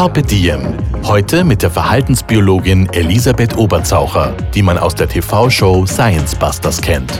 Carpe 0.00 0.22
Diem. 0.22 0.62
Heute 1.04 1.44
mit 1.44 1.60
der 1.60 1.70
Verhaltensbiologin 1.70 2.88
Elisabeth 2.90 3.58
Oberzaucher, 3.58 4.32
die 4.54 4.62
man 4.62 4.78
aus 4.78 4.94
der 4.94 5.06
TV-Show 5.06 5.84
Science 5.84 6.34
Busters 6.34 6.80
kennt. 6.80 7.12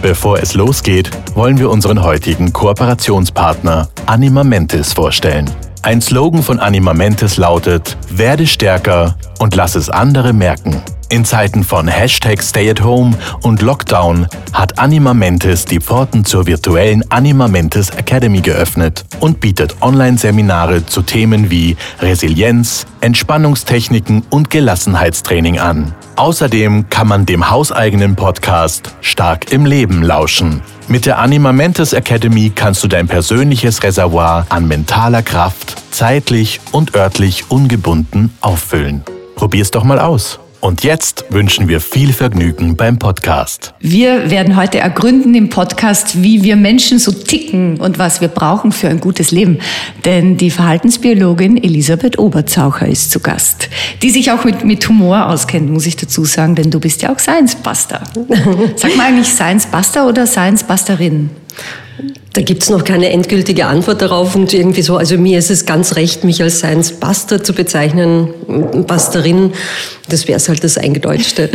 Bevor 0.00 0.38
es 0.38 0.54
losgeht, 0.54 1.10
wollen 1.34 1.58
wir 1.58 1.68
unseren 1.68 2.02
heutigen 2.02 2.50
Kooperationspartner 2.50 3.90
Anima 4.06 4.42
Mentis 4.42 4.94
vorstellen. 4.94 5.50
Ein 5.82 6.00
Slogan 6.00 6.42
von 6.42 6.58
Anima 6.58 6.94
Mentis 6.94 7.36
lautet: 7.36 7.98
Werde 8.08 8.46
stärker 8.46 9.14
und 9.38 9.54
lass 9.54 9.74
es 9.74 9.90
andere 9.90 10.32
merken. 10.32 10.82
In 11.10 11.24
Zeiten 11.24 11.64
von 11.64 11.88
Hashtag 11.88 12.42
Stay 12.42 12.70
at 12.70 12.82
Home 12.82 13.16
und 13.42 13.62
Lockdown 13.62 14.28
hat 14.52 14.78
Anima 14.78 15.14
Mentis 15.14 15.64
die 15.64 15.80
Pforten 15.80 16.26
zur 16.26 16.46
virtuellen 16.46 17.02
Anima 17.10 17.48
Mentis 17.48 17.88
Academy 17.88 18.42
geöffnet 18.42 19.06
und 19.18 19.40
bietet 19.40 19.76
Online-Seminare 19.80 20.84
zu 20.84 21.00
Themen 21.00 21.50
wie 21.50 21.78
Resilienz, 22.00 22.84
Entspannungstechniken 23.00 24.22
und 24.28 24.50
Gelassenheitstraining 24.50 25.58
an. 25.58 25.94
Außerdem 26.16 26.90
kann 26.90 27.08
man 27.08 27.24
dem 27.24 27.48
hauseigenen 27.48 28.14
Podcast 28.14 28.94
Stark 29.00 29.50
im 29.50 29.64
Leben 29.64 30.02
lauschen. 30.02 30.60
Mit 30.88 31.06
der 31.06 31.20
Anima 31.20 31.52
Mentis 31.52 31.94
Academy 31.94 32.52
kannst 32.54 32.84
du 32.84 32.88
dein 32.88 33.08
persönliches 33.08 33.82
Reservoir 33.82 34.44
an 34.50 34.68
mentaler 34.68 35.22
Kraft 35.22 35.76
zeitlich 35.90 36.60
und 36.70 36.94
örtlich 36.94 37.50
ungebunden 37.50 38.36
auffüllen. 38.42 39.04
Probier's 39.38 39.70
doch 39.70 39.84
mal 39.84 40.00
aus. 40.00 40.40
Und 40.60 40.82
jetzt 40.82 41.26
wünschen 41.30 41.68
wir 41.68 41.80
viel 41.80 42.12
Vergnügen 42.12 42.74
beim 42.74 42.98
Podcast. 42.98 43.72
Wir 43.78 44.32
werden 44.32 44.56
heute 44.56 44.80
ergründen 44.80 45.32
im 45.36 45.48
Podcast, 45.48 46.24
wie 46.24 46.42
wir 46.42 46.56
Menschen 46.56 46.98
so 46.98 47.12
ticken 47.12 47.78
und 47.78 48.00
was 48.00 48.20
wir 48.20 48.26
brauchen 48.26 48.72
für 48.72 48.88
ein 48.88 48.98
gutes 48.98 49.30
Leben. 49.30 49.60
Denn 50.04 50.36
die 50.38 50.50
Verhaltensbiologin 50.50 51.56
Elisabeth 51.56 52.18
Oberzaucher 52.18 52.88
ist 52.88 53.12
zu 53.12 53.20
Gast, 53.20 53.68
die 54.02 54.10
sich 54.10 54.32
auch 54.32 54.42
mit, 54.42 54.64
mit 54.64 54.88
Humor 54.88 55.26
auskennt, 55.26 55.70
muss 55.70 55.86
ich 55.86 55.94
dazu 55.94 56.24
sagen, 56.24 56.56
denn 56.56 56.72
du 56.72 56.80
bist 56.80 57.02
ja 57.02 57.14
auch 57.14 57.20
Science 57.20 57.54
Buster. 57.54 58.02
Sag 58.74 58.96
mal 58.96 59.06
eigentlich 59.06 59.28
Science 59.28 59.66
Buster 59.66 60.08
oder 60.08 60.26
Science 60.26 60.64
Busterin? 60.64 61.30
Da 62.38 62.44
gibt 62.44 62.62
es 62.62 62.70
noch 62.70 62.84
keine 62.84 63.10
endgültige 63.10 63.66
Antwort 63.66 64.00
darauf 64.00 64.36
und 64.36 64.54
irgendwie 64.54 64.82
so, 64.82 64.96
also 64.96 65.18
mir 65.18 65.40
ist 65.40 65.50
es 65.50 65.66
ganz 65.66 65.96
recht, 65.96 66.22
mich 66.22 66.40
als 66.40 66.58
Science 66.58 66.92
Buster 66.92 67.42
zu 67.42 67.52
bezeichnen, 67.52 68.28
Busterin, 68.86 69.54
das 70.08 70.28
wäre 70.28 70.38
halt 70.38 70.62
das 70.62 70.78
Eingedeutschte. 70.78 71.50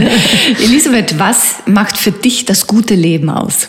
Elisabeth, 0.64 1.20
was 1.20 1.54
macht 1.66 1.96
für 1.96 2.10
dich 2.10 2.44
das 2.44 2.66
gute 2.66 2.96
Leben 2.96 3.30
aus? 3.30 3.68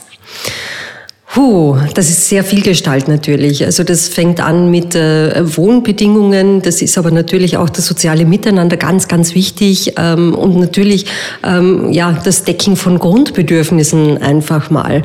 Puh, 1.37 1.77
das 1.93 2.09
ist 2.09 2.29
sehr 2.29 2.43
viel 2.43 2.63
Gestalt 2.63 3.07
natürlich. 3.07 3.63
Also 3.63 3.83
das 3.83 4.07
fängt 4.07 4.39
an 4.39 4.71
mit 4.71 4.95
äh, 4.95 5.55
Wohnbedingungen, 5.55 6.63
das 6.63 6.81
ist 6.81 6.97
aber 6.97 7.11
natürlich 7.11 7.57
auch 7.57 7.69
das 7.69 7.85
soziale 7.85 8.25
Miteinander 8.25 8.75
ganz, 8.75 9.07
ganz 9.07 9.35
wichtig 9.35 9.93
ähm, 9.97 10.33
und 10.33 10.57
natürlich 10.57 11.05
ähm, 11.43 11.93
ja 11.93 12.11
das 12.11 12.43
Decken 12.43 12.75
von 12.75 12.97
Grundbedürfnissen 12.97 14.17
einfach 14.17 14.71
mal. 14.71 15.03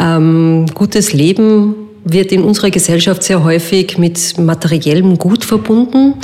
Ähm, 0.00 0.64
gutes 0.72 1.12
Leben 1.12 1.74
wird 2.02 2.32
in 2.32 2.44
unserer 2.44 2.70
Gesellschaft 2.70 3.22
sehr 3.22 3.44
häufig 3.44 3.98
mit 3.98 4.38
materiellem 4.38 5.18
Gut 5.18 5.44
verbunden 5.44 6.14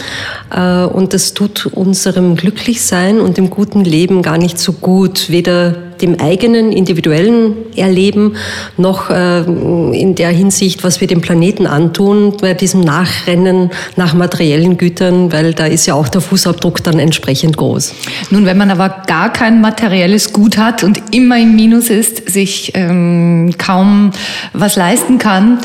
äh, 0.56 0.84
und 0.84 1.12
das 1.12 1.34
tut 1.34 1.66
unserem 1.66 2.37
Glücklichsein 2.37 3.21
und 3.21 3.37
dem 3.37 3.50
guten 3.50 3.84
Leben 3.84 4.22
gar 4.22 4.38
nicht 4.38 4.59
so 4.59 4.72
gut, 4.72 5.28
weder 5.28 5.94
dem 6.00 6.21
eigenen 6.21 6.72
individuellen 6.72 7.55
Erleben 7.77 8.37
noch 8.77 9.10
äh, 9.10 9.41
in 9.41 10.15
der 10.15 10.31
Hinsicht, 10.31 10.84
was 10.84 11.00
wir 11.00 11.09
dem 11.09 11.21
Planeten 11.21 11.66
antun, 11.66 12.37
bei 12.41 12.55
diesem 12.55 12.81
Nachrennen 12.81 13.71
nach 13.97 14.15
materiellen 14.15 14.77
Gütern, 14.77 15.33
weil 15.33 15.54
da 15.54 15.66
ist 15.66 15.87
ja 15.87 15.94
auch 15.94 16.09
der 16.09 16.21
Fußabdruck 16.21 16.83
dann 16.83 16.99
entsprechend 16.99 17.56
groß. 17.56 17.94
Nun, 18.31 18.47
wenn 18.47 18.59
man 18.59 18.71
aber 18.71 19.03
gar 19.06 19.33
kein 19.33 19.60
materielles 19.60 20.33
Gut 20.33 20.59
hat 20.59 20.84
und 20.84 21.15
immer 21.15 21.38
im 21.38 21.56
Minus 21.56 21.91
ist, 21.91 22.31
sich 22.31 22.72
ähm, 22.75 23.54
kaum 23.59 24.10
was 24.53 24.77
leisten 24.77 25.19
kann, 25.19 25.59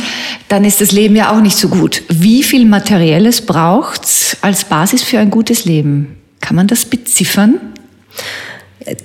dann 0.47 0.65
ist 0.65 0.81
das 0.81 0.91
Leben 0.91 1.15
ja 1.15 1.31
auch 1.31 1.41
nicht 1.41 1.57
so 1.57 1.69
gut. 1.69 2.03
Wie 2.09 2.43
viel 2.43 2.65
Materielles 2.65 3.41
braucht's 3.41 4.37
als 4.41 4.65
Basis 4.65 5.03
für 5.03 5.19
ein 5.19 5.29
gutes 5.29 5.65
Leben? 5.65 6.15
Kann 6.41 6.55
man 6.55 6.67
das 6.67 6.85
beziffern? 6.85 7.59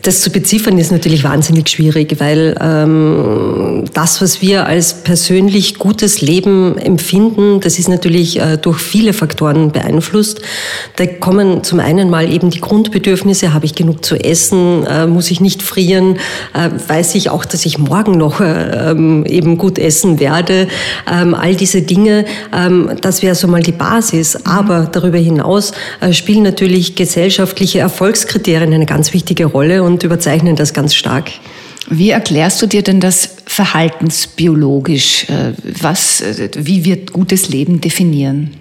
Das 0.03 0.21
zu 0.21 0.31
beziffern 0.31 0.79
ist 0.79 0.93
natürlich 0.93 1.25
wahnsinnig 1.25 1.69
schwierig, 1.69 2.17
weil 2.19 2.57
ähm, 2.61 3.85
das, 3.93 4.23
was 4.23 4.41
wir 4.41 4.67
als 4.67 5.03
persönlich 5.03 5.79
gutes 5.79 6.21
Leben 6.21 6.79
empfinden, 6.79 7.61
das 7.61 7.79
ist 7.79 7.89
natürlich 7.89 8.41
äh, 8.41 8.57
durch 8.57 8.79
viele 8.79 9.13
Faktoren 9.13 9.73
beeinflusst. 9.73 10.41
Da 10.97 11.07
kommen 11.07 11.65
zum 11.65 11.81
einen 11.81 12.11
mal 12.11 12.33
eben 12.33 12.51
die 12.51 12.61
Grundbedürfnisse, 12.61 13.53
habe 13.53 13.67
ich 13.67 13.75
genug 13.75 14.05
zu 14.05 14.17
essen, 14.17 14.87
äh, 14.87 15.07
muss 15.07 15.31
ich 15.31 15.41
nicht 15.41 15.63
frieren, 15.63 16.19
äh, 16.55 16.71
weiß 16.89 17.15
ich 17.17 17.31
auch, 17.31 17.45
dass 17.45 17.67
ich 17.67 17.79
morgen 17.79 18.13
noch 18.13 18.41
äh, 18.41 18.91
ähm, 18.91 19.25
eben 19.27 19.59
gut 19.59 19.79
essen 19.79 20.21
werde. 20.21 20.69
Ähm, 21.11 21.35
all 21.35 21.55
diese 21.55 21.83
Dinge, 21.83 22.25
ähm, 22.55 22.91
das 23.01 23.23
wäre 23.23 23.35
so 23.35 23.49
mal 23.49 23.63
die 23.63 23.73
Basis. 23.73 24.47
Aber 24.47 24.89
darüber 24.91 25.19
hinaus 25.19 25.73
äh, 26.01 26.13
spielen 26.13 26.43
natürlich 26.43 26.95
gesellschaftliche 26.95 27.81
Erfolgskriterien 27.81 28.73
eine 28.73 28.87
ganz 28.87 29.13
wichtige 29.13 29.47
Rolle 29.47 29.74
und 29.83 30.03
überzeichnen 30.03 30.57
das 30.57 30.73
ganz 30.73 30.95
stark. 30.95 31.31
Wie 31.89 32.11
erklärst 32.11 32.63
du 32.63 32.67
dir 32.67 32.83
denn 32.83 33.01
das 33.01 33.37
verhaltensbiologisch? 33.47 35.29
Äh, 35.29 35.53
was, 35.81 36.21
äh, 36.21 36.51
wie 36.57 36.85
wird 36.85 37.13
gutes 37.13 37.49
Leben 37.49 37.81
definieren? 37.81 38.55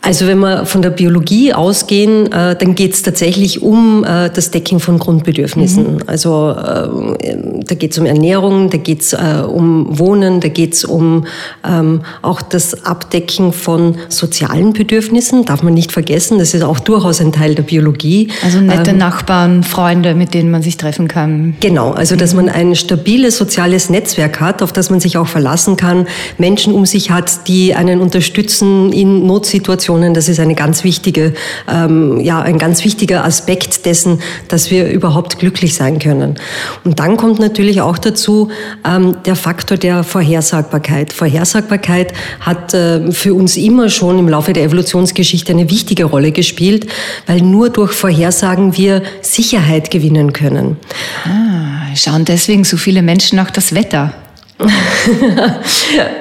Also 0.00 0.26
wenn 0.28 0.38
wir 0.38 0.64
von 0.64 0.80
der 0.80 0.90
Biologie 0.90 1.52
ausgehen, 1.52 2.30
äh, 2.32 2.54
dann 2.56 2.74
geht 2.76 2.94
es 2.94 3.02
tatsächlich 3.02 3.62
um 3.62 4.04
äh, 4.04 4.30
das 4.30 4.52
Decken 4.52 4.78
von 4.78 4.98
Grundbedürfnissen. 4.98 5.94
Mhm. 5.96 6.02
Also 6.06 6.50
äh, 6.50 7.36
da 7.66 7.74
geht 7.74 7.92
es 7.92 7.98
um 7.98 8.06
Ernährung, 8.06 8.70
da 8.70 8.78
geht 8.78 9.02
es 9.02 9.14
um 9.14 9.98
Wohnen, 9.98 10.40
da 10.40 10.48
geht 10.48 10.74
es 10.74 10.84
um 10.84 11.26
ähm, 11.68 12.02
auch 12.22 12.40
das 12.40 12.86
Abdecken 12.86 13.52
von 13.52 13.96
sozialen 14.08 14.72
Bedürfnissen. 14.72 15.44
Darf 15.44 15.62
man 15.62 15.74
nicht 15.74 15.90
vergessen, 15.90 16.38
das 16.38 16.54
ist 16.54 16.62
auch 16.62 16.78
durchaus 16.78 17.20
ein 17.20 17.32
Teil 17.32 17.54
der 17.56 17.64
Biologie. 17.64 18.28
Also 18.44 18.60
nette 18.60 18.92
ähm, 18.92 18.98
Nachbarn, 18.98 19.64
Freunde, 19.64 20.14
mit 20.14 20.32
denen 20.32 20.50
man 20.50 20.62
sich 20.62 20.76
treffen 20.76 21.08
kann. 21.08 21.56
Genau, 21.60 21.90
also 21.90 22.14
dass 22.14 22.34
man 22.34 22.48
ein 22.48 22.76
stabiles 22.76 23.36
soziales 23.36 23.90
Netzwerk 23.90 24.40
hat, 24.40 24.62
auf 24.62 24.72
das 24.72 24.90
man 24.90 25.00
sich 25.00 25.18
auch 25.18 25.26
verlassen 25.26 25.76
kann, 25.76 26.06
Menschen 26.38 26.72
um 26.72 26.86
sich 26.86 27.10
hat, 27.10 27.48
die 27.48 27.74
einen 27.74 28.00
unterstützen 28.00 28.92
in 28.92 29.26
Notsituationen 29.26 29.87
Situationen. 29.88 30.14
Das 30.14 30.28
ist 30.28 30.40
eine 30.40 30.54
ganz 30.54 30.84
wichtige, 30.84 31.32
ähm, 31.68 32.20
ja, 32.20 32.40
ein 32.40 32.58
ganz 32.58 32.84
wichtiger 32.84 33.24
Aspekt 33.24 33.86
dessen, 33.86 34.20
dass 34.48 34.70
wir 34.70 34.90
überhaupt 34.90 35.38
glücklich 35.38 35.74
sein 35.74 35.98
können. 35.98 36.36
Und 36.84 36.98
dann 36.98 37.16
kommt 37.16 37.38
natürlich 37.38 37.80
auch 37.80 37.98
dazu 37.98 38.50
ähm, 38.84 39.16
der 39.24 39.36
Faktor 39.36 39.78
der 39.78 40.04
Vorhersagbarkeit. 40.04 41.12
Vorhersagbarkeit 41.12 42.12
hat 42.40 42.74
äh, 42.74 43.10
für 43.12 43.34
uns 43.34 43.56
immer 43.56 43.88
schon 43.88 44.18
im 44.18 44.28
Laufe 44.28 44.52
der 44.52 44.64
Evolutionsgeschichte 44.64 45.52
eine 45.52 45.70
wichtige 45.70 46.04
Rolle 46.04 46.32
gespielt, 46.32 46.86
weil 47.26 47.40
nur 47.40 47.70
durch 47.70 47.92
Vorhersagen 47.92 48.76
wir 48.76 49.02
Sicherheit 49.22 49.90
gewinnen 49.90 50.32
können. 50.32 50.76
Ah, 51.24 51.94
schauen 51.94 52.24
deswegen 52.24 52.64
so 52.64 52.76
viele 52.76 53.02
Menschen 53.02 53.36
nach 53.36 53.50
das 53.50 53.74
Wetter. 53.74 54.12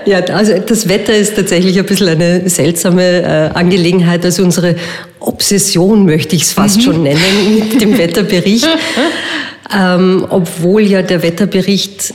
Ja, 0.05 0.19
also 0.19 0.59
das 0.59 0.87
Wetter 0.87 1.15
ist 1.15 1.35
tatsächlich 1.35 1.79
ein 1.79 1.85
bisschen 1.85 2.09
eine 2.09 2.47
seltsame 2.49 3.21
äh, 3.21 3.49
Angelegenheit. 3.57 4.23
Also 4.23 4.43
unsere 4.43 4.75
Obsession 5.19 6.05
möchte 6.05 6.35
ich 6.35 6.43
es 6.43 6.53
fast 6.53 6.77
mhm. 6.77 6.81
schon 6.81 7.03
nennen 7.03 7.55
mit 7.59 7.81
dem 7.81 7.97
Wetterbericht. 7.97 8.67
ähm, 9.75 10.25
obwohl 10.29 10.83
ja 10.83 11.01
der 11.01 11.23
Wetterbericht 11.23 12.13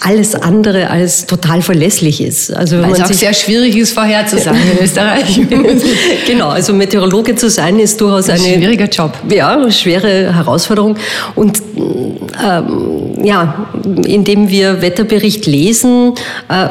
alles 0.00 0.34
andere 0.34 0.90
als 0.90 1.26
total 1.26 1.62
verlässlich 1.62 2.20
ist. 2.20 2.52
Also 2.52 2.80
Weil 2.82 2.92
es 2.92 3.00
auch 3.02 3.12
sehr 3.12 3.34
schwierig 3.34 3.76
ist, 3.76 3.92
vorherzusagen 3.92 4.60
in 4.60 4.78
Österreich. 4.84 5.40
genau, 6.26 6.48
also 6.48 6.72
Meteorologe 6.72 7.36
zu 7.36 7.48
sein 7.48 7.78
ist 7.78 8.00
durchaus 8.00 8.28
ein 8.28 8.38
schwieriger 8.38 8.88
Job. 8.88 9.12
Ja, 9.28 9.70
schwere 9.70 10.34
Herausforderung. 10.34 10.96
Und 11.34 11.62
ähm, 11.76 13.24
ja, 13.24 13.66
indem 14.06 14.48
wir 14.48 14.82
Wetterbericht 14.82 15.46
lesen, 15.46 16.12
äh, 16.48 16.68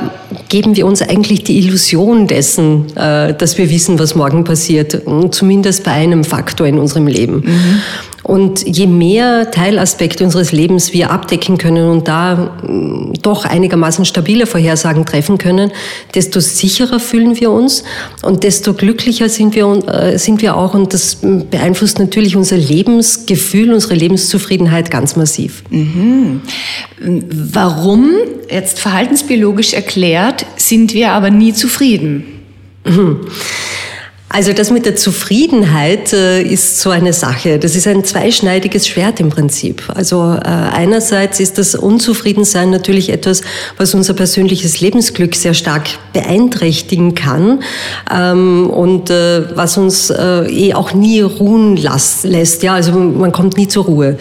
geben 0.49 0.75
wir 0.75 0.85
uns 0.85 1.01
eigentlich 1.01 1.43
die 1.43 1.57
Illusion 1.59 2.27
dessen, 2.27 2.95
äh, 2.95 3.33
dass 3.33 3.57
wir 3.57 3.69
wissen, 3.69 3.99
was 3.99 4.15
morgen 4.15 4.43
passiert. 4.43 5.01
Zumindest 5.31 5.83
bei 5.83 5.91
einem 5.91 6.23
Faktor 6.23 6.67
in 6.67 6.77
unserem 6.77 7.07
Leben. 7.07 7.43
Mhm. 7.45 7.81
Und 8.23 8.65
je 8.65 8.87
mehr 8.87 9.51
Teilaspekte 9.51 10.23
unseres 10.23 10.53
Lebens 10.53 10.93
wir 10.93 11.11
abdecken 11.11 11.57
können 11.57 11.89
und 11.89 12.07
da 12.07 12.57
mm, 12.65 13.15
doch 13.21 13.43
einigermaßen 13.43 14.05
stabile 14.05 14.47
Vorhersagen 14.47 15.05
treffen 15.05 15.37
können, 15.37 15.71
desto 16.15 16.39
sicherer 16.39 17.01
fühlen 17.01 17.39
wir 17.39 17.51
uns 17.51 17.83
und 18.21 18.43
desto 18.43 18.73
glücklicher 18.73 19.27
sind 19.27 19.55
wir, 19.55 19.65
äh, 19.87 20.17
sind 20.17 20.41
wir 20.41 20.55
auch. 20.55 20.73
Und 20.73 20.93
das 20.93 21.17
beeinflusst 21.21 21.99
natürlich 21.99 22.37
unser 22.37 22.55
Lebensgefühl, 22.55 23.73
unsere 23.73 23.95
Lebenszufriedenheit 23.95 24.89
ganz 24.89 25.17
massiv. 25.17 25.63
Mhm. 25.69 26.41
Warum, 26.99 28.09
jetzt 28.49 28.79
verhaltensbiologisch 28.79 29.73
erklärt, 29.73 30.45
sind 30.55 30.93
wir 30.93 31.11
aber 31.11 31.29
nie 31.29 31.51
zufrieden? 31.51 32.23
Mhm. 32.85 33.27
Also 34.33 34.51
das 34.51 34.71
mit 34.71 34.87
der 34.87 34.95
Zufriedenheit 34.95 36.11
äh, 36.11 36.41
ist 36.41 36.79
so 36.79 36.89
eine 36.89 37.13
Sache. 37.13 37.59
Das 37.59 37.75
ist 37.75 37.85
ein 37.85 38.03
zweischneidiges 38.03 38.87
Schwert 38.87 39.19
im 39.19 39.29
Prinzip. 39.29 39.83
Also 39.93 40.33
äh, 40.33 40.47
einerseits 40.47 41.39
ist 41.39 41.59
das 41.59 41.75
Unzufriedensein 41.75 42.71
natürlich 42.71 43.11
etwas, 43.11 43.43
was 43.77 43.93
unser 43.93 44.15
persönliches 44.15 44.81
Lebensglück 44.81 45.35
sehr 45.35 45.53
stark 45.53 45.83
beeinträchtigen 46.13 47.13
kann 47.13 47.61
ähm, 48.11 48.71
und 48.71 49.11
äh, 49.11 49.55
was 49.55 49.77
uns 49.77 50.09
äh, 50.09 50.47
eh 50.47 50.73
auch 50.73 50.95
nie 50.95 51.21
ruhen 51.21 51.77
las 51.77 52.23
lässt. 52.23 52.63
Ja, 52.63 52.73
also 52.73 52.91
man 52.91 53.31
kommt 53.31 53.55
nie 53.55 53.67
zur 53.67 53.85
Ruhe. 53.85 54.17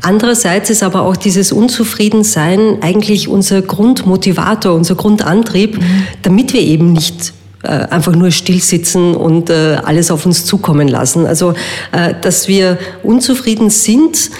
Andererseits 0.00 0.70
ist 0.70 0.84
aber 0.84 1.02
auch 1.02 1.16
dieses 1.16 1.50
Unzufriedensein 1.50 2.78
eigentlich 2.82 3.26
unser 3.26 3.62
Grundmotivator, 3.62 4.74
unser 4.74 4.94
Grundantrieb, 4.94 5.76
mhm. 5.76 6.06
damit 6.22 6.52
wir 6.52 6.60
eben 6.60 6.92
nicht 6.92 7.32
einfach 7.68 8.14
nur 8.14 8.30
stillsitzen 8.30 9.14
und 9.14 9.50
äh, 9.50 9.78
alles 9.84 10.10
auf 10.10 10.24
uns 10.26 10.44
zukommen 10.44 10.88
lassen. 10.88 11.26
Also, 11.26 11.54
äh, 11.92 12.14
dass 12.20 12.48
wir 12.48 12.78
unzufrieden 13.02 13.70
sind, 13.70 14.30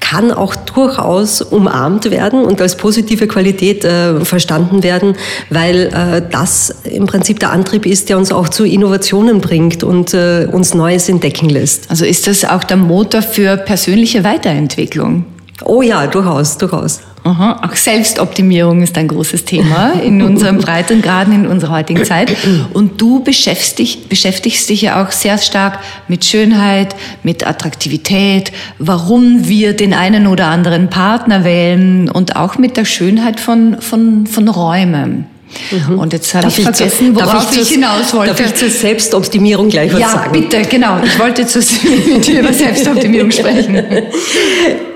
kann 0.00 0.30
auch 0.32 0.54
durchaus 0.54 1.40
umarmt 1.40 2.10
werden 2.10 2.44
und 2.44 2.60
als 2.60 2.76
positive 2.76 3.26
Qualität 3.26 3.84
äh, 3.84 4.24
verstanden 4.24 4.82
werden, 4.82 5.16
weil 5.48 5.86
äh, 5.86 6.22
das 6.30 6.74
im 6.84 7.06
Prinzip 7.06 7.40
der 7.40 7.52
Antrieb 7.52 7.86
ist, 7.86 8.10
der 8.10 8.18
uns 8.18 8.30
auch 8.30 8.48
zu 8.50 8.64
Innovationen 8.64 9.40
bringt 9.40 9.82
und 9.82 10.12
äh, 10.12 10.46
uns 10.52 10.74
Neues 10.74 11.08
entdecken 11.08 11.48
lässt. 11.48 11.90
Also 11.90 12.04
ist 12.04 12.26
das 12.26 12.44
auch 12.44 12.64
der 12.64 12.76
Motor 12.76 13.22
für 13.22 13.56
persönliche 13.56 14.24
Weiterentwicklung? 14.24 15.24
Oh 15.64 15.80
ja, 15.80 16.06
durchaus, 16.06 16.58
durchaus. 16.58 17.00
Aha, 17.26 17.62
auch 17.64 17.74
Selbstoptimierung 17.74 18.82
ist 18.82 18.98
ein 18.98 19.08
großes 19.08 19.46
Thema 19.46 19.92
in 19.92 20.20
unserem 20.20 20.58
Breitengraden 20.60 21.32
in 21.32 21.46
unserer 21.46 21.76
heutigen 21.76 22.04
Zeit. 22.04 22.36
Und 22.74 23.00
du 23.00 23.24
beschäftigst, 23.24 24.10
beschäftigst 24.10 24.68
dich 24.68 24.82
ja 24.82 25.02
auch 25.02 25.10
sehr 25.10 25.38
stark 25.38 25.78
mit 26.06 26.26
Schönheit, 26.26 26.94
mit 27.22 27.46
Attraktivität, 27.46 28.52
warum 28.78 29.48
wir 29.48 29.74
den 29.74 29.94
einen 29.94 30.26
oder 30.26 30.48
anderen 30.48 30.90
Partner 30.90 31.44
wählen 31.44 32.10
und 32.10 32.36
auch 32.36 32.58
mit 32.58 32.76
der 32.76 32.84
Schönheit 32.84 33.40
von, 33.40 33.80
von, 33.80 34.26
von 34.26 34.48
Räumen. 34.48 35.26
Mhm. 35.70 35.98
Und 35.98 36.12
jetzt 36.12 36.34
habe 36.34 36.48
ich 36.48 36.60
vergessen, 36.60 37.14
worauf 37.14 37.52
ich, 37.52 37.62
ich 37.62 37.68
hinaus 37.70 38.12
wollte. 38.14 38.34
Darf 38.34 38.40
ich 38.46 38.54
zur 38.54 38.68
Selbstoptimierung 38.68 39.68
gleich 39.68 39.92
was 39.92 40.00
ja, 40.00 40.08
sagen? 40.08 40.34
Ja, 40.34 40.40
bitte, 40.40 40.62
genau. 40.68 40.98
Ich 41.04 41.18
wollte 41.18 41.46
zu, 41.46 41.58
mit 41.58 42.26
dir 42.26 42.40
über 42.40 42.52
Selbstoptimierung 42.52 43.30
sprechen. 43.30 43.82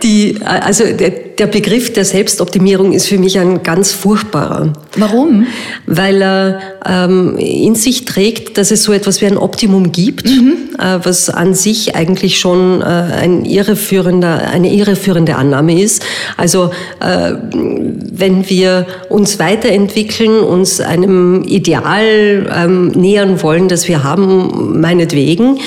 Die, 0.02 0.38
also 0.44 0.84
der, 0.84 1.10
der 1.10 1.46
Begriff 1.46 1.92
der 1.92 2.04
Selbstoptimierung 2.04 2.92
ist 2.92 3.06
für 3.06 3.18
mich 3.18 3.38
ein 3.38 3.62
ganz 3.62 3.92
furchtbarer. 3.92 4.72
Warum? 4.96 5.46
Weil 5.86 6.22
er 6.22 6.60
ähm, 6.86 7.36
in 7.38 7.74
sich 7.74 8.04
trägt, 8.04 8.58
dass 8.58 8.70
es 8.70 8.82
so 8.82 8.92
etwas 8.92 9.20
wie 9.20 9.26
ein 9.26 9.36
Optimum 9.36 9.92
gibt, 9.92 10.26
mhm. 10.26 10.67
Äh, 10.78 11.00
was 11.02 11.28
an 11.28 11.54
sich 11.54 11.96
eigentlich 11.96 12.38
schon 12.38 12.80
äh, 12.80 12.84
ein 12.84 13.44
irreführender, 13.44 14.48
eine 14.48 14.72
irreführende 14.72 15.34
Annahme 15.34 15.80
ist. 15.80 16.04
Also 16.36 16.70
äh, 17.00 17.32
wenn 17.52 18.48
wir 18.48 18.86
uns 19.08 19.38
weiterentwickeln, 19.40 20.40
uns 20.40 20.80
einem 20.80 21.42
Ideal 21.44 22.48
ähm, 22.54 22.88
nähern 22.88 23.42
wollen, 23.42 23.68
das 23.68 23.88
wir 23.88 24.04
haben, 24.04 24.80
meinetwegen, 24.80 25.58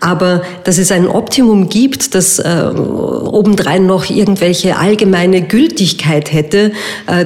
aber 0.00 0.42
dass 0.64 0.78
es 0.78 0.92
ein 0.92 1.08
Optimum 1.08 1.68
gibt, 1.68 2.14
das 2.14 2.40
obendrein 2.40 3.86
noch 3.86 4.08
irgendwelche 4.08 4.76
allgemeine 4.76 5.42
Gültigkeit 5.42 6.32
hätte, 6.32 6.72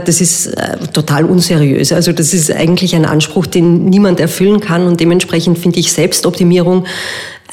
das 0.04 0.20
ist 0.20 0.54
total 0.92 1.24
unseriös. 1.24 1.92
Also 1.92 2.12
das 2.12 2.34
ist 2.34 2.50
eigentlich 2.50 2.96
ein 2.96 3.04
Anspruch, 3.04 3.46
den 3.46 3.86
niemand 3.86 4.20
erfüllen 4.20 4.60
kann 4.60 4.86
und 4.86 5.00
dementsprechend 5.00 5.58
finde 5.58 5.78
ich 5.78 5.92
Selbstoptimierung 5.92 6.84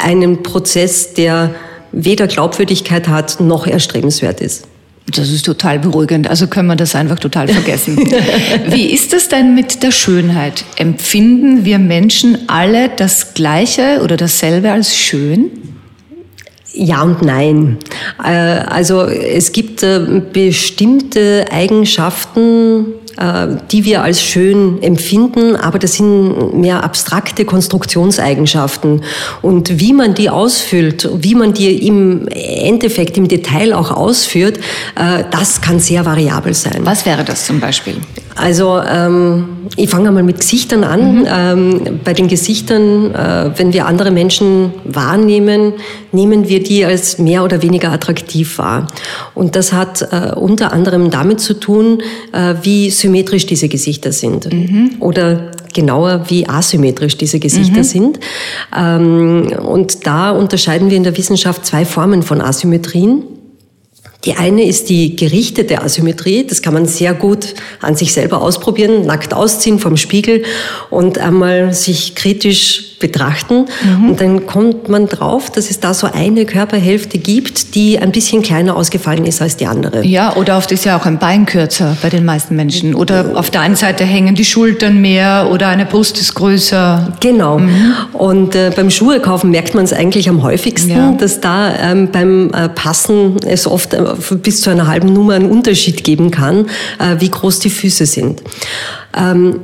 einen 0.03 0.43
Prozess, 0.43 1.13
der 1.13 1.53
weder 1.91 2.27
Glaubwürdigkeit 2.27 3.07
hat 3.07 3.39
noch 3.39 3.67
erstrebenswert 3.67 4.41
ist. 4.41 4.67
Das 5.07 5.29
ist 5.29 5.45
total 5.45 5.79
beruhigend. 5.79 6.29
Also 6.29 6.47
können 6.47 6.67
wir 6.67 6.75
das 6.75 6.95
einfach 6.95 7.19
total 7.19 7.47
vergessen. 7.47 7.97
Wie 8.67 8.91
ist 8.91 9.13
es 9.13 9.27
denn 9.27 9.55
mit 9.55 9.83
der 9.83 9.91
Schönheit? 9.91 10.63
Empfinden 10.77 11.65
wir 11.65 11.79
Menschen 11.79 12.37
alle 12.47 12.89
das 12.89 13.33
Gleiche 13.33 14.01
oder 14.03 14.15
dasselbe 14.15 14.71
als 14.71 14.95
schön? 14.95 15.49
Ja 16.73 17.01
und 17.01 17.21
nein. 17.21 17.77
Äh, 18.23 18.29
also 18.29 19.01
es 19.03 19.51
gibt 19.51 19.83
äh, 19.83 20.21
bestimmte 20.31 21.45
Eigenschaften, 21.51 22.85
die 23.71 23.85
wir 23.85 24.03
als 24.03 24.21
schön 24.21 24.81
empfinden, 24.81 25.55
aber 25.55 25.79
das 25.79 25.95
sind 25.95 26.53
mehr 26.53 26.83
abstrakte 26.83 27.45
Konstruktionseigenschaften. 27.45 29.03
Und 29.41 29.79
wie 29.79 29.93
man 29.93 30.13
die 30.13 30.29
ausfüllt, 30.29 31.09
wie 31.13 31.35
man 31.35 31.53
die 31.53 31.87
im 31.87 32.27
Endeffekt, 32.27 33.17
im 33.17 33.27
Detail 33.27 33.73
auch 33.73 33.91
ausführt, 33.91 34.57
äh, 34.95 35.23
das 35.31 35.61
kann 35.61 35.79
sehr 35.79 36.05
variabel 36.05 36.53
sein. 36.53 36.81
Was 36.83 37.05
wäre 37.05 37.23
das 37.23 37.45
zum 37.45 37.59
Beispiel? 37.59 37.95
Also 38.35 38.79
ähm, 38.79 39.67
ich 39.75 39.89
fange 39.89 40.09
einmal 40.09 40.23
mit 40.23 40.39
Gesichtern 40.39 40.83
an. 40.83 41.19
Mhm. 41.19 41.27
Ähm, 41.27 41.99
bei 42.03 42.13
den 42.13 42.27
Gesichtern, 42.27 43.13
äh, 43.13 43.51
wenn 43.57 43.73
wir 43.73 43.85
andere 43.85 44.11
Menschen 44.11 44.73
wahrnehmen, 44.83 45.73
nehmen 46.11 46.47
wir 46.47 46.63
die 46.63 46.85
als 46.85 47.17
mehr 47.17 47.43
oder 47.43 47.61
weniger 47.61 47.91
attraktiv 47.91 48.57
wahr. 48.57 48.87
Und 49.35 49.55
das 49.55 49.73
hat 49.73 50.01
äh, 50.01 50.33
unter 50.35 50.73
anderem 50.73 51.09
damit 51.09 51.39
zu 51.39 51.53
tun, 51.53 52.01
äh, 52.31 52.55
wie 52.61 52.89
symmetrisch 52.89 53.45
diese 53.45 53.69
Gesichter 53.69 54.11
sind. 54.11 54.51
Mhm. 54.51 54.95
Oder 54.99 55.51
genauer, 55.73 56.25
wie 56.27 56.47
asymmetrisch 56.47 57.17
diese 57.17 57.39
Gesichter 57.39 57.79
mhm. 57.79 57.83
sind. 57.83 58.19
Ähm, 58.77 59.53
und 59.63 60.05
da 60.05 60.31
unterscheiden 60.31 60.89
wir 60.89 60.97
in 60.97 61.03
der 61.03 61.17
Wissenschaft 61.17 61.65
zwei 61.65 61.85
Formen 61.85 62.23
von 62.23 62.41
Asymmetrien. 62.41 63.23
Die 64.25 64.33
eine 64.33 64.65
ist 64.65 64.89
die 64.89 65.15
gerichtete 65.15 65.81
Asymmetrie. 65.81 66.45
Das 66.45 66.61
kann 66.61 66.75
man 66.75 66.85
sehr 66.85 67.13
gut 67.13 67.55
an 67.81 67.95
sich 67.95 68.13
selber 68.13 68.41
ausprobieren, 68.41 69.05
nackt 69.05 69.33
ausziehen 69.33 69.79
vom 69.79 69.97
Spiegel 69.97 70.43
und 70.91 71.17
einmal 71.17 71.73
sich 71.73 72.13
kritisch 72.13 72.90
betrachten. 73.01 73.65
Mhm. 73.83 74.09
Und 74.09 74.21
dann 74.21 74.45
kommt 74.45 74.87
man 74.87 75.07
drauf, 75.07 75.49
dass 75.49 75.69
es 75.69 75.79
da 75.79 75.93
so 75.93 76.07
eine 76.07 76.45
Körperhälfte 76.45 77.17
gibt, 77.17 77.75
die 77.75 77.99
ein 77.99 78.11
bisschen 78.11 78.41
kleiner 78.41 78.77
ausgefallen 78.77 79.25
ist 79.25 79.41
als 79.41 79.57
die 79.57 79.65
andere. 79.65 80.05
Ja, 80.05 80.35
oder 80.35 80.57
oft 80.57 80.71
ist 80.71 80.85
ja 80.85 80.97
auch 80.97 81.05
ein 81.05 81.19
Bein 81.19 81.45
kürzer 81.45 81.97
bei 82.01 82.09
den 82.09 82.23
meisten 82.23 82.55
Menschen. 82.55 82.95
Oder 82.95 83.31
auf 83.35 83.49
der 83.49 83.61
einen 83.61 83.75
Seite 83.75 84.05
hängen 84.05 84.35
die 84.35 84.45
Schultern 84.45 85.01
mehr 85.01 85.49
oder 85.51 85.67
eine 85.67 85.85
Brust 85.85 86.19
ist 86.19 86.35
größer. 86.35 87.17
Genau. 87.19 87.59
Mhm. 87.59 87.93
Und 88.13 88.55
äh, 88.55 88.71
beim 88.73 88.89
Schuhe 88.89 89.19
kaufen 89.19 89.51
merkt 89.51 89.75
man 89.75 89.83
es 89.83 89.91
eigentlich 89.91 90.29
am 90.29 90.43
häufigsten, 90.43 90.91
ja. 90.91 91.11
dass 91.13 91.41
da 91.41 91.73
ähm, 91.75 92.09
beim 92.11 92.51
äh, 92.53 92.69
Passen 92.69 93.37
es 93.45 93.67
oft 93.67 93.93
äh, 93.93 94.03
bis 94.35 94.61
zu 94.61 94.69
einer 94.69 94.87
halben 94.87 95.11
Nummer 95.11 95.33
einen 95.33 95.49
Unterschied 95.49 96.03
geben 96.03 96.31
kann, 96.31 96.67
äh, 96.99 97.19
wie 97.19 97.29
groß 97.29 97.59
die 97.59 97.69
Füße 97.69 98.05
sind. 98.05 98.41
Ähm, 99.17 99.59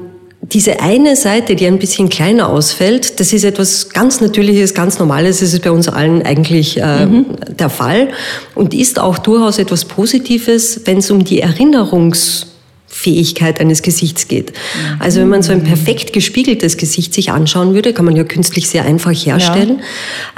diese 0.51 0.79
eine 0.79 1.15
Seite, 1.15 1.55
die 1.55 1.65
ein 1.65 1.79
bisschen 1.79 2.09
kleiner 2.09 2.49
ausfällt, 2.49 3.19
das 3.19 3.33
ist 3.33 3.43
etwas 3.43 3.89
ganz 3.89 4.21
Natürliches, 4.21 4.73
ganz 4.73 4.99
Normales. 4.99 5.39
Das 5.39 5.53
ist 5.53 5.61
bei 5.61 5.71
uns 5.71 5.87
allen 5.87 6.21
eigentlich 6.23 6.77
äh, 6.77 7.05
mhm. 7.05 7.25
der 7.57 7.69
Fall 7.69 8.09
und 8.55 8.73
ist 8.73 8.99
auch 8.99 9.17
durchaus 9.17 9.59
etwas 9.59 9.85
Positives, 9.85 10.81
wenn 10.85 10.99
es 10.99 11.11
um 11.11 11.23
die 11.23 11.41
Erinnerungs 11.41 12.47
Fähigkeit 12.89 13.59
eines 13.59 13.83
Gesichts 13.83 14.27
geht. 14.27 14.53
Also 14.99 15.19
wenn 15.19 15.27
man 15.27 15.43
so 15.43 15.51
ein 15.51 15.63
perfekt 15.63 16.13
gespiegeltes 16.13 16.77
Gesicht 16.77 17.13
sich 17.13 17.31
anschauen 17.31 17.73
würde, 17.75 17.93
kann 17.93 18.05
man 18.05 18.15
ja 18.15 18.23
künstlich 18.23 18.67
sehr 18.69 18.85
einfach 18.85 19.11
herstellen. 19.11 19.81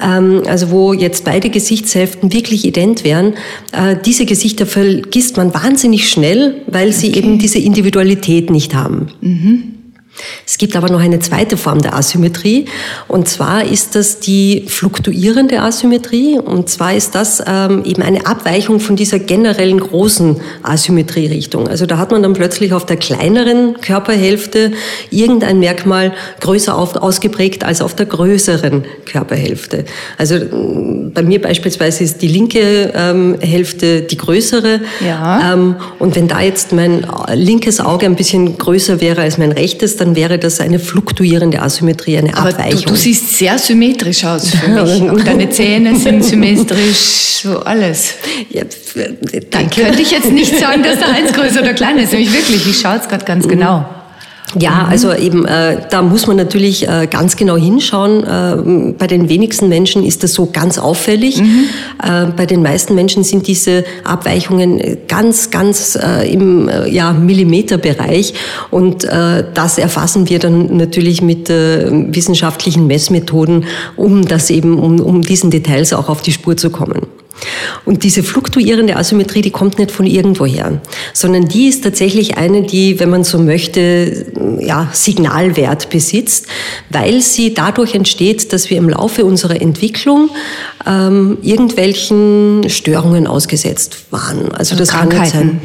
Ja. 0.01 0.17
Ähm, 0.17 0.43
also 0.45 0.71
wo 0.71 0.93
jetzt 0.93 1.23
beide 1.23 1.49
Gesichtshälften 1.49 2.33
wirklich 2.33 2.65
ident 2.65 3.03
wären, 3.03 3.35
äh, 3.71 3.95
diese 4.03 4.25
Gesichter 4.25 4.65
vergisst 4.65 5.37
man 5.37 5.53
wahnsinnig 5.53 6.09
schnell, 6.09 6.55
weil 6.67 6.91
sie 6.91 7.09
okay. 7.09 7.19
eben 7.19 7.39
diese 7.39 7.59
Individualität 7.59 8.49
nicht 8.49 8.73
haben. 8.73 9.07
Mhm. 9.21 9.78
Es 10.45 10.57
gibt 10.57 10.75
aber 10.75 10.89
noch 10.89 10.99
eine 10.99 11.19
zweite 11.19 11.57
Form 11.57 11.81
der 11.81 11.95
Asymmetrie 11.95 12.65
und 13.07 13.27
zwar 13.27 13.63
ist 13.65 13.95
das 13.95 14.19
die 14.19 14.65
fluktuierende 14.67 15.61
Asymmetrie 15.61 16.39
und 16.39 16.69
zwar 16.69 16.95
ist 16.95 17.15
das 17.15 17.41
ähm, 17.45 17.83
eben 17.85 18.01
eine 18.01 18.25
Abweichung 18.25 18.79
von 18.79 18.95
dieser 18.95 19.19
generellen 19.19 19.79
großen 19.79 20.41
Asymmetrierichtung. 20.63 21.67
Also 21.67 21.85
da 21.85 21.97
hat 21.97 22.11
man 22.11 22.23
dann 22.23 22.33
plötzlich 22.33 22.73
auf 22.73 22.85
der 22.85 22.97
kleineren 22.97 23.79
Körperhälfte 23.81 24.71
irgendein 25.09 25.59
Merkmal 25.59 26.13
größer 26.39 26.75
auf, 26.75 26.95
ausgeprägt 26.95 27.63
als 27.63 27.81
auf 27.81 27.95
der 27.95 28.05
größeren 28.05 28.85
Körperhälfte. 29.05 29.85
Also 30.17 30.35
mm, 30.35 31.11
bei 31.13 31.23
mir 31.23 31.41
beispielsweise 31.41 32.03
ist 32.03 32.21
die 32.21 32.27
linke 32.27 32.91
ähm, 32.95 33.37
Hälfte 33.39 34.01
die 34.01 34.17
größere 34.17 34.81
ja. 35.05 35.53
ähm, 35.53 35.75
und 35.99 36.15
wenn 36.15 36.27
da 36.27 36.41
jetzt 36.41 36.73
mein 36.73 37.05
linkes 37.33 37.79
Auge 37.79 38.05
ein 38.05 38.15
bisschen 38.15 38.57
größer 38.57 39.01
wäre 39.01 39.21
als 39.21 39.37
mein 39.37 39.51
rechtes, 39.51 39.97
dann 39.97 40.08
dann 40.09 40.15
wäre 40.15 40.39
das 40.39 40.59
eine 40.59 40.79
fluktuierende 40.79 41.61
Asymmetrie, 41.61 42.17
eine 42.17 42.35
Aber 42.35 42.49
Abweichung. 42.49 42.81
Du, 42.81 42.89
du 42.89 42.95
siehst 42.95 43.37
sehr 43.37 43.57
symmetrisch 43.59 44.23
aus 44.25 44.49
für 44.49 44.67
mich. 44.83 45.11
Auch 45.11 45.23
deine 45.23 45.49
Zähne 45.49 45.95
sind 45.95 46.23
symmetrisch, 46.23 47.41
so 47.43 47.59
alles. 47.59 48.15
Ja, 48.49 48.63
danke. 49.51 49.81
Könnte 49.81 50.01
ich 50.01 50.11
jetzt 50.11 50.31
nicht 50.31 50.57
sagen, 50.57 50.83
dass 50.83 50.99
da 50.99 51.07
eins 51.07 51.31
größer 51.31 51.61
oder 51.61 51.73
kleiner 51.73 52.03
ist. 52.03 52.13
Nämlich 52.13 52.33
wirklich, 52.33 52.67
ich 52.67 52.79
schaue 52.79 52.97
es 52.97 53.07
gerade 53.07 53.25
ganz 53.25 53.45
mhm. 53.45 53.49
genau. 53.49 53.85
Ja, 54.57 54.71
mhm. 54.71 54.89
also 54.89 55.13
eben, 55.13 55.45
äh, 55.45 55.77
da 55.89 56.01
muss 56.01 56.25
man 56.25 56.37
natürlich 56.37 56.87
äh, 56.87 57.07
ganz 57.09 57.35
genau 57.35 57.55
hinschauen. 57.55 58.23
Äh, 58.23 58.93
bei 58.97 59.05
den 59.05 59.29
wenigsten 59.29 59.69
Menschen 59.69 60.03
ist 60.03 60.23
das 60.23 60.33
so 60.33 60.47
ganz 60.51 60.79
auffällig. 60.79 61.41
Mhm. 61.41 61.65
Äh, 62.01 62.25
bei 62.35 62.45
den 62.45 62.63
meisten 62.63 62.95
Menschen 62.95 63.23
sind 63.23 63.47
diese 63.47 63.83
Abweichungen 64.03 64.97
ganz, 65.07 65.51
ganz 65.51 65.95
äh, 66.01 66.31
im 66.31 66.67
äh, 66.67 66.89
ja, 66.89 67.13
Millimeterbereich. 67.13 68.33
Und 68.71 69.07
das 69.53 69.77
erfassen 69.77 70.29
wir 70.29 70.39
dann 70.39 70.77
natürlich 70.77 71.21
mit 71.21 71.49
wissenschaftlichen 71.49 72.87
Messmethoden, 72.87 73.65
um 73.95 74.25
das 74.25 74.49
eben, 74.49 74.77
um, 74.79 74.99
um 74.99 75.21
diesen 75.21 75.51
Details 75.51 75.93
auch 75.93 76.09
auf 76.09 76.21
die 76.21 76.31
Spur 76.31 76.57
zu 76.57 76.69
kommen. 76.69 77.07
Und 77.85 78.03
diese 78.03 78.23
fluktuierende 78.23 78.95
Asymmetrie, 78.95 79.41
die 79.41 79.51
kommt 79.51 79.77
nicht 79.79 79.91
von 79.91 80.05
irgendwoher, 80.05 80.81
sondern 81.13 81.47
die 81.47 81.67
ist 81.67 81.83
tatsächlich 81.83 82.37
eine, 82.37 82.63
die, 82.63 82.99
wenn 82.99 83.09
man 83.09 83.23
so 83.23 83.39
möchte, 83.39 84.25
ja, 84.59 84.89
Signalwert 84.93 85.89
besitzt, 85.89 86.47
weil 86.89 87.21
sie 87.21 87.53
dadurch 87.53 87.95
entsteht, 87.95 88.53
dass 88.53 88.69
wir 88.69 88.77
im 88.77 88.89
Laufe 88.89 89.25
unserer 89.25 89.61
Entwicklung 89.61 90.29
ähm, 90.85 91.37
irgendwelchen 91.41 92.69
Störungen 92.69 93.27
ausgesetzt 93.27 94.05
waren. 94.11 94.51
Also 94.53 94.75
das 94.75 94.89
kann 94.89 95.09
nicht 95.09 95.31
sein. 95.31 95.61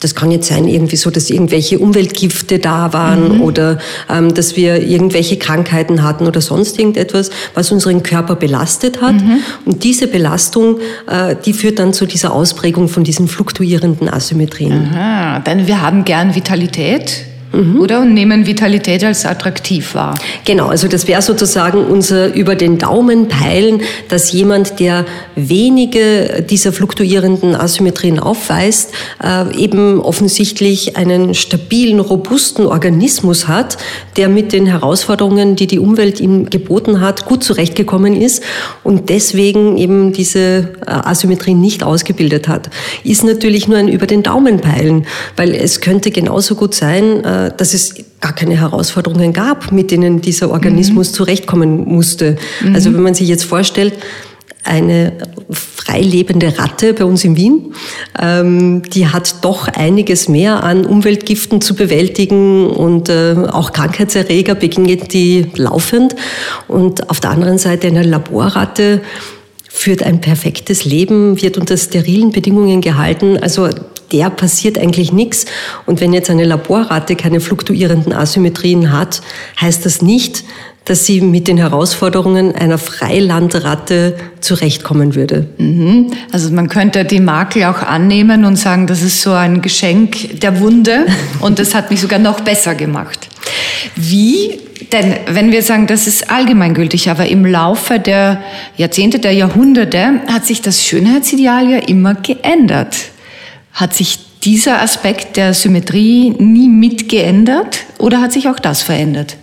Das 0.00 0.14
kann 0.14 0.30
jetzt 0.30 0.48
sein, 0.48 0.66
irgendwie 0.66 0.96
so, 0.96 1.10
dass 1.10 1.30
irgendwelche 1.30 1.78
Umweltgifte 1.78 2.58
da 2.58 2.92
waren 2.92 3.36
mhm. 3.36 3.40
oder 3.42 3.78
ähm, 4.08 4.34
dass 4.34 4.56
wir 4.56 4.82
irgendwelche 4.82 5.36
Krankheiten 5.36 6.02
hatten 6.02 6.26
oder 6.26 6.40
sonst 6.40 6.78
irgendetwas, 6.78 7.30
was 7.54 7.70
unseren 7.70 8.02
Körper 8.02 8.34
belastet 8.34 9.00
hat. 9.00 9.14
Mhm. 9.14 9.38
Und 9.66 9.84
diese 9.84 10.06
Belastung, 10.08 10.78
äh, 11.06 11.36
die 11.44 11.52
führt 11.52 11.78
dann 11.78 11.92
zu 11.92 12.06
dieser 12.06 12.32
Ausprägung 12.32 12.88
von 12.88 13.04
diesen 13.04 13.28
fluktuierenden 13.28 14.08
Asymmetrien. 14.08 14.90
Aha, 14.92 15.40
denn 15.40 15.66
wir 15.66 15.82
haben 15.82 16.04
gern 16.04 16.34
Vitalität 16.34 17.29
mhm. 17.52 17.80
oder? 17.80 18.00
Und 18.00 18.14
nehmen 18.14 18.46
Vitalität 18.46 19.04
als 19.04 19.24
attraktiv 19.26 19.94
wahr. 19.94 20.14
Genau, 20.44 20.68
also 20.68 20.88
das 20.88 21.06
wäre 21.08 21.22
sozusagen 21.22 21.84
unser 21.84 22.34
über 22.34 22.54
den 22.54 22.78
Daumen 22.78 23.28
peilen, 23.28 23.82
dass 24.08 24.32
jemand, 24.32 24.80
der 24.80 25.04
wenige 25.36 26.44
dieser 26.48 26.72
fluktuierenden 26.72 27.54
Asymmetrien 27.54 28.18
aufweist, 28.18 28.92
äh, 29.22 29.56
eben 29.56 30.00
offensichtlich 30.00 30.96
einen 30.96 31.34
stabilen, 31.34 32.00
robusten 32.00 32.66
Organismus 32.66 33.48
hat, 33.48 33.78
der 34.16 34.28
mit 34.28 34.52
den 34.52 34.66
Herausforderungen, 34.66 35.56
die 35.56 35.66
die 35.66 35.78
Umwelt 35.78 36.20
ihm 36.20 36.50
geboten 36.50 37.00
hat, 37.00 37.26
gut 37.26 37.44
zurechtgekommen 37.44 38.20
ist 38.20 38.42
und 38.84 39.08
deswegen 39.08 39.76
eben 39.76 40.12
diese 40.12 40.38
äh, 40.38 40.66
Asymmetrien 40.86 41.60
nicht 41.60 41.82
ausgebildet 41.82 42.48
hat. 42.48 42.70
Ist 43.04 43.24
natürlich 43.24 43.68
nur 43.68 43.78
ein 43.78 43.88
über 43.88 44.06
den 44.06 44.22
Daumen 44.22 44.60
peilen, 44.60 45.06
weil 45.36 45.54
es 45.54 45.80
könnte 45.80 46.10
genauso 46.10 46.54
gut 46.54 46.74
sein, 46.74 47.24
äh, 47.24 47.39
dass 47.48 47.74
es 47.74 47.94
gar 48.20 48.34
keine 48.34 48.56
Herausforderungen 48.58 49.32
gab, 49.32 49.72
mit 49.72 49.90
denen 49.90 50.20
dieser 50.20 50.50
Organismus 50.50 51.10
mhm. 51.10 51.14
zurechtkommen 51.14 51.84
musste. 51.86 52.36
Mhm. 52.62 52.74
Also 52.74 52.92
wenn 52.92 53.02
man 53.02 53.14
sich 53.14 53.28
jetzt 53.28 53.44
vorstellt, 53.44 53.94
eine 54.62 55.12
freilebende 55.50 56.58
Ratte 56.58 56.92
bei 56.92 57.04
uns 57.04 57.24
in 57.24 57.36
Wien. 57.36 57.74
Ähm, 58.20 58.82
die 58.82 59.08
hat 59.08 59.36
doch 59.42 59.68
einiges 59.68 60.28
mehr 60.28 60.62
an 60.62 60.84
Umweltgiften 60.84 61.60
zu 61.60 61.74
bewältigen 61.74 62.68
und 62.68 63.08
äh, 63.08 63.34
auch 63.50 63.72
Krankheitserreger 63.72 64.54
begegnet 64.54 65.12
die 65.12 65.46
laufend. 65.56 66.14
Und 66.68 67.08
auf 67.10 67.20
der 67.20 67.30
anderen 67.30 67.58
Seite 67.58 67.86
eine 67.86 68.02
Laborratte 68.02 69.00
führt 69.68 70.02
ein 70.02 70.20
perfektes 70.20 70.84
Leben, 70.84 71.40
wird 71.40 71.56
unter 71.56 71.76
sterilen 71.76 72.32
Bedingungen 72.32 72.80
gehalten. 72.80 73.38
Also 73.40 73.70
der 74.12 74.30
passiert 74.30 74.78
eigentlich 74.78 75.12
nichts. 75.12 75.46
Und 75.86 76.00
wenn 76.00 76.12
jetzt 76.12 76.30
eine 76.30 76.44
Laborratte 76.44 77.16
keine 77.16 77.40
fluktuierenden 77.40 78.12
Asymmetrien 78.12 78.92
hat, 78.92 79.22
heißt 79.60 79.84
das 79.86 80.02
nicht, 80.02 80.44
dass 80.84 81.06
sie 81.06 81.20
mit 81.20 81.46
den 81.46 81.58
Herausforderungen 81.58 82.54
einer 82.54 82.78
Freilandratte 82.78 84.16
zurechtkommen 84.40 85.14
würde. 85.14 85.46
Mhm. 85.58 86.12
Also 86.32 86.50
man 86.50 86.68
könnte 86.68 87.04
die 87.04 87.20
Makel 87.20 87.64
auch 87.64 87.82
annehmen 87.82 88.44
und 88.44 88.56
sagen, 88.56 88.86
das 88.86 89.02
ist 89.02 89.22
so 89.22 89.32
ein 89.32 89.62
Geschenk 89.62 90.40
der 90.40 90.60
Wunde 90.60 91.06
und 91.40 91.58
das 91.58 91.74
hat 91.74 91.90
mich 91.90 92.00
sogar 92.00 92.18
noch 92.18 92.40
besser 92.40 92.74
gemacht. 92.74 93.28
Wie 93.94 94.58
denn 94.92 95.14
wenn 95.28 95.52
wir 95.52 95.62
sagen, 95.62 95.86
das 95.86 96.06
ist 96.06 96.30
allgemeingültig, 96.30 97.10
aber 97.10 97.26
im 97.26 97.44
Laufe 97.44 98.00
der 98.00 98.42
Jahrzehnte, 98.76 99.18
der 99.18 99.32
Jahrhunderte 99.32 100.20
hat 100.26 100.46
sich 100.46 100.62
das 100.62 100.84
Schönheitsideal 100.84 101.70
ja 101.70 101.78
immer 101.78 102.14
geändert. 102.14 102.96
Hat 103.72 103.94
sich 103.94 104.18
dieser 104.42 104.80
Aspekt 104.80 105.36
der 105.36 105.54
Symmetrie 105.54 106.30
nie 106.30 106.68
mitgeändert 106.68 107.84
oder 107.98 108.20
hat 108.20 108.32
sich 108.32 108.48
auch 108.48 108.58
das 108.58 108.82
verändert? 108.82 109.36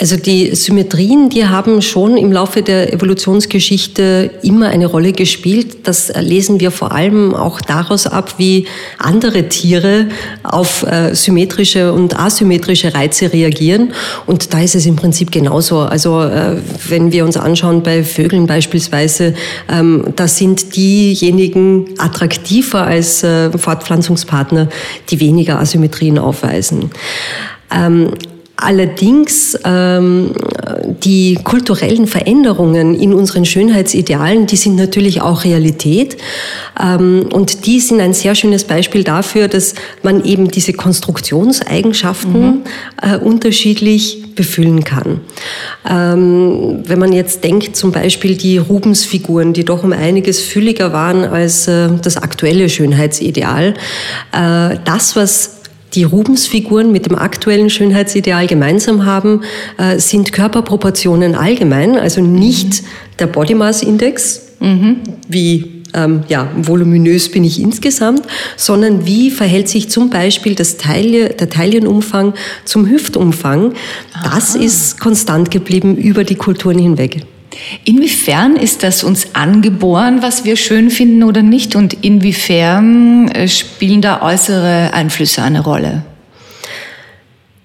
Also 0.00 0.16
die 0.16 0.54
Symmetrien, 0.56 1.28
die 1.28 1.46
haben 1.46 1.82
schon 1.82 2.16
im 2.16 2.32
Laufe 2.32 2.62
der 2.62 2.94
Evolutionsgeschichte 2.94 4.30
immer 4.42 4.68
eine 4.68 4.86
Rolle 4.86 5.12
gespielt. 5.12 5.86
Das 5.86 6.10
lesen 6.18 6.60
wir 6.60 6.70
vor 6.70 6.92
allem 6.92 7.34
auch 7.34 7.60
daraus 7.60 8.06
ab, 8.06 8.34
wie 8.38 8.66
andere 8.98 9.50
Tiere 9.50 10.08
auf 10.44 10.82
äh, 10.84 11.14
symmetrische 11.14 11.92
und 11.92 12.18
asymmetrische 12.18 12.94
Reize 12.94 13.32
reagieren. 13.34 13.92
Und 14.26 14.54
da 14.54 14.60
ist 14.62 14.74
es 14.74 14.86
im 14.86 14.96
Prinzip 14.96 15.30
genauso. 15.30 15.80
Also 15.80 16.22
äh, 16.22 16.56
wenn 16.88 17.12
wir 17.12 17.26
uns 17.26 17.36
anschauen 17.36 17.82
bei 17.82 18.02
Vögeln 18.02 18.46
beispielsweise, 18.46 19.34
ähm, 19.70 20.06
da 20.16 20.26
sind 20.26 20.74
diejenigen 20.74 21.90
attraktiver 21.98 22.86
als 22.86 23.22
äh, 23.22 23.50
Fortpflanzungspartner, 23.56 24.68
die 25.10 25.20
weniger 25.20 25.60
Asymmetrien 25.60 26.18
aufweisen. 26.18 26.90
Allerdings 28.62 29.58
ähm, 29.64 30.32
die 31.02 31.34
kulturellen 31.42 32.06
Veränderungen 32.06 32.94
in 32.94 33.12
unseren 33.12 33.44
Schönheitsidealen, 33.44 34.46
die 34.46 34.56
sind 34.56 34.76
natürlich 34.76 35.20
auch 35.20 35.42
Realität. 35.42 36.16
Ähm, 36.80 37.28
und 37.32 37.66
die 37.66 37.80
sind 37.80 38.00
ein 38.00 38.14
sehr 38.14 38.36
schönes 38.36 38.64
Beispiel 38.64 39.02
dafür, 39.02 39.48
dass 39.48 39.74
man 40.02 40.24
eben 40.24 40.48
diese 40.48 40.74
Konstruktionseigenschaften 40.74 42.40
mhm. 42.42 42.62
äh, 43.02 43.16
unterschiedlich 43.16 44.34
befüllen 44.36 44.84
kann. 44.84 45.20
Ähm, 45.88 46.82
wenn 46.86 46.98
man 47.00 47.12
jetzt 47.12 47.42
denkt, 47.42 47.74
zum 47.74 47.90
Beispiel 47.90 48.36
die 48.36 48.58
Rubensfiguren, 48.58 49.52
die 49.52 49.64
doch 49.64 49.82
um 49.82 49.92
einiges 49.92 50.40
fülliger 50.40 50.92
waren 50.92 51.24
als 51.24 51.66
äh, 51.66 51.88
das 52.00 52.16
aktuelle 52.16 52.68
Schönheitsideal, 52.68 53.74
äh, 54.32 54.76
das, 54.84 55.16
was 55.16 55.61
die 55.94 56.04
Rubensfiguren 56.04 56.90
mit 56.92 57.06
dem 57.06 57.16
aktuellen 57.16 57.70
Schönheitsideal 57.70 58.46
gemeinsam 58.46 59.04
haben, 59.04 59.42
äh, 59.78 59.98
sind 59.98 60.32
Körperproportionen 60.32 61.34
allgemein, 61.34 61.98
also 61.98 62.20
nicht 62.20 62.82
mhm. 62.82 62.86
der 63.18 63.26
Body 63.26 63.54
Mass 63.54 63.82
Index, 63.82 64.42
mhm. 64.60 64.96
wie 65.28 65.82
ähm, 65.94 66.22
ja, 66.28 66.50
voluminös 66.56 67.30
bin 67.30 67.44
ich 67.44 67.60
insgesamt, 67.60 68.22
sondern 68.56 69.06
wie 69.06 69.30
verhält 69.30 69.68
sich 69.68 69.90
zum 69.90 70.10
Beispiel 70.10 70.54
das 70.54 70.78
Taille, 70.78 71.30
der 71.30 71.50
Taillenumfang 71.50 72.34
zum 72.64 72.88
Hüftumfang. 72.88 73.74
Das 74.24 74.56
Aha. 74.56 74.64
ist 74.64 75.00
konstant 75.00 75.50
geblieben 75.50 75.96
über 75.96 76.24
die 76.24 76.36
Kulturen 76.36 76.78
hinweg. 76.78 77.22
Inwiefern 77.84 78.56
ist 78.56 78.82
das 78.82 79.04
uns 79.04 79.34
angeboren, 79.34 80.18
was 80.22 80.44
wir 80.44 80.56
schön 80.56 80.90
finden 80.90 81.22
oder 81.22 81.42
nicht? 81.42 81.76
Und 81.76 81.94
inwiefern 82.04 83.28
äh, 83.28 83.48
spielen 83.48 84.02
da 84.02 84.22
äußere 84.22 84.92
Einflüsse 84.92 85.42
eine 85.42 85.62
Rolle? 85.62 86.04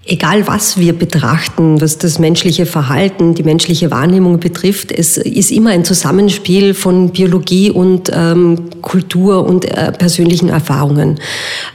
Egal 0.09 0.47
was 0.47 0.77
wir 0.79 0.93
betrachten, 0.93 1.81
was 1.81 1.97
das 1.97 2.17
menschliche 2.17 2.65
Verhalten, 2.65 3.35
die 3.35 3.43
menschliche 3.43 3.91
Wahrnehmung 3.91 4.39
betrifft, 4.39 4.89
es 4.89 5.17
ist 5.17 5.51
immer 5.51 5.71
ein 5.71 5.83
Zusammenspiel 5.83 6.73
von 6.73 7.09
Biologie 7.09 7.71
und 7.71 8.09
ähm, 8.13 8.69
Kultur 8.81 9.45
und 9.45 9.65
äh, 9.65 9.91
persönlichen 9.91 10.47
Erfahrungen. 10.47 11.19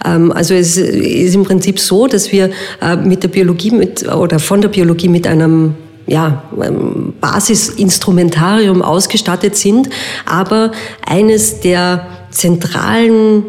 Ähm, 0.02 0.32
also 0.32 0.54
es 0.54 0.78
ist 0.78 1.34
im 1.34 1.44
Prinzip 1.44 1.78
so, 1.78 2.06
dass 2.06 2.32
wir 2.32 2.48
äh, 2.80 2.96
mit 2.96 3.22
der 3.22 3.28
Biologie 3.28 3.70
mit, 3.70 4.08
oder 4.10 4.38
von 4.38 4.62
der 4.62 4.70
Biologie 4.70 5.08
mit 5.08 5.26
einem 5.26 5.74
ja, 6.06 6.44
ähm, 6.60 7.14
Basisinstrumentarium 7.20 8.82
ausgestattet 8.82 9.56
sind, 9.56 9.88
aber 10.26 10.72
eines 11.06 11.60
der 11.60 12.06
zentralen 12.30 13.44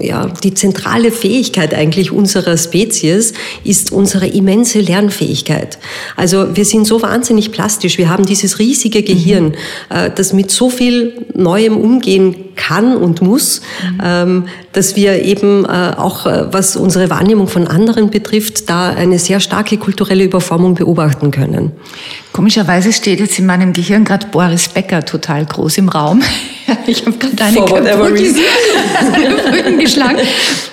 ja, 0.00 0.26
die 0.26 0.54
zentrale 0.54 1.12
Fähigkeit 1.12 1.72
eigentlich 1.72 2.10
unserer 2.10 2.56
Spezies 2.56 3.32
ist 3.62 3.92
unsere 3.92 4.26
immense 4.26 4.80
Lernfähigkeit. 4.80 5.78
Also 6.16 6.56
wir 6.56 6.64
sind 6.64 6.86
so 6.86 7.00
wahnsinnig 7.00 7.52
plastisch. 7.52 7.96
Wir 7.96 8.08
haben 8.08 8.26
dieses 8.26 8.58
riesige 8.58 9.02
Gehirn, 9.02 9.46
mhm. 9.46 9.54
Äh, 9.90 10.10
das 10.14 10.32
mit 10.32 10.50
so 10.50 10.68
viel 10.68 11.26
Neuem 11.34 11.76
umgehen 11.76 12.34
kann 12.56 12.96
und 12.96 13.22
muss, 13.22 13.60
mhm. 13.60 14.00
Ähm, 14.04 14.44
dass 14.72 14.96
wir 14.96 15.22
eben 15.22 15.64
äh, 15.64 15.92
auch, 15.96 16.26
äh, 16.26 16.52
was 16.52 16.76
unsere 16.76 17.10
Wahrnehmung 17.10 17.46
von 17.46 17.68
anderen 17.68 18.10
betrifft, 18.10 18.68
da 18.68 18.90
eine 18.90 19.18
sehr 19.18 19.38
starke 19.38 19.76
kulturelle 19.76 20.24
Überformung 20.24 20.74
beobachten 20.74 21.30
können. 21.30 21.72
Komischerweise 22.32 22.92
steht 22.92 23.20
jetzt 23.20 23.38
in 23.38 23.46
meinem 23.46 23.72
Gehirn 23.72 24.04
gerade 24.04 24.26
Boris 24.26 24.68
Becker 24.68 25.04
total 25.04 25.46
groß 25.46 25.78
im 25.78 25.88
Raum. 25.88 26.22
Ich 26.86 27.06
habe 27.06 27.16
gerade 27.16 27.44
eine 27.44 27.60
Brücken, 27.60 27.86
geschlagen, 29.78 30.18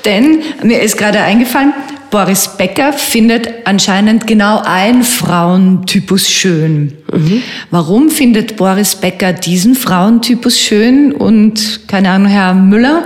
denn 0.06 0.42
mir 0.64 0.82
ist 0.82 0.98
gerade 0.98 1.20
eingefallen, 1.20 1.74
Boris 2.12 2.58
Becker 2.58 2.92
findet 2.92 3.66
anscheinend 3.66 4.28
genau 4.28 4.62
ein 4.66 5.04
Frauentypus 5.04 6.30
schön. 6.30 6.98
Mhm. 7.12 7.42
Warum 7.72 8.10
findet 8.10 8.58
Boris 8.58 8.96
Becker 8.96 9.32
diesen 9.32 9.76
Frauentypus 9.76 10.60
schön 10.60 11.14
und, 11.14 11.88
keine 11.88 12.12
Ahnung, 12.12 12.28
Herr 12.28 12.54
Müller 12.54 13.06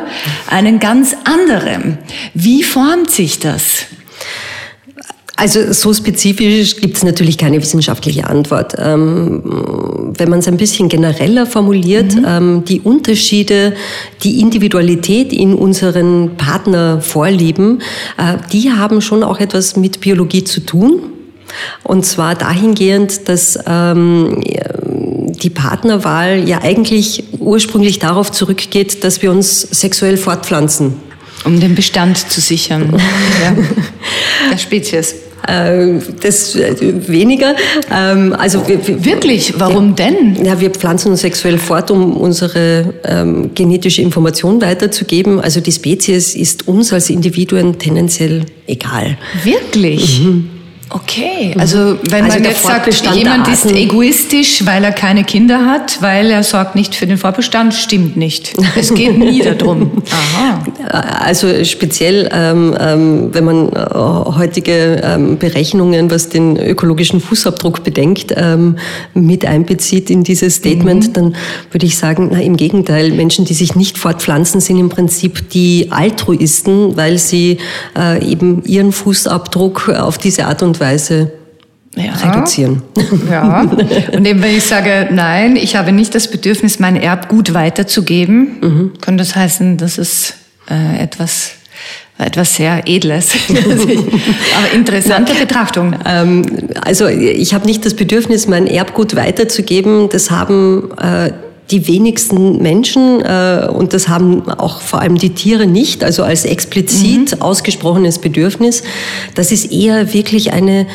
einen 0.49 0.79
ganz 0.79 1.15
anderen? 1.23 1.99
Wie 2.33 2.63
formt 2.63 3.11
sich 3.11 3.37
das? 3.37 3.85
Also 5.37 5.73
so 5.73 5.93
spezifisch 5.93 6.77
gibt 6.77 6.95
es 6.95 7.03
natürlich 7.03 7.37
keine 7.37 7.61
wissenschaftliche 7.61 8.25
Antwort. 8.25 8.73
Ähm, 8.77 9.41
wenn 10.17 10.29
man 10.29 10.39
es 10.39 10.47
ein 10.47 10.55
bisschen 10.55 10.87
genereller 10.87 11.45
formuliert, 11.45 12.15
mhm. 12.15 12.25
ähm, 12.25 12.65
die 12.65 12.79
Unterschiede, 12.79 13.73
die 14.23 14.39
Individualität 14.39 15.33
in 15.33 15.53
unseren 15.53 16.37
Partnervorlieben, 16.37 17.81
äh, 18.17 18.37
die 18.53 18.71
haben 18.71 19.01
schon 19.01 19.23
auch 19.23 19.39
etwas 19.39 19.75
mit 19.75 19.99
Biologie 19.99 20.45
zu 20.45 20.61
tun. 20.61 21.01
Und 21.83 22.05
zwar 22.05 22.35
dahingehend, 22.35 23.27
dass 23.27 23.59
ähm, 23.67 24.41
die 24.41 25.49
Partnerwahl 25.49 26.47
ja 26.47 26.61
eigentlich 26.61 27.23
ursprünglich 27.39 27.99
darauf 27.99 28.31
zurückgeht, 28.31 29.03
dass 29.03 29.21
wir 29.21 29.31
uns 29.31 29.61
sexuell 29.61 30.17
fortpflanzen. 30.17 30.93
Um 31.43 31.59
den 31.59 31.75
Bestand 31.75 32.17
zu 32.17 32.41
sichern 32.41 32.93
ja, 33.43 33.55
der 34.51 34.57
Spezies. 34.57 35.13
Äh, 35.47 35.99
das 36.21 36.55
äh, 36.55 36.75
weniger. 37.07 37.55
Ähm, 37.91 38.33
also 38.37 38.67
wir, 38.67 39.05
Wirklich? 39.05 39.53
Warum 39.57 39.89
ja, 39.89 40.05
denn? 40.05 40.45
Ja, 40.45 40.59
wir 40.59 40.69
pflanzen 40.71 41.11
uns 41.11 41.21
sexuell 41.21 41.57
fort, 41.57 41.91
um 41.91 42.17
unsere 42.17 42.93
ähm, 43.03 43.51
genetische 43.53 44.01
Information 44.01 44.61
weiterzugeben. 44.61 45.39
Also 45.39 45.61
die 45.61 45.71
Spezies 45.71 46.35
ist 46.35 46.67
uns 46.67 46.93
als 46.93 47.09
Individuen 47.09 47.77
tendenziell 47.79 48.45
egal. 48.67 49.17
Wirklich? 49.43 50.21
Mhm. 50.21 50.54
Okay, 50.95 51.51
mhm. 51.53 51.59
also 51.59 51.97
wenn 52.09 52.25
also 52.25 52.37
man 52.37 52.43
jetzt 52.45 52.63
sagt, 52.63 53.15
jemand 53.15 53.47
ist 53.47 53.65
egoistisch, 53.65 54.65
weil 54.65 54.83
er 54.83 54.91
keine 54.91 55.23
Kinder 55.23 55.65
hat, 55.65 56.01
weil 56.01 56.31
er 56.31 56.43
sorgt 56.43 56.75
nicht 56.75 56.95
für 56.95 57.07
den 57.07 57.17
Fortbestand, 57.17 57.73
stimmt 57.73 58.15
nicht. 58.15 58.53
Es 58.77 58.93
geht 58.93 59.17
nie 59.17 59.41
darum. 59.57 60.03
Aha. 60.11 60.63
Also 61.19 61.65
speziell, 61.65 62.29
ähm, 62.31 62.75
ähm, 62.79 63.29
wenn 63.33 63.43
man 63.43 63.69
äh, 63.69 63.89
heutige 64.37 65.01
ähm, 65.03 65.37
Berechnungen, 65.37 66.11
was 66.11 66.29
den 66.29 66.55
ökologischen 66.55 67.19
Fußabdruck 67.19 67.83
bedenkt, 67.83 68.33
ähm, 68.37 68.77
mit 69.13 69.45
einbezieht 69.45 70.09
in 70.09 70.23
dieses 70.23 70.55
Statement, 70.55 71.07
mhm. 71.07 71.13
dann 71.13 71.35
würde 71.71 71.85
ich 71.85 71.97
sagen, 71.97 72.29
na, 72.31 72.39
im 72.39 72.55
Gegenteil, 72.55 73.11
Menschen, 73.11 73.43
die 73.43 73.53
sich 73.53 73.75
nicht 73.75 73.97
fortpflanzen, 73.97 74.61
sind 74.61 74.77
im 74.77 74.89
Prinzip 74.89 75.49
die 75.49 75.87
Altruisten, 75.89 76.95
weil 76.95 77.17
sie 77.17 77.57
äh, 77.97 78.23
eben 78.25 78.63
ihren 78.63 78.91
Fußabdruck 78.91 79.89
auf 79.89 80.17
diese 80.17 80.45
Art 80.45 80.61
und 80.61 80.75
und 80.75 80.79
Weise 80.85 81.31
ja. 81.95 82.13
reduzieren. 82.13 82.83
Ja. 83.29 83.61
Und 84.13 84.27
eben, 84.27 84.41
wenn 84.41 84.55
ich 84.55 84.63
sage, 84.63 85.09
nein, 85.11 85.55
ich 85.55 85.75
habe 85.75 85.91
nicht 85.91 86.13
das 86.13 86.29
Bedürfnis, 86.29 86.79
mein 86.79 86.95
Erbgut 86.95 87.53
weiterzugeben, 87.53 88.57
mhm. 88.61 88.91
kann 89.01 89.17
das 89.17 89.35
heißen, 89.35 89.77
das 89.77 89.97
ist 89.97 90.35
äh, 90.69 91.01
etwas 91.01 91.51
etwas 92.17 92.55
sehr 92.55 92.83
Edles. 92.85 93.33
Aber 93.49 94.73
interessante 94.73 95.33
Na, 95.33 95.39
Betrachtung. 95.39 95.95
Ähm, 96.05 96.45
also 96.81 97.07
ich 97.07 97.53
habe 97.53 97.65
nicht 97.65 97.85
das 97.85 97.93
Bedürfnis, 97.93 98.47
mein 98.47 98.67
Erbgut 98.67 99.17
weiterzugeben. 99.17 100.07
Das 100.09 100.31
haben 100.31 100.91
äh, 100.97 101.33
die 101.71 101.87
wenigsten 101.87 102.61
Menschen 102.61 103.21
äh, 103.21 103.67
und 103.71 103.93
das 103.93 104.07
haben 104.07 104.49
auch 104.49 104.81
vor 104.81 105.01
allem 105.01 105.17
die 105.17 105.33
Tiere 105.33 105.65
nicht, 105.65 106.03
also 106.03 106.23
als 106.23 106.45
explizit 106.45 107.35
mhm. 107.35 107.41
ausgesprochenes 107.41 108.19
Bedürfnis. 108.19 108.83
Das 109.33 109.51
ist 109.51 109.71
eher 109.71 110.13
wirklich 110.13 110.53
eine 110.53 110.85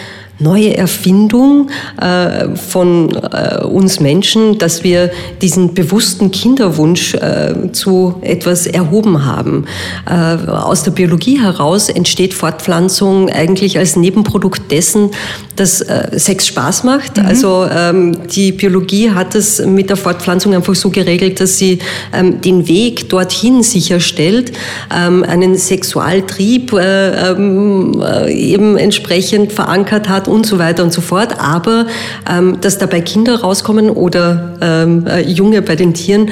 neue 0.41 0.77
Erfindung 0.77 1.71
äh, 2.01 2.57
von 2.57 3.11
äh, 3.11 3.63
uns 3.65 4.01
Menschen, 4.01 4.59
dass 4.59 4.83
wir 4.83 5.11
diesen 5.43 5.75
bewussten 5.75 6.31
Kinderwunsch 6.31 7.15
äh, 7.15 7.73
zu 7.73 8.17
etwas 8.23 8.67
erhoben 8.67 9.25
haben. 9.25 9.67
Aus 10.07 10.83
der 10.83 10.93
Biologie 10.93 11.41
heraus 11.41 11.89
entsteht 11.89 12.35
Fortpflanzung 12.35 13.29
eigentlich 13.29 13.79
als 13.79 13.97
Nebenprodukt 13.97 14.71
dessen, 14.71 15.11
dass 15.57 15.85
Sex 16.13 16.47
Spaß 16.47 16.85
macht. 16.85 17.19
Mhm. 17.19 17.27
Also 17.27 17.67
ähm, 17.71 18.29
die 18.29 18.53
Biologie 18.53 19.11
hat 19.11 19.35
es 19.35 19.65
mit 19.65 19.91
der 19.91 19.97
Fortpflanzung 19.97 20.55
einfach 20.55 20.75
so 20.75 20.91
geregelt, 20.91 21.41
dass 21.41 21.59
sie 21.59 21.79
ähm, 22.13 22.41
den 22.41 22.67
Weg 22.67 23.09
dorthin 23.09 23.63
sicherstellt, 23.63 24.53
ähm, 24.95 25.23
einen 25.23 25.57
Sexualtrieb 25.57 26.73
eben 26.73 28.77
entsprechend 28.77 29.53
verankert 29.53 30.09
hat 30.09 30.29
und 30.31 30.47
so 30.47 30.59
weiter 30.59 30.83
und 30.83 30.93
so 30.93 31.01
fort. 31.01 31.41
Aber 31.41 31.87
ähm, 32.31 32.61
dass 32.61 32.79
dabei 32.79 33.01
Kinder 33.01 33.41
rauskommen 33.41 33.91
oder 33.91 34.57
ähm, 34.61 35.07
äh, 35.07 35.21
Junge 35.21 35.63
bei 35.63 35.77
den 35.77 35.95
Tieren, 35.95 36.31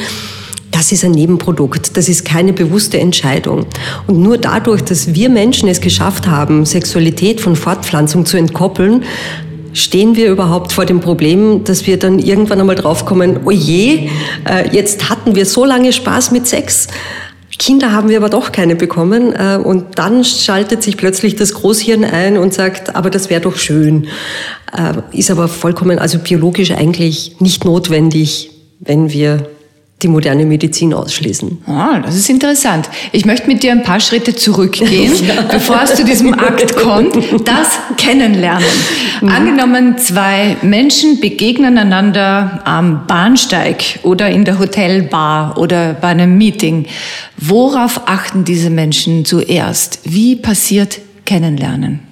das 0.70 0.92
ist 0.92 1.04
ein 1.04 1.10
Nebenprodukt, 1.12 1.96
das 1.96 2.08
ist 2.08 2.24
keine 2.24 2.52
bewusste 2.52 2.98
Entscheidung. 2.98 3.66
Und 4.06 4.20
nur 4.20 4.38
dadurch, 4.38 4.82
dass 4.82 5.14
wir 5.14 5.28
Menschen 5.28 5.68
es 5.68 5.80
geschafft 5.80 6.26
haben, 6.26 6.64
Sexualität 6.64 7.40
von 7.40 7.56
Fortpflanzung 7.56 8.26
zu 8.26 8.36
entkoppeln, 8.36 9.02
stehen 9.72 10.16
wir 10.16 10.30
überhaupt 10.30 10.72
vor 10.72 10.86
dem 10.86 11.00
Problem, 11.00 11.64
dass 11.64 11.86
wir 11.86 11.98
dann 11.98 12.18
irgendwann 12.18 12.60
einmal 12.60 12.76
draufkommen, 12.76 13.40
oh 13.44 13.50
je, 13.50 14.08
äh, 14.48 14.68
jetzt 14.72 15.08
hatten 15.10 15.34
wir 15.34 15.46
so 15.46 15.64
lange 15.64 15.92
Spaß 15.92 16.30
mit 16.30 16.46
Sex, 16.46 16.88
Kinder 17.58 17.92
haben 17.92 18.08
wir 18.08 18.16
aber 18.18 18.28
doch 18.28 18.52
keine 18.52 18.76
bekommen. 18.76 19.32
Äh, 19.34 19.58
und 19.62 19.98
dann 19.98 20.24
schaltet 20.24 20.82
sich 20.82 20.96
plötzlich 20.96 21.36
das 21.36 21.54
Großhirn 21.54 22.04
ein 22.04 22.38
und 22.38 22.54
sagt, 22.54 22.94
aber 22.94 23.10
das 23.10 23.30
wäre 23.30 23.40
doch 23.40 23.56
schön. 23.56 24.06
Äh, 24.76 25.16
ist 25.16 25.30
aber 25.30 25.48
vollkommen, 25.48 25.98
also 25.98 26.18
biologisch 26.18 26.70
eigentlich 26.70 27.36
nicht 27.40 27.64
notwendig, 27.64 28.50
wenn 28.80 29.12
wir 29.12 29.48
die 30.02 30.08
moderne 30.08 30.46
Medizin 30.46 30.94
ausschließen. 30.94 31.58
Ah, 31.66 31.98
das 31.98 32.14
ist 32.14 32.30
interessant. 32.30 32.88
Ich 33.10 33.24
möchte 33.24 33.48
mit 33.48 33.62
dir 33.64 33.72
ein 33.72 33.82
paar 33.82 33.98
Schritte 33.98 34.34
zurückgehen, 34.34 35.12
ja. 35.26 35.42
bevor 35.50 35.82
es 35.82 35.94
zu 35.96 36.04
diesem 36.04 36.34
Akt 36.34 36.76
kommt. 36.76 37.16
Das 37.44 37.78
Kennenlernen. 37.96 38.64
Mhm. 39.20 39.28
Angenommen, 39.28 39.98
zwei 39.98 40.56
Menschen 40.62 41.20
begegnen 41.20 41.78
einander 41.78 42.60
am 42.64 43.06
Bahnsteig 43.08 43.98
oder 44.04 44.30
in 44.30 44.44
der 44.44 44.60
Hotelbar 44.60 45.58
oder 45.58 45.94
bei 45.94 46.08
einem 46.08 46.38
Meeting. 46.38 46.86
Worauf 47.36 48.02
achten 48.06 48.44
diese 48.44 48.70
Menschen 48.70 49.24
zuerst? 49.24 50.00
Wie 50.04 50.36
passiert 50.36 51.00
Kennenlernen? 51.24 52.07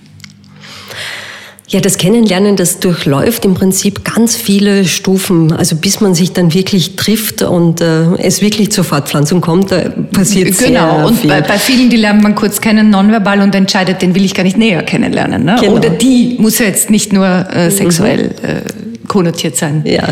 Ja, 1.68 1.80
das 1.80 1.98
Kennenlernen, 1.98 2.54
das 2.54 2.78
durchläuft 2.78 3.44
im 3.44 3.54
Prinzip 3.54 4.04
ganz 4.04 4.36
viele 4.36 4.84
Stufen. 4.84 5.52
Also 5.52 5.74
bis 5.74 6.00
man 6.00 6.14
sich 6.14 6.32
dann 6.32 6.54
wirklich 6.54 6.94
trifft 6.94 7.42
und 7.42 7.80
äh, 7.80 8.14
es 8.18 8.40
wirklich 8.40 8.70
zur 8.70 8.84
Fortpflanzung 8.84 9.40
kommt, 9.40 9.72
da 9.72 9.88
passiert 10.12 10.56
genau. 10.58 10.98
sehr 10.98 11.06
und 11.06 11.18
viel. 11.18 11.30
Bei, 11.30 11.40
bei 11.40 11.58
vielen, 11.58 11.90
die 11.90 11.96
lernt 11.96 12.22
man 12.22 12.36
kurz 12.36 12.60
kennen, 12.60 12.90
nonverbal 12.90 13.40
und 13.40 13.52
entscheidet, 13.54 14.00
den 14.00 14.14
will 14.14 14.24
ich 14.24 14.34
gar 14.34 14.44
nicht 14.44 14.56
näher 14.56 14.84
kennenlernen. 14.84 15.44
Ne? 15.44 15.56
Genau. 15.60 15.72
Oder 15.74 15.90
die 15.90 16.36
muss 16.38 16.60
jetzt 16.60 16.88
nicht 16.88 17.12
nur 17.12 17.26
äh, 17.26 17.68
sexuell 17.70 18.30
äh, 18.42 18.85
konnotiert 19.08 19.56
sein. 19.56 19.82
Ja, 19.86 20.08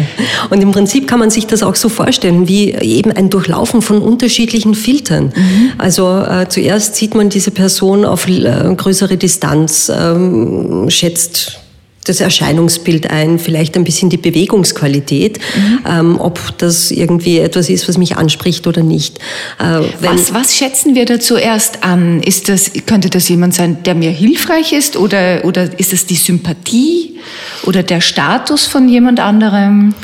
und 0.51 0.61
im 0.61 0.71
Prinzip 0.71 1.09
kann 1.09 1.19
man 1.19 1.31
sich 1.31 1.47
das 1.47 1.63
auch 1.63 1.75
so 1.75 1.89
vorstellen, 1.89 2.49
wie 2.49 2.73
eben 2.73 3.13
ein 3.13 3.31
Durchlaufen 3.31 3.83
von 3.83 4.03
unterschiedlichen 4.03 4.75
Filtern. 4.75 5.33
Mhm. 5.35 5.73
Also 5.79 6.21
äh, 6.21 6.49
zuerst 6.49 6.97
sieht 6.97 7.15
man 7.15 7.29
diese 7.29 7.51
Person 7.51 8.05
auf 8.05 8.29
äh, 8.29 8.75
größere 8.77 9.17
Distanz, 9.17 9.91
ähm, 9.95 10.87
schätzt 10.89 11.63
das 12.05 12.21
Erscheinungsbild 12.21 13.11
ein, 13.11 13.38
vielleicht 13.38 13.77
ein 13.77 13.85
bisschen 13.85 14.11
die 14.11 14.19
Bewegungsqualität, 14.19 15.38
mhm. 15.38 15.79
ähm, 15.88 16.21
ob 16.21 16.57
das 16.59 16.90
irgendwie 16.90 17.38
etwas 17.38 17.69
ist, 17.71 17.88
was 17.88 17.99
mich 17.99 18.17
anspricht 18.17 18.67
oder 18.67 18.83
nicht. 18.83 19.19
Äh, 19.59 19.81
was, 20.01 20.33
was 20.35 20.55
schätzen 20.55 20.95
wir 20.95 21.07
da 21.07 21.19
zuerst 21.19 21.83
an? 21.83 22.23
Ist 22.23 22.49
das, 22.49 22.71
könnte 22.87 23.11
das 23.11 23.29
jemand 23.29 23.55
sein, 23.55 23.83
der 23.85 23.95
mir 23.95 24.11
hilfreich 24.11 24.73
ist 24.73 24.97
oder, 24.97 25.45
oder 25.45 25.79
ist 25.79 25.93
es 25.93 26.07
die 26.07 26.17
Sympathie 26.17 27.19
oder 27.64 27.83
der 27.83 28.01
Status 28.01 28.67
von 28.67 28.88
jemand 28.88 29.21
anderem? 29.21 29.95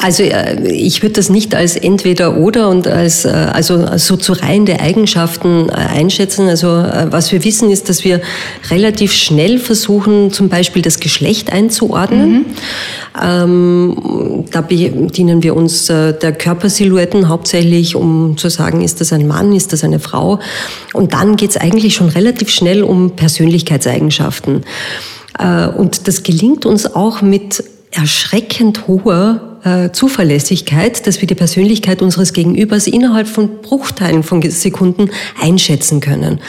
Also 0.00 0.22
äh, 0.22 0.70
ich 0.70 1.02
würde 1.02 1.14
das 1.14 1.28
nicht 1.28 1.56
als 1.56 1.74
entweder 1.74 2.36
oder 2.36 2.68
und 2.68 2.86
als 2.86 3.24
äh, 3.24 3.30
also 3.30 3.96
so 3.96 4.16
zu 4.16 4.32
Reihen 4.32 4.64
der 4.64 4.80
Eigenschaften 4.80 5.68
äh, 5.68 5.72
einschätzen. 5.72 6.48
Also 6.48 6.68
was 6.68 7.32
wir 7.32 7.44
wissen 7.44 7.70
ist, 7.70 7.88
dass 7.88 8.04
wir 8.04 8.20
relativ 8.70 9.12
schnell 9.12 9.58
versuchen, 9.58 10.32
zum 10.32 10.48
Beispiel 10.48 10.82
das 10.82 11.00
Geschlecht 11.00 11.52
einzuordnen. 11.52 12.30
Mhm. 12.30 12.44
Ähm, 13.20 14.44
da 14.52 14.60
bedienen 14.60 15.42
wir 15.42 15.56
uns 15.56 15.86
der 15.86 16.32
Körpersilhouetten 16.32 17.28
hauptsächlich, 17.28 17.96
um 17.96 18.36
zu 18.36 18.48
sagen, 18.48 18.82
ist 18.82 19.00
das 19.00 19.12
ein 19.12 19.26
Mann, 19.26 19.52
ist 19.52 19.72
das 19.72 19.82
eine 19.82 19.98
Frau. 19.98 20.38
Und 20.92 21.12
dann 21.12 21.36
geht 21.36 21.50
es 21.50 21.56
eigentlich 21.56 21.94
schon 21.94 22.08
relativ 22.08 22.50
schnell 22.50 22.82
um 22.82 23.12
Persönlichkeitseigenschaften. 23.12 24.62
Und 25.76 26.06
das 26.06 26.22
gelingt 26.22 26.66
uns 26.66 26.94
auch 26.94 27.22
mit 27.22 27.64
erschreckend 27.90 28.86
hoher 28.86 29.57
äh, 29.68 29.92
Zuverlässigkeit, 29.92 31.06
dass 31.06 31.20
wir 31.20 31.26
die 31.26 31.34
Persönlichkeit 31.34 32.02
unseres 32.02 32.32
Gegenübers 32.32 32.86
innerhalb 32.86 33.28
von 33.28 33.62
Bruchteilen 33.62 34.22
von 34.22 34.42
Sekunden 34.42 35.10
einschätzen 35.40 36.00
können. 36.00 36.40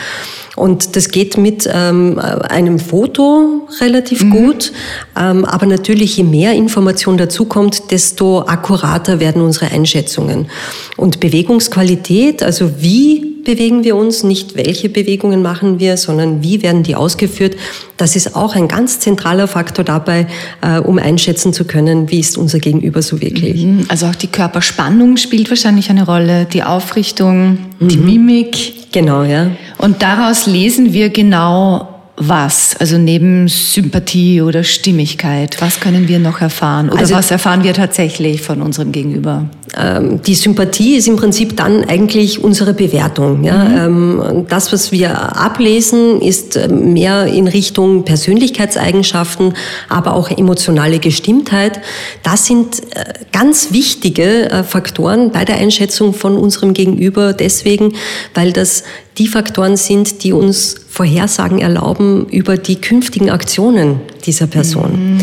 Und 0.55 0.97
das 0.97 1.10
geht 1.10 1.38
mit 1.38 1.69
ähm, 1.71 2.19
einem 2.19 2.79
Foto 2.79 3.67
relativ 3.79 4.25
mhm. 4.25 4.29
gut. 4.32 4.73
Ähm, 5.17 5.45
aber 5.45 5.65
natürlich, 5.65 6.17
je 6.17 6.25
mehr 6.25 6.53
Information 6.53 7.17
dazukommt, 7.17 7.91
desto 7.91 8.41
akkurater 8.41 9.21
werden 9.21 9.41
unsere 9.41 9.71
Einschätzungen. 9.71 10.49
Und 10.97 11.21
Bewegungsqualität, 11.21 12.43
also 12.43 12.82
wie 12.82 13.29
bewegen 13.43 13.84
wir 13.84 13.95
uns, 13.95 14.23
nicht 14.23 14.56
welche 14.56 14.89
Bewegungen 14.89 15.41
machen 15.41 15.80
wir, 15.80 15.97
sondern 15.97 16.43
wie 16.43 16.62
werden 16.62 16.84
die 16.84 16.95
ausgeführt. 16.95 17.56
Das 17.97 18.15
ist 18.15 18.36
auch 18.36 18.56
ein 18.56 18.67
ganz 18.67 18.99
zentraler 18.99 19.47
Faktor 19.47 19.84
dabei, 19.86 20.28
äh, 20.62 20.80
um 20.80 20.97
einschätzen 20.97 21.54
zu 21.54 21.65
können, 21.65 22.10
wie 22.10 22.19
ist 22.19 22.38
unser 22.38 22.60
Gegenüber 22.60 23.02
so 23.02 23.21
wirklich. 23.21 23.63
Mhm. 23.63 23.86
Also 23.89 24.08
auch 24.08 24.15
die 24.15 24.28
Körperspannung 24.28 25.17
spielt 25.17 25.49
wahrscheinlich 25.49 25.89
eine 25.89 26.06
Rolle, 26.06 26.45
die 26.45 26.63
Aufrichtung, 26.63 27.58
die 27.80 27.97
mhm. 27.97 28.06
Mimik. 28.06 28.91
Genau, 28.91 29.23
ja. 29.23 29.52
Und 29.78 30.02
daraus 30.02 30.47
lesen 30.47 30.93
wir 30.93 31.10
genau, 31.10 31.99
was? 32.19 32.75
Also 32.78 32.97
neben 32.97 33.47
Sympathie 33.47 34.41
oder 34.41 34.63
Stimmigkeit, 34.63 35.62
was 35.62 35.80
können 35.80 36.08
wir 36.08 36.19
noch 36.19 36.41
erfahren? 36.41 36.89
Oder 36.89 36.99
also, 36.99 37.15
was 37.15 37.32
erfahren 37.32 37.63
wir 37.63 37.73
tatsächlich 37.73 38.41
von 38.41 38.62
unserem 38.62 38.91
Gegenüber? 38.91 39.49
Ähm, 39.77 40.21
die 40.21 40.36
Sympathie 40.36 40.95
ist 40.95 41.08
im 41.08 41.15
Prinzip 41.15 41.55
dann 41.55 41.84
eigentlich 41.84 42.43
unsere 42.43 42.73
Bewertung. 42.73 43.43
Ja? 43.43 43.65
Mhm. 43.65 44.21
Ähm, 44.21 44.45
das, 44.49 44.73
was 44.73 44.91
wir 44.91 45.38
ablesen, 45.38 46.21
ist 46.21 46.55
äh, 46.55 46.67
mehr 46.67 47.27
in 47.27 47.47
Richtung 47.47 48.03
Persönlichkeitseigenschaften, 48.03 49.53
aber 49.88 50.15
auch 50.15 50.29
emotionale 50.29 50.99
Gestimmtheit. 50.99 51.82
Das 52.23 52.45
sind 52.45 52.82
äh, 52.95 53.13
ganz 53.32 53.71
wichtige 53.71 54.49
äh, 54.49 54.63
Faktoren 54.63 55.32
bei 55.32 55.45
der 55.45 55.58
Einschätzung 55.58 56.13
von 56.13 56.38
unserem 56.38 56.73
Gegenüber 56.73 57.34
deswegen, 57.34 57.93
weil 58.34 58.53
das 58.53 58.84
die 59.17 59.27
Faktoren 59.27 59.75
sind, 59.75 60.23
die 60.23 60.32
uns 60.32 60.75
Vorhersagen 60.89 61.60
erlauben 61.60 62.25
über 62.29 62.58
die 62.58 62.77
künftigen 62.77 63.29
Aktionen 63.29 63.99
dieser 64.30 64.46
Person. 64.48 65.15
Mhm. 65.15 65.20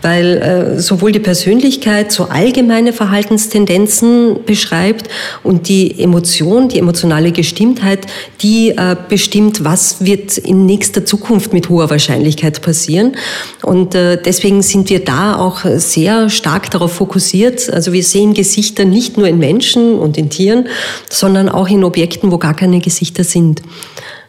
Weil 0.00 0.36
äh, 0.36 0.80
sowohl 0.80 1.12
die 1.12 1.18
Persönlichkeit 1.18 2.10
so 2.10 2.24
allgemeine 2.24 2.94
Verhaltenstendenzen 2.94 4.38
beschreibt 4.46 5.08
und 5.42 5.68
die 5.68 6.00
Emotion, 6.00 6.68
die 6.68 6.78
emotionale 6.78 7.32
Gestimmtheit, 7.32 8.06
die 8.40 8.70
äh, 8.70 8.96
bestimmt, 9.08 9.62
was 9.62 10.04
wird 10.04 10.38
in 10.38 10.64
nächster 10.64 11.04
Zukunft 11.04 11.52
mit 11.52 11.68
hoher 11.68 11.90
Wahrscheinlichkeit 11.90 12.62
passieren. 12.62 13.16
Und 13.62 13.94
äh, 13.94 14.20
deswegen 14.22 14.62
sind 14.62 14.88
wir 14.88 15.04
da 15.04 15.36
auch 15.36 15.64
sehr 15.76 16.30
stark 16.30 16.70
darauf 16.70 16.94
fokussiert. 16.94 17.70
Also 17.70 17.92
wir 17.92 18.02
sehen 18.02 18.32
Gesichter 18.32 18.86
nicht 18.86 19.18
nur 19.18 19.28
in 19.28 19.38
Menschen 19.38 19.98
und 19.98 20.16
in 20.16 20.30
Tieren, 20.30 20.68
sondern 21.10 21.50
auch 21.50 21.68
in 21.68 21.84
Objekten, 21.84 22.32
wo 22.32 22.38
gar 22.38 22.54
keine 22.54 22.80
Gesichter 22.80 23.22
sind 23.22 23.60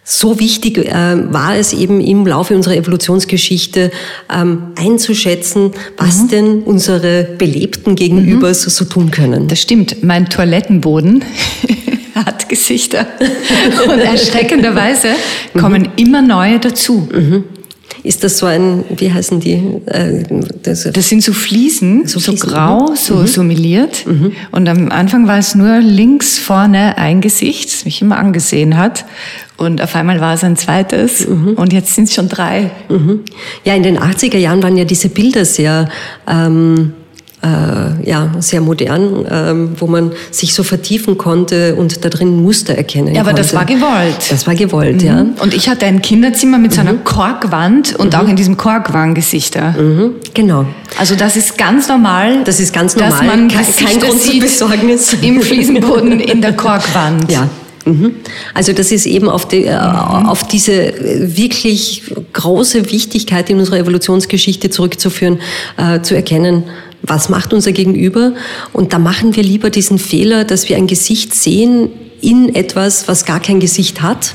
so 0.10 0.40
wichtig 0.40 0.78
äh, 0.78 1.34
war 1.34 1.58
es 1.58 1.74
eben 1.74 2.00
im 2.00 2.26
Laufe 2.26 2.56
unserer 2.56 2.78
Evolutionsgeschichte 2.78 3.92
ähm, 4.34 4.68
einzuschätzen, 4.78 5.72
was 5.98 6.24
mhm. 6.24 6.28
denn 6.30 6.64
unsere 6.64 7.26
Belebten 7.38 7.98
gegenüber 7.98 8.48
mhm. 8.48 8.54
so, 8.54 8.70
so 8.70 8.86
tun 8.86 9.12
können. 9.12 9.50
Das 9.50 9.62
stimmt. 9.62 10.04
Mein 10.04 10.30
Toilettenboden 10.30 11.26
hat 12.16 12.48
Gesichter. 12.48 13.06
Und 13.92 14.00
erschreckenderweise 14.00 15.10
kommen 15.60 15.90
immer 15.98 16.22
neue 16.22 16.60
dazu. 16.60 17.10
Mhm. 17.12 17.44
Ist 18.08 18.24
das 18.24 18.38
so 18.38 18.46
ein, 18.46 18.86
wie 18.96 19.12
heißen 19.12 19.42
die? 19.42 19.82
Äh, 19.86 20.24
das, 20.64 20.84
das, 20.84 21.10
sind 21.10 21.24
so 21.24 21.34
Fliesen, 21.34 22.08
so, 22.08 22.22
Fliesen, 22.22 22.38
so 22.38 22.48
grau, 22.48 22.92
mhm. 22.92 22.96
so, 22.96 23.16
mhm. 23.16 23.28
so 23.28 23.44
meliert. 23.44 24.06
Mhm. 24.08 24.32
Und 24.52 24.70
am 24.70 24.90
Anfang 24.92 25.28
war 25.28 25.38
es 25.38 25.56
nur 25.56 25.80
links 25.80 26.40
vorne 26.40 26.98
ein 26.98 27.20
Gesicht, 27.20 27.74
das 27.74 27.84
mich 27.84 28.02
immer 28.02 28.18
angesehen 28.18 28.78
hat. 28.78 29.04
Und 29.58 29.82
auf 29.82 29.94
einmal 29.96 30.22
war 30.22 30.36
es 30.36 30.44
ein 30.46 30.56
zweites 30.56 31.28
mhm. 31.28 31.56
und 31.56 31.74
jetzt 31.74 31.96
sind 31.96 32.06
es 32.06 32.14
schon 32.14 32.30
drei. 32.30 32.72
Mhm. 32.88 33.26
Ja, 33.66 33.76
in 33.76 33.84
den 33.84 34.00
80er 34.00 34.38
Jahren 34.38 34.64
waren 34.64 34.78
ja 34.78 34.86
diese 34.86 35.10
Bilder 35.10 35.44
sehr... 35.44 35.90
Ähm, 36.28 36.94
äh, 37.44 38.10
ja, 38.10 38.32
sehr 38.40 38.62
modern, 38.62 39.26
ähm, 39.30 39.70
wo 39.78 39.86
man 39.86 40.12
sich 40.32 40.54
so 40.54 40.64
vertiefen 40.64 41.18
konnte 41.18 41.76
und 41.76 42.04
da 42.04 42.10
drin 42.10 42.42
Muster 42.42 42.76
erkennen 42.76 43.14
Ja, 43.14 43.22
aber 43.22 43.32
konnte. 43.32 43.44
das 43.44 43.54
war 43.54 43.66
gewollt. 43.66 44.32
Das 44.32 44.48
war 44.48 44.56
gewollt, 44.56 45.02
mhm. 45.02 45.08
ja. 45.08 45.26
Und 45.40 45.54
ich 45.54 45.70
hatte 45.70 45.86
ein 45.86 46.02
Kinderzimmer 46.02 46.58
mit 46.58 46.74
so 46.74 46.82
einer 46.82 46.94
mhm. 46.94 47.04
Korkwand 47.04 47.96
und 47.96 48.14
mhm. 48.14 48.20
auch 48.20 48.28
in 48.28 48.36
diesem 48.36 48.58
Kork 48.58 48.92
waren 48.94 49.14
Gesichter. 49.14 49.76
Mhm. 49.80 50.16
Genau. 50.34 50.66
Also 50.98 51.16
das 51.16 51.36
ist 51.36 51.58
ganz 51.58 51.88
normal. 51.88 52.44
Das 52.44 52.60
ist 52.60 52.74
ganz 52.74 52.96
normal. 52.96 53.12
Dass 53.12 53.22
man 53.22 53.48
kein, 53.48 53.66
kein 53.66 54.00
Grund 54.00 54.22
zur 54.22 54.40
Besorgnis. 54.40 55.14
Im 55.22 55.42
Fliesenboden 55.42 56.20
in 56.20 56.42
der 56.42 56.54
Korkwand. 56.54 57.32
Ja, 57.32 57.48
Mhm. 57.88 58.16
Also 58.54 58.74
das 58.74 58.92
ist 58.92 59.06
eben 59.06 59.30
auf, 59.30 59.48
die, 59.48 59.66
äh, 59.66 59.76
auf 59.76 60.46
diese 60.46 60.94
wirklich 61.36 62.04
große 62.34 62.92
Wichtigkeit 62.92 63.50
in 63.50 63.60
unserer 63.60 63.78
Evolutionsgeschichte 63.78 64.70
zurückzuführen, 64.70 65.40
äh, 65.78 66.02
zu 66.02 66.14
erkennen, 66.16 66.64
was 67.08 67.30
macht 67.30 67.54
unser 67.54 67.72
Gegenüber. 67.72 68.34
Und 68.74 68.94
da 68.94 69.00
machen 69.00 69.36
wir 69.36 69.44
lieber 69.44 69.70
diesen 69.70 69.98
Fehler, 69.98 70.44
dass 70.44 70.70
wir 70.70 70.78
ein 70.78 70.88
Gesicht 70.88 71.34
sehen 71.34 71.90
in 72.22 72.56
etwas, 72.56 73.08
was 73.08 73.26
gar 73.26 73.40
kein 73.40 73.60
Gesicht 73.60 74.02
hat, 74.02 74.34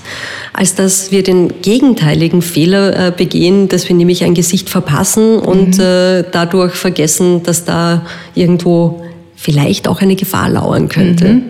als 0.52 0.74
dass 0.74 1.10
wir 1.10 1.22
den 1.22 1.62
gegenteiligen 1.62 2.42
Fehler 2.42 3.08
äh, 3.08 3.10
begehen, 3.10 3.68
dass 3.68 3.88
wir 3.88 3.96
nämlich 3.96 4.24
ein 4.24 4.34
Gesicht 4.34 4.70
verpassen 4.70 5.38
und 5.38 5.78
mhm. 5.78 5.84
äh, 5.84 6.24
dadurch 6.30 6.74
vergessen, 6.74 7.42
dass 7.42 7.64
da 7.64 8.06
irgendwo 8.34 9.02
vielleicht 9.42 9.88
auch 9.88 10.00
eine 10.00 10.14
Gefahr 10.14 10.48
lauern 10.48 10.88
könnte. 10.88 11.28
Mhm. 11.28 11.42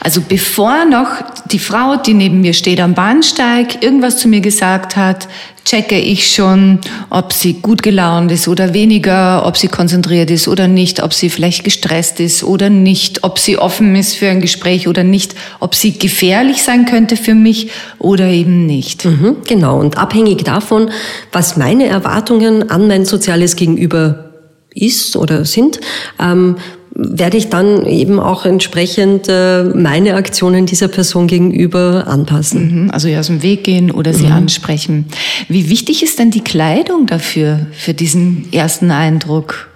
Also 0.00 0.22
bevor 0.26 0.86
noch 0.86 1.08
die 1.50 1.58
Frau, 1.58 1.96
die 1.96 2.14
neben 2.14 2.40
mir 2.40 2.54
steht 2.54 2.80
am 2.80 2.94
Bahnsteig, 2.94 3.82
irgendwas 3.82 4.16
zu 4.16 4.28
mir 4.28 4.40
gesagt 4.40 4.96
hat, 4.96 5.28
checke 5.66 5.98
ich 5.98 6.32
schon, 6.32 6.78
ob 7.10 7.34
sie 7.34 7.54
gut 7.54 7.82
gelaunt 7.82 8.32
ist 8.32 8.48
oder 8.48 8.72
weniger, 8.72 9.44
ob 9.46 9.58
sie 9.58 9.68
konzentriert 9.68 10.30
ist 10.30 10.48
oder 10.48 10.68
nicht, 10.68 11.02
ob 11.02 11.12
sie 11.12 11.28
vielleicht 11.28 11.64
gestresst 11.64 12.18
ist 12.18 12.44
oder 12.44 12.70
nicht, 12.70 13.24
ob 13.24 13.38
sie 13.38 13.58
offen 13.58 13.94
ist 13.94 14.14
für 14.14 14.28
ein 14.28 14.40
Gespräch 14.40 14.88
oder 14.88 15.04
nicht, 15.04 15.34
ob 15.60 15.74
sie 15.74 15.98
gefährlich 15.98 16.62
sein 16.62 16.86
könnte 16.86 17.16
für 17.16 17.34
mich 17.34 17.70
oder 17.98 18.26
eben 18.26 18.64
nicht. 18.64 19.04
Mhm, 19.04 19.36
genau, 19.46 19.78
und 19.78 19.98
abhängig 19.98 20.44
davon, 20.44 20.90
was 21.32 21.58
meine 21.58 21.86
Erwartungen 21.86 22.70
an 22.70 22.86
mein 22.88 23.04
soziales 23.04 23.56
Gegenüber 23.56 24.30
ist 24.74 25.16
oder 25.16 25.44
sind, 25.44 25.80
ähm, 26.20 26.56
werde 26.94 27.36
ich 27.36 27.48
dann 27.48 27.86
eben 27.86 28.20
auch 28.20 28.44
entsprechend 28.44 29.26
äh, 29.28 29.64
meine 29.64 30.14
Aktionen 30.14 30.64
dieser 30.66 30.88
Person 30.88 31.26
gegenüber 31.26 32.06
anpassen. 32.06 32.84
Mhm, 32.84 32.90
also 32.90 33.08
ihr 33.08 33.18
aus 33.18 33.26
dem 33.26 33.42
Weg 33.42 33.64
gehen 33.64 33.90
oder 33.90 34.14
sie 34.14 34.26
mhm. 34.26 34.32
ansprechen. 34.32 35.06
Wie 35.48 35.68
wichtig 35.70 36.02
ist 36.04 36.18
denn 36.18 36.30
die 36.30 36.44
Kleidung 36.44 37.06
dafür, 37.06 37.66
für 37.72 37.94
diesen 37.94 38.52
ersten 38.52 38.92
Eindruck? 38.92 39.68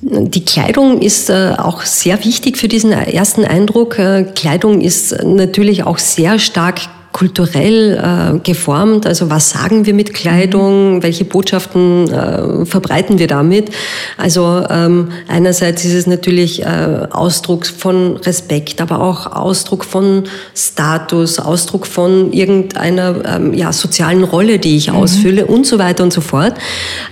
Die 0.00 0.44
Kleidung 0.44 1.00
ist 1.00 1.28
äh, 1.28 1.54
auch 1.58 1.82
sehr 1.82 2.24
wichtig 2.24 2.56
für 2.56 2.68
diesen 2.68 2.92
ersten 2.92 3.44
Eindruck. 3.44 3.98
Äh, 3.98 4.24
Kleidung 4.34 4.80
ist 4.80 5.16
natürlich 5.24 5.84
auch 5.84 5.98
sehr 5.98 6.38
stark 6.38 6.80
kulturell 7.12 7.98
äh, 8.34 8.38
geformt. 8.38 9.06
Also 9.06 9.30
was 9.30 9.50
sagen 9.50 9.86
wir 9.86 9.94
mit 9.94 10.14
Kleidung? 10.14 11.02
Welche 11.02 11.24
Botschaften 11.24 12.10
äh, 12.10 12.64
verbreiten 12.64 13.18
wir 13.18 13.26
damit? 13.26 13.70
Also 14.16 14.64
ähm, 14.68 15.08
einerseits 15.28 15.84
ist 15.84 15.92
es 15.92 16.06
natürlich 16.06 16.62
äh, 16.62 17.06
Ausdruck 17.10 17.66
von 17.66 18.16
Respekt, 18.16 18.80
aber 18.80 19.02
auch 19.02 19.26
Ausdruck 19.26 19.84
von 19.84 20.24
Status, 20.54 21.38
Ausdruck 21.38 21.86
von 21.86 22.32
irgendeiner 22.32 23.14
ähm, 23.36 23.54
ja, 23.54 23.72
sozialen 23.72 24.24
Rolle, 24.24 24.58
die 24.58 24.76
ich 24.76 24.90
mhm. 24.90 24.96
ausfülle 24.96 25.46
und 25.46 25.66
so 25.66 25.78
weiter 25.78 26.02
und 26.02 26.12
so 26.12 26.22
fort. 26.22 26.54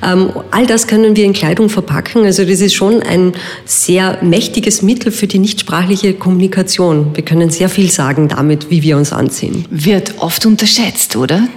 Ähm, 0.02 0.30
all 0.50 0.66
das 0.66 0.86
können 0.86 1.14
wir 1.14 1.24
in 1.24 1.34
Kleidung 1.34 1.68
verpacken. 1.68 2.24
Also 2.24 2.44
das 2.44 2.60
ist 2.60 2.74
schon 2.74 3.02
ein 3.02 3.34
sehr 3.66 4.18
mächtiges 4.22 4.80
Mittel 4.82 5.12
für 5.12 5.26
die 5.26 5.38
nichtsprachliche 5.38 6.14
Kommunikation. 6.14 7.10
Wir 7.14 7.24
können 7.24 7.50
sehr 7.50 7.68
viel 7.68 7.90
sagen 7.90 8.28
damit, 8.28 8.70
wie 8.70 8.82
wir 8.82 8.96
uns 8.96 9.12
anziehen. 9.12 9.66
Wird 9.90 10.18
oft 10.18 10.46
unterschätzt, 10.46 11.16
oder? 11.16 11.48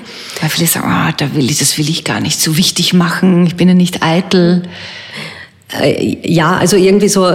Weil 0.41 0.49
viele 0.49 0.67
sagen, 0.67 0.87
ah, 0.87 1.11
da 1.11 1.35
will 1.35 1.51
ich, 1.51 1.59
das 1.59 1.77
will 1.77 1.87
ich 1.87 2.03
gar 2.03 2.19
nicht 2.19 2.41
so 2.41 2.57
wichtig 2.57 2.91
machen, 2.91 3.45
ich 3.45 3.55
bin 3.55 3.67
ja 3.67 3.75
nicht 3.75 4.01
eitel. 4.01 4.63
Äh, 5.81 6.17
ja, 6.23 6.57
also 6.57 6.77
irgendwie 6.77 7.09
so, 7.09 7.27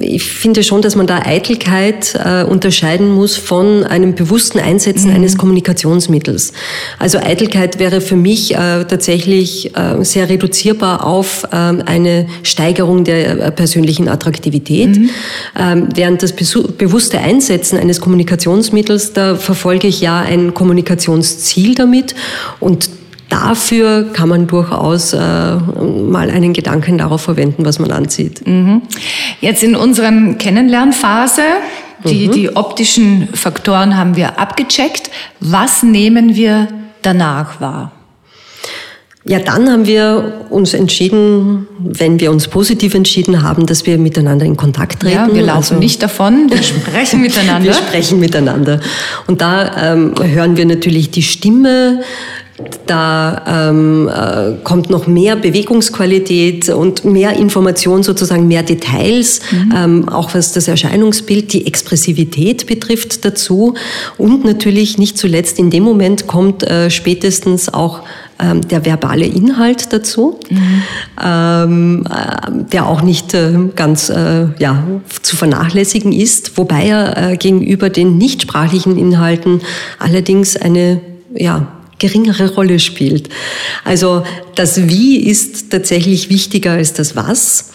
ich 0.00 0.24
finde 0.24 0.62
schon, 0.62 0.82
dass 0.82 0.96
man 0.96 1.06
da 1.06 1.20
Eitelkeit 1.24 2.14
äh, 2.14 2.44
unterscheiden 2.44 3.10
muss 3.10 3.36
von 3.36 3.84
einem 3.84 4.14
bewussten 4.14 4.58
Einsetzen 4.58 5.10
mhm. 5.10 5.16
eines 5.16 5.36
Kommunikationsmittels. 5.36 6.52
Also 6.98 7.18
Eitelkeit 7.18 7.78
wäre 7.78 8.00
für 8.00 8.16
mich 8.16 8.54
äh, 8.54 8.84
tatsächlich 8.84 9.76
äh, 9.76 10.02
sehr 10.04 10.28
reduzierbar 10.28 11.04
auf 11.06 11.46
ähm, 11.52 11.82
eine 11.84 12.26
Steigerung 12.42 13.04
der 13.04 13.38
äh, 13.38 13.50
persönlichen 13.50 14.08
Attraktivität, 14.08 14.96
mhm. 14.96 15.10
ähm, 15.58 15.88
während 15.94 16.22
das 16.22 16.32
bewusste 16.32 17.18
Einsetzen 17.18 17.78
eines 17.78 18.00
Kommunikationsmittels, 18.00 19.12
da 19.12 19.36
verfolge 19.36 19.88
ich 19.88 20.00
ja 20.00 20.20
ein 20.20 20.54
Kommunikationsziel 20.54 21.74
damit 21.74 22.14
und 22.60 22.88
dafür 23.28 24.12
kann 24.12 24.28
man 24.28 24.46
durchaus 24.46 25.12
äh, 25.12 25.18
mal 25.18 26.30
einen 26.30 26.52
Gedanken 26.52 26.98
darauf 26.98 27.22
verwenden, 27.22 27.64
was 27.64 27.78
man 27.78 27.90
anzieht. 27.90 28.46
Mhm. 28.46 28.82
Jetzt 29.40 29.62
in 29.62 29.76
unserer 29.76 30.12
Kennenlernphase, 30.38 31.42
die, 32.04 32.28
mhm. 32.28 32.32
die 32.32 32.56
optischen 32.56 33.28
Faktoren 33.32 33.96
haben 33.96 34.16
wir 34.16 34.38
abgecheckt. 34.38 35.10
Was 35.40 35.82
nehmen 35.82 36.36
wir 36.36 36.68
danach 37.02 37.60
wahr? 37.60 37.92
Ja, 39.26 39.38
dann 39.38 39.70
haben 39.70 39.86
wir 39.86 40.46
uns 40.50 40.74
entschieden, 40.74 41.66
wenn 41.78 42.20
wir 42.20 42.30
uns 42.30 42.46
positiv 42.48 42.92
entschieden 42.92 43.42
haben, 43.42 43.64
dass 43.64 43.86
wir 43.86 43.96
miteinander 43.96 44.44
in 44.44 44.54
Kontakt 44.54 45.00
treten. 45.00 45.14
Ja, 45.14 45.34
wir 45.34 45.42
laufen 45.42 45.56
also, 45.56 45.74
nicht 45.76 46.02
davon, 46.02 46.50
wir 46.50 46.62
sprechen 46.62 47.22
miteinander. 47.22 47.64
wir 47.64 47.72
sprechen 47.72 48.20
miteinander. 48.20 48.80
Und 49.26 49.40
da 49.40 49.94
ähm, 49.94 50.14
hören 50.20 50.58
wir 50.58 50.66
natürlich 50.66 51.10
die 51.10 51.22
Stimme, 51.22 52.02
da 52.86 53.70
ähm, 53.70 54.08
äh, 54.08 54.62
kommt 54.62 54.88
noch 54.88 55.08
mehr 55.08 55.34
Bewegungsqualität 55.34 56.68
und 56.68 57.04
mehr 57.04 57.32
Information, 57.36 58.04
sozusagen 58.04 58.46
mehr 58.46 58.62
Details, 58.62 59.40
mhm. 59.50 59.72
ähm, 59.76 60.08
auch 60.08 60.34
was 60.34 60.52
das 60.52 60.68
Erscheinungsbild, 60.68 61.52
die 61.52 61.66
Expressivität 61.66 62.66
betrifft 62.66 63.24
dazu. 63.24 63.74
Und 64.18 64.44
natürlich 64.44 64.98
nicht 64.98 65.18
zuletzt 65.18 65.58
in 65.58 65.70
dem 65.70 65.82
Moment 65.82 66.28
kommt 66.28 66.62
äh, 66.62 66.90
spätestens 66.90 67.74
auch 67.74 68.02
ähm, 68.38 68.66
der 68.68 68.84
verbale 68.84 69.26
Inhalt 69.26 69.92
dazu, 69.92 70.38
mhm. 70.48 70.82
ähm, 71.24 72.04
äh, 72.08 72.64
der 72.72 72.86
auch 72.86 73.02
nicht 73.02 73.34
äh, 73.34 73.52
ganz 73.74 74.10
äh, 74.10 74.46
ja, 74.58 74.84
zu 75.22 75.34
vernachlässigen 75.36 76.12
ist, 76.12 76.56
wobei 76.56 76.86
er 76.86 77.32
äh, 77.32 77.36
gegenüber 77.36 77.90
den 77.90 78.16
nichtsprachlichen 78.16 78.96
Inhalten 78.96 79.60
allerdings 79.98 80.56
eine 80.56 81.00
ja, 81.36 81.66
geringere 81.98 82.54
Rolle 82.54 82.78
spielt. 82.78 83.28
Also 83.84 84.24
das 84.54 84.88
Wie 84.88 85.18
ist 85.18 85.70
tatsächlich 85.70 86.30
wichtiger 86.30 86.72
als 86.72 86.92
das 86.92 87.16
Was. 87.16 87.70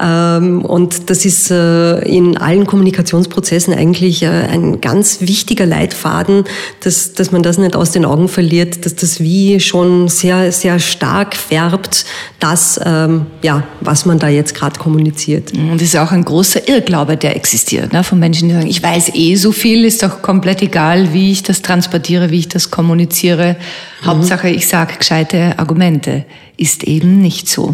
Ähm, 0.00 0.64
und 0.64 1.10
das 1.10 1.24
ist 1.24 1.50
äh, 1.50 1.98
in 2.00 2.36
allen 2.36 2.66
Kommunikationsprozessen 2.66 3.74
eigentlich 3.74 4.22
äh, 4.22 4.28
ein 4.28 4.80
ganz 4.80 5.20
wichtiger 5.20 5.66
Leitfaden, 5.66 6.44
dass, 6.80 7.12
dass 7.12 7.32
man 7.32 7.42
das 7.42 7.58
nicht 7.58 7.76
aus 7.76 7.90
den 7.90 8.04
Augen 8.04 8.28
verliert, 8.28 8.86
dass 8.86 8.94
das 8.96 9.20
Wie 9.20 9.60
schon 9.60 10.08
sehr, 10.08 10.52
sehr 10.52 10.78
stark 10.78 11.34
färbt, 11.36 12.04
das, 12.38 12.80
ähm, 12.84 13.26
ja, 13.42 13.64
was 13.80 14.06
man 14.06 14.18
da 14.18 14.28
jetzt 14.28 14.54
gerade 14.54 14.78
kommuniziert. 14.78 15.52
Und 15.52 15.74
das 15.74 15.88
ist 15.88 15.96
auch 15.96 16.12
ein 16.12 16.24
großer 16.24 16.68
Irrglaube, 16.68 17.16
der 17.16 17.36
existiert, 17.36 17.92
ne? 17.92 18.02
von 18.04 18.18
Menschen, 18.18 18.48
die 18.48 18.54
sagen, 18.54 18.66
ich 18.66 18.82
weiß 18.82 19.14
eh 19.14 19.34
so 19.36 19.52
viel, 19.52 19.84
ist 19.84 20.02
doch 20.02 20.22
komplett 20.22 20.62
egal, 20.62 21.12
wie 21.12 21.32
ich 21.32 21.42
das 21.42 21.62
transportiere, 21.62 22.30
wie 22.30 22.38
ich 22.38 22.48
das 22.48 22.70
kommuniziere. 22.70 23.56
Mhm. 24.02 24.06
Hauptsache, 24.06 24.48
ich 24.48 24.66
sage 24.66 24.94
gescheite 24.96 25.58
Argumente. 25.58 26.24
Ist 26.56 26.84
eben 26.84 27.20
nicht 27.20 27.48
so. 27.48 27.72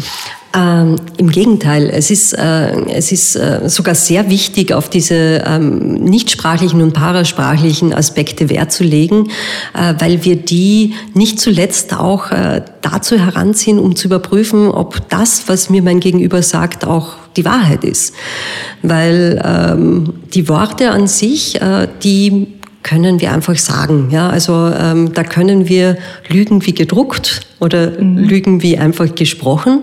Ähm, 0.57 0.95
Im 1.17 1.29
Gegenteil, 1.29 1.87
es 1.93 2.09
ist, 2.09 2.33
äh, 2.33 2.71
es 2.89 3.11
ist 3.11 3.35
äh, 3.35 3.69
sogar 3.69 3.93
sehr 3.93 4.31
wichtig, 4.31 4.73
auf 4.73 4.89
diese 4.89 5.43
ähm, 5.45 5.93
nichtsprachlichen 6.03 6.81
und 6.81 6.93
parasprachlichen 6.93 7.93
Aspekte 7.93 8.49
Wert 8.49 8.71
zu 8.71 8.83
legen, 8.83 9.29
äh, 9.75 9.93
weil 9.99 10.25
wir 10.25 10.35
die 10.35 10.95
nicht 11.13 11.39
zuletzt 11.39 11.93
auch 11.93 12.31
äh, 12.31 12.63
dazu 12.81 13.19
heranziehen, 13.19 13.77
um 13.77 13.95
zu 13.95 14.07
überprüfen, 14.07 14.69
ob 14.69 15.07
das, 15.09 15.47
was 15.47 15.69
mir 15.69 15.83
mein 15.83 15.99
Gegenüber 15.99 16.41
sagt, 16.41 16.85
auch 16.87 17.13
die 17.35 17.45
Wahrheit 17.45 17.83
ist. 17.83 18.15
Weil 18.81 19.39
ähm, 19.45 20.13
die 20.33 20.49
Worte 20.49 20.89
an 20.89 21.05
sich, 21.05 21.61
äh, 21.61 21.87
die 22.01 22.56
können 22.87 23.19
wir 23.19 23.33
einfach 23.33 23.57
sagen. 23.57 24.09
Ja, 24.11 24.29
also 24.29 24.71
ähm, 24.79 25.13
da 25.13 25.23
können 25.23 25.67
wir 25.67 25.97
lügen 26.29 26.65
wie 26.65 26.73
gedruckt 26.73 27.41
oder 27.59 27.99
mhm. 27.99 28.17
lügen 28.17 28.61
wie 28.61 28.77
einfach 28.77 29.13
gesprochen. 29.13 29.81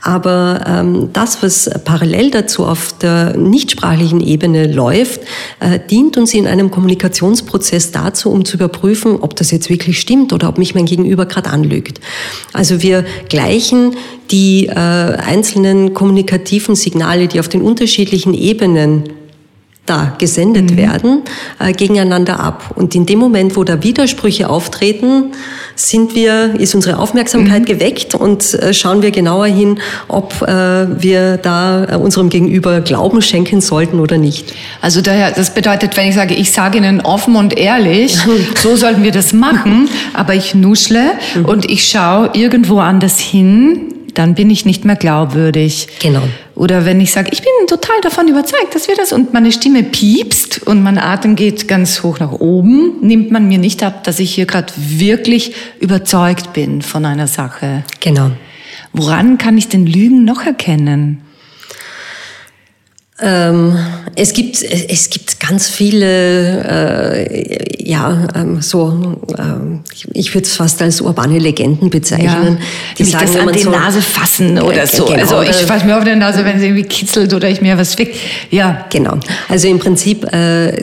Aber 0.00 0.64
ähm, 0.66 1.10
das, 1.12 1.42
was 1.42 1.70
parallel 1.84 2.32
dazu 2.32 2.64
auf 2.64 2.98
der 2.98 3.36
nichtsprachlichen 3.36 4.20
Ebene 4.20 4.66
läuft, 4.66 5.20
äh, 5.60 5.78
dient 5.88 6.16
uns 6.16 6.34
in 6.34 6.48
einem 6.48 6.72
Kommunikationsprozess 6.72 7.92
dazu, 7.92 8.30
um 8.30 8.44
zu 8.44 8.56
überprüfen, 8.56 9.18
ob 9.20 9.36
das 9.36 9.52
jetzt 9.52 9.70
wirklich 9.70 10.00
stimmt 10.00 10.32
oder 10.32 10.48
ob 10.48 10.58
mich 10.58 10.74
mein 10.74 10.86
Gegenüber 10.86 11.26
gerade 11.26 11.50
anlügt. 11.50 12.00
Also 12.52 12.82
wir 12.82 13.04
gleichen 13.28 13.94
die 14.32 14.66
äh, 14.66 14.72
einzelnen 14.74 15.94
kommunikativen 15.94 16.74
Signale, 16.74 17.28
die 17.28 17.38
auf 17.38 17.48
den 17.48 17.62
unterschiedlichen 17.62 18.34
Ebenen 18.34 19.04
da 19.86 20.14
gesendet 20.18 20.70
mhm. 20.70 20.76
werden, 20.76 21.22
äh, 21.58 21.72
gegeneinander 21.72 22.38
ab. 22.38 22.72
Und 22.76 22.94
in 22.94 23.04
dem 23.04 23.18
Moment, 23.18 23.56
wo 23.56 23.64
da 23.64 23.82
Widersprüche 23.82 24.48
auftreten, 24.48 25.32
sind 25.74 26.14
wir, 26.14 26.54
ist 26.58 26.74
unsere 26.74 26.98
Aufmerksamkeit 26.98 27.62
mhm. 27.62 27.66
geweckt 27.66 28.14
und 28.14 28.54
äh, 28.54 28.72
schauen 28.72 29.02
wir 29.02 29.10
genauer 29.10 29.46
hin, 29.46 29.80
ob 30.06 30.40
äh, 30.42 31.02
wir 31.02 31.36
da 31.36 31.84
äh, 31.84 31.96
unserem 31.96 32.28
Gegenüber 32.28 32.80
Glauben 32.80 33.22
schenken 33.22 33.60
sollten 33.60 33.98
oder 33.98 34.18
nicht. 34.18 34.54
Also 34.80 35.00
daher, 35.00 35.32
das 35.32 35.52
bedeutet, 35.52 35.96
wenn 35.96 36.08
ich 36.08 36.14
sage, 36.14 36.34
ich 36.34 36.52
sage 36.52 36.78
Ihnen 36.78 37.00
offen 37.00 37.34
und 37.34 37.58
ehrlich, 37.58 38.16
so 38.62 38.76
sollten 38.76 39.02
wir 39.02 39.12
das 39.12 39.32
machen, 39.32 39.88
aber 40.14 40.34
ich 40.34 40.54
nuschle 40.54 41.12
mhm. 41.34 41.44
und 41.46 41.68
ich 41.68 41.88
schaue 41.88 42.30
irgendwo 42.34 42.78
anders 42.78 43.18
hin, 43.18 43.92
dann 44.14 44.34
bin 44.34 44.50
ich 44.50 44.64
nicht 44.64 44.84
mehr 44.84 44.96
glaubwürdig. 44.96 45.88
Genau. 46.00 46.22
Oder 46.54 46.84
wenn 46.84 47.00
ich 47.00 47.12
sage, 47.12 47.30
ich 47.32 47.40
bin 47.40 47.50
total 47.66 48.00
davon 48.02 48.28
überzeugt, 48.28 48.74
dass 48.74 48.86
wir 48.86 48.94
das 48.94 49.12
und 49.12 49.32
meine 49.32 49.52
Stimme 49.52 49.82
piepst 49.82 50.66
und 50.66 50.82
mein 50.82 50.98
Atem 50.98 51.34
geht 51.34 51.66
ganz 51.66 52.02
hoch 52.02 52.18
nach 52.18 52.32
oben, 52.32 53.00
nimmt 53.00 53.30
man 53.30 53.48
mir 53.48 53.58
nicht 53.58 53.82
ab, 53.82 54.04
dass 54.04 54.18
ich 54.18 54.34
hier 54.34 54.46
gerade 54.46 54.72
wirklich 54.76 55.54
überzeugt 55.80 56.52
bin 56.52 56.82
von 56.82 57.06
einer 57.06 57.26
Sache. 57.26 57.84
Genau. 58.00 58.32
Woran 58.92 59.38
kann 59.38 59.56
ich 59.56 59.68
denn 59.68 59.86
Lügen 59.86 60.24
noch 60.24 60.44
erkennen? 60.44 61.22
Ähm, 63.18 63.78
es 64.16 64.32
gibt 64.32 64.62
es 64.62 65.08
gibt 65.08 65.40
ganz 65.52 65.68
viele 65.68 66.64
äh, 66.64 67.84
ja 67.84 68.26
ähm, 68.34 68.62
so 68.62 69.18
ähm, 69.38 69.80
ich 70.14 70.32
würde 70.34 70.46
es 70.46 70.56
fast 70.56 70.80
als 70.80 71.02
urbane 71.02 71.38
Legenden 71.38 71.90
bezeichnen. 71.90 72.56
Ja, 72.58 72.96
die 72.96 73.04
sagen, 73.04 73.26
das 73.26 73.36
an 73.36 73.52
die 73.52 73.58
so, 73.60 73.70
Nase 73.70 74.00
fassen 74.00 74.58
oder 74.58 74.86
so. 74.86 75.04
Genau, 75.04 75.36
also 75.36 75.42
ich 75.42 75.66
fasse 75.66 75.84
mir 75.84 75.98
auf 75.98 76.04
die 76.04 76.16
Nase, 76.16 76.42
wenn 76.46 76.56
es 76.56 76.62
irgendwie 76.62 76.84
kitzelt 76.84 77.34
oder 77.34 77.50
ich 77.50 77.60
mir 77.60 77.76
was 77.76 77.96
fickt. 77.96 78.16
Ja, 78.50 78.86
genau. 78.88 79.18
Also 79.50 79.68
im 79.68 79.78
Prinzip 79.78 80.26
äh, 80.32 80.74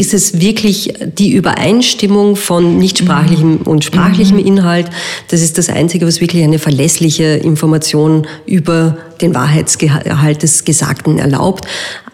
ist 0.00 0.14
es 0.14 0.40
wirklich 0.40 0.94
die 1.18 1.32
Übereinstimmung 1.32 2.34
von 2.36 2.78
nichtsprachlichem 2.78 3.58
mhm. 3.58 3.62
und 3.66 3.84
sprachlichem 3.84 4.38
mhm. 4.38 4.46
Inhalt. 4.46 4.86
Das 5.28 5.42
ist 5.42 5.58
das 5.58 5.68
Einzige, 5.68 6.06
was 6.06 6.22
wirklich 6.22 6.42
eine 6.44 6.58
verlässliche 6.58 7.24
Information 7.24 8.26
über 8.46 8.96
den 9.20 9.34
Wahrheitsgehalt 9.34 10.42
des 10.42 10.64
Gesagten 10.64 11.18
erlaubt. 11.18 11.66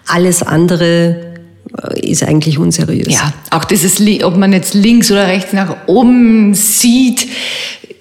Alles 0.08 0.42
andere 0.42 1.29
äh, 1.29 1.29
ist 1.94 2.22
eigentlich 2.22 2.58
unseriös. 2.58 3.12
Ja, 3.12 3.32
auch 3.50 3.64
dieses, 3.64 4.00
ob 4.24 4.36
man 4.36 4.52
jetzt 4.52 4.74
links 4.74 5.10
oder 5.10 5.26
rechts 5.26 5.52
nach 5.52 5.76
oben 5.86 6.54
sieht, 6.54 7.28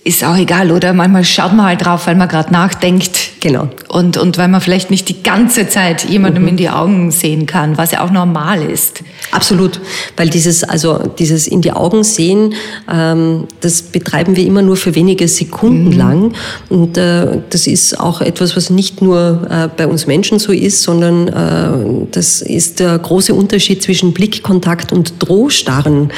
ist 0.10 0.24
auch 0.24 0.36
egal, 0.36 0.72
oder? 0.72 0.92
Manchmal 0.94 1.24
schaut 1.24 1.54
man 1.54 1.68
halt 1.68 1.86
drauf, 1.86 2.08
weil 2.08 2.16
man 2.16 2.28
gerade 2.28 2.52
nachdenkt. 2.52 3.30
Genau. 3.42 3.70
Und, 3.88 4.18
und 4.18 4.38
weil 4.40 4.48
man 4.48 4.60
vielleicht 4.60 4.90
nicht 4.90 5.08
die 5.08 5.22
ganze 5.22 5.70
Zeit 5.70 6.04
jemandem 6.10 6.44
mhm. 6.44 6.50
in 6.50 6.58
die 6.58 6.70
Augen 6.70 7.12
sehen 7.12 7.46
kann, 7.46 7.78
was 7.78 7.92
ja 7.92 8.02
auch 8.02 8.10
normal 8.10 8.64
ist. 8.64 9.04
Absolut. 9.32 9.80
Weil 10.18 10.30
dieses, 10.30 10.64
also 10.64 10.98
dieses 11.20 11.48
in 11.48 11.62
die 11.62 11.72
Augen 11.72 12.04
sehen, 12.04 12.56
ähm, 12.92 13.46
das 13.62 13.84
betreiben 13.84 14.36
wir 14.36 14.46
immer 14.46 14.64
nur 14.64 14.78
für 14.78 14.96
wenige 14.96 15.28
Sekunden 15.28 15.92
mhm. 15.92 15.98
lang. 15.98 16.34
Und 16.70 16.98
äh, 16.98 17.40
das 17.50 17.68
ist 17.68 18.00
auch 18.00 18.22
etwas, 18.22 18.58
was 18.58 18.72
nicht 18.72 19.04
nur 19.04 19.48
äh, 19.50 19.70
bei 19.78 19.86
uns 19.86 20.08
Menschen 20.08 20.40
so 20.40 20.52
ist, 20.52 20.82
sondern 20.82 21.28
äh, 21.28 22.08
das 22.12 22.42
ist 22.42 22.80
der 22.80 22.98
große 22.98 23.34
Unterschied 23.34 23.84
zwischen 23.84 24.12
Blickkontakt 24.12 24.92
und 24.92 25.14
Drohstarren. 25.20 26.06
Mhm. 26.06 26.12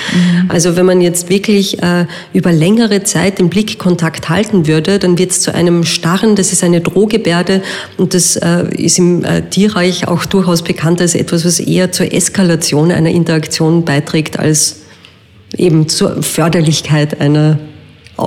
Also 0.48 0.78
wenn 0.78 0.86
man 0.86 1.02
jetzt 1.02 1.30
wirklich 1.30 1.84
äh, 1.84 2.06
über 2.32 2.54
längere 2.54 3.04
Zeit 3.04 3.38
den 3.38 3.50
Blickkontakt 3.82 4.30
halten 4.30 4.68
würde, 4.68 5.00
dann 5.00 5.18
wird 5.18 5.32
es 5.32 5.42
zu 5.42 5.54
einem 5.54 5.84
Starren, 5.84 6.36
das 6.36 6.54
ist 6.54 6.64
eine 6.64 6.82
Drohgebärde 6.82 7.64
und 7.98 8.14
das 8.14 8.36
äh, 8.36 8.66
ist 8.76 9.00
im 9.00 9.26
äh, 9.26 9.42
Tierreich 9.42 10.08
auch 10.08 10.26
durchaus 10.26 10.62
bekannt 10.62 11.02
als 11.02 11.16
etwas, 11.16 11.46
was 11.46 11.60
eher 11.60 11.92
zur 11.92 12.14
Eskalation 12.14 12.92
einer 12.92 13.10
Interaktion 13.10 13.84
beiträgt, 13.84 14.38
als 14.38 14.82
eben 15.58 15.90
zur 15.90 16.22
Förderlichkeit 16.22 17.20
einer 17.20 17.60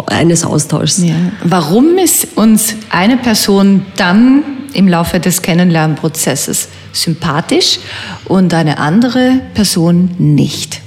eines 0.07 0.45
Austauschs. 0.45 0.99
Ja. 1.05 1.15
Warum 1.45 1.99
ist 1.99 2.37
uns 2.37 2.75
eine 2.91 3.17
Person 3.17 3.87
dann 3.97 4.43
im 4.73 4.89
Laufe 4.89 5.21
des 5.21 5.41
Kennenlernprozesses 5.41 6.69
sympathisch 6.93 7.79
und 8.25 8.53
eine 8.53 8.79
andere 8.79 9.41
Person 9.55 10.11
nicht? 10.19 10.84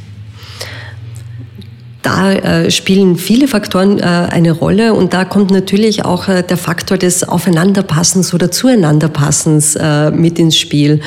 Da 2.07 2.31
äh, 2.31 2.71
spielen 2.71 3.17
viele 3.17 3.49
Faktoren 3.49 3.99
äh, 3.99 4.03
eine 4.03 4.53
Rolle. 4.53 4.93
Und 4.93 5.13
da 5.13 5.25
kommt 5.25 5.51
natürlich 5.51 6.05
auch 6.05 6.29
äh, 6.29 6.41
der 6.41 6.55
Faktor 6.55 6.97
des 6.97 7.27
Aufeinanderpassens 7.27 8.33
oder 8.33 8.49
Zueinanderpassens 8.49 9.75
äh, 9.75 10.11
mit 10.11 10.39
ins 10.39 10.55
Spiel, 10.57 11.01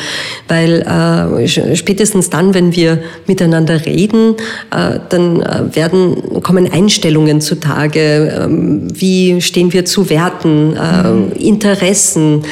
weil 0.46 0.82
äh, 0.82 1.74
spätestens 1.74 2.28
dann, 2.28 2.52
wenn 2.52 2.76
wir 2.76 2.98
miteinander 3.26 3.86
reden, 3.86 4.34
äh, 4.70 4.98
dann 5.08 5.42
werden 5.74 6.42
kommen 6.42 6.70
Einstellungen 6.70 7.40
zutage, 7.40 8.38
ähm, 8.44 8.88
wie 8.92 9.40
stehen 9.40 9.72
wir 9.72 9.86
zu 9.86 10.10
Werten, 10.10 10.70
mhm. 10.70 11.32
Interessen, 11.32 12.42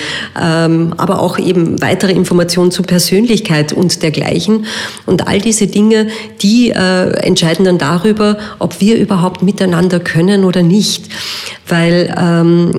ähm, 0.40 0.94
aber 0.96 1.20
auch 1.20 1.38
eben 1.38 1.80
weitere 1.82 2.12
Informationen 2.12 2.70
zur 2.70 2.86
Persönlichkeit 2.86 3.74
und 3.74 4.02
dergleichen. 4.02 4.64
Und 5.04 5.28
all 5.28 5.40
diese 5.40 5.66
Dinge, 5.66 6.08
die 6.42 6.70
entscheiden 6.70 7.64
dann 7.64 7.78
darüber, 7.78 8.37
ob 8.58 8.80
wir 8.80 8.96
überhaupt 8.98 9.42
miteinander 9.42 10.00
können 10.00 10.44
oder 10.44 10.62
nicht. 10.62 11.06
Weil 11.66 12.14
ähm, 12.18 12.72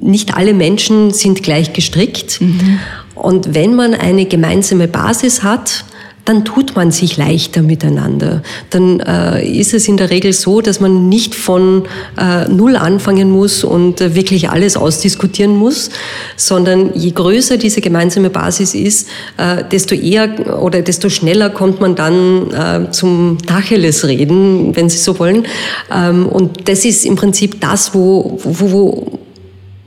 nicht 0.00 0.34
alle 0.36 0.54
Menschen 0.54 1.12
sind 1.12 1.42
gleich 1.42 1.72
gestrickt. 1.72 2.40
Mhm. 2.40 2.80
Und 3.14 3.54
wenn 3.54 3.74
man 3.74 3.94
eine 3.94 4.26
gemeinsame 4.26 4.88
Basis 4.88 5.42
hat, 5.42 5.84
dann 6.30 6.44
tut 6.44 6.76
man 6.76 6.92
sich 6.92 7.16
leichter 7.16 7.60
miteinander. 7.60 8.42
Dann 8.70 9.00
äh, 9.00 9.44
ist 9.44 9.74
es 9.74 9.88
in 9.88 9.96
der 9.96 10.10
Regel 10.10 10.32
so, 10.32 10.60
dass 10.60 10.78
man 10.78 11.08
nicht 11.08 11.34
von 11.34 11.86
äh, 12.16 12.48
Null 12.48 12.76
anfangen 12.76 13.32
muss 13.32 13.64
und 13.64 14.00
äh, 14.00 14.14
wirklich 14.14 14.48
alles 14.48 14.76
ausdiskutieren 14.76 15.56
muss, 15.56 15.90
sondern 16.36 16.94
je 16.94 17.10
größer 17.10 17.56
diese 17.56 17.80
gemeinsame 17.80 18.30
Basis 18.30 18.76
ist, 18.76 19.08
äh, 19.38 19.64
desto 19.72 19.96
eher 19.96 20.62
oder 20.62 20.82
desto 20.82 21.08
schneller 21.08 21.50
kommt 21.50 21.80
man 21.80 21.96
dann 21.96 22.52
äh, 22.52 22.90
zum 22.92 23.38
Tacheles 23.44 24.06
reden, 24.06 24.76
wenn 24.76 24.88
Sie 24.88 24.98
so 24.98 25.18
wollen. 25.18 25.48
Ähm, 25.92 26.26
und 26.26 26.68
das 26.68 26.84
ist 26.84 27.06
im 27.06 27.16
Prinzip 27.16 27.60
das, 27.60 27.92
wo, 27.92 28.38
wo, 28.44 28.70
wo 28.70 29.18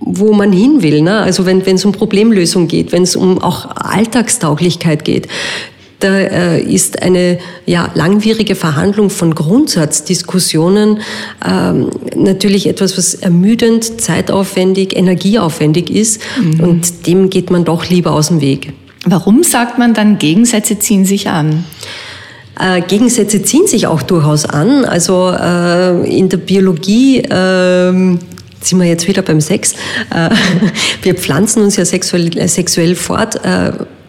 wo 0.05 0.33
man 0.33 0.51
hin 0.51 0.81
will. 0.81 1.01
Ne? 1.01 1.19
Also 1.19 1.45
wenn 1.45 1.61
es 1.61 1.85
um 1.85 1.91
Problemlösung 1.91 2.67
geht, 2.67 2.91
wenn 2.91 3.03
es 3.03 3.15
um 3.15 3.41
auch 3.41 3.75
Alltagstauglichkeit 3.75 5.05
geht, 5.05 5.27
da 6.03 6.17
äh, 6.17 6.61
ist 6.61 7.01
eine 7.01 7.37
ja, 7.65 7.89
langwierige 7.95 8.55
Verhandlung 8.55 9.09
von 9.09 9.33
Grundsatzdiskussionen 9.33 10.99
ähm, 11.47 11.89
natürlich 12.15 12.67
etwas, 12.67 12.97
was 12.97 13.13
ermüdend, 13.15 14.01
zeitaufwendig, 14.01 14.95
energieaufwendig 14.95 15.89
ist. 15.89 16.19
Mhm. 16.41 16.59
Und 16.59 17.07
dem 17.07 17.29
geht 17.29 17.51
man 17.51 17.63
doch 17.63 17.89
lieber 17.89 18.11
aus 18.11 18.27
dem 18.27 18.41
Weg. 18.41 18.73
Warum 19.05 19.43
sagt 19.43 19.77
man 19.79 19.93
dann, 19.93 20.17
Gegensätze 20.19 20.77
ziehen 20.79 21.05
sich 21.05 21.29
an? 21.29 21.63
Äh, 22.59 22.81
Gegensätze 22.81 23.41
ziehen 23.41 23.67
sich 23.67 23.87
auch 23.87 24.01
durchaus 24.01 24.45
an. 24.45 24.85
Also 24.85 25.31
äh, 25.31 26.17
in 26.17 26.27
der 26.29 26.37
Biologie 26.37 27.19
äh, 27.19 27.91
sind 28.61 28.79
wir 28.79 28.85
jetzt 28.85 29.07
wieder 29.07 29.21
beim 29.21 29.39
Sex. 29.39 29.73
Äh, 30.13 30.29
wir 31.01 31.15
pflanzen 31.15 31.63
uns 31.63 31.77
ja 31.77 31.85
sexuell, 31.85 32.37
äh, 32.37 32.47
sexuell 32.47 32.95
fort 32.95 33.39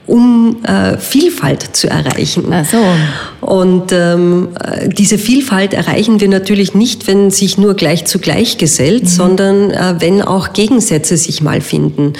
um 0.06 0.62
äh, 0.64 0.98
Vielfalt 0.98 1.76
zu 1.76 1.88
erreichen. 1.88 2.44
Ach 2.50 2.64
so. 2.64 2.84
Und 3.40 3.92
ähm, 3.92 4.48
diese 4.86 5.18
Vielfalt 5.18 5.74
erreichen 5.74 6.20
wir 6.20 6.28
natürlich 6.28 6.74
nicht, 6.74 7.06
wenn 7.06 7.30
sich 7.30 7.58
nur 7.58 7.74
gleich 7.74 8.04
zu 8.04 8.18
gleich 8.18 8.58
gesellt, 8.58 9.04
mhm. 9.04 9.08
sondern 9.08 9.70
äh, 9.70 9.94
wenn 9.98 10.22
auch 10.22 10.52
Gegensätze 10.52 11.16
sich 11.16 11.42
mal 11.42 11.60
finden. 11.60 12.14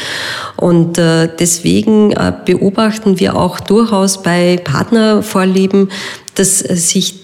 Und 0.57 0.99
äh, 0.99 1.29
deswegen 1.39 2.13
äh, 2.13 2.33
beobachten 2.45 3.21
wir 3.21 3.37
auch 3.37 3.61
durchaus 3.61 4.23
bei 4.23 4.61
Partnervorlieben, 4.63 5.91
dass 6.35 6.63
äh, 6.63 6.77
sich 6.77 7.24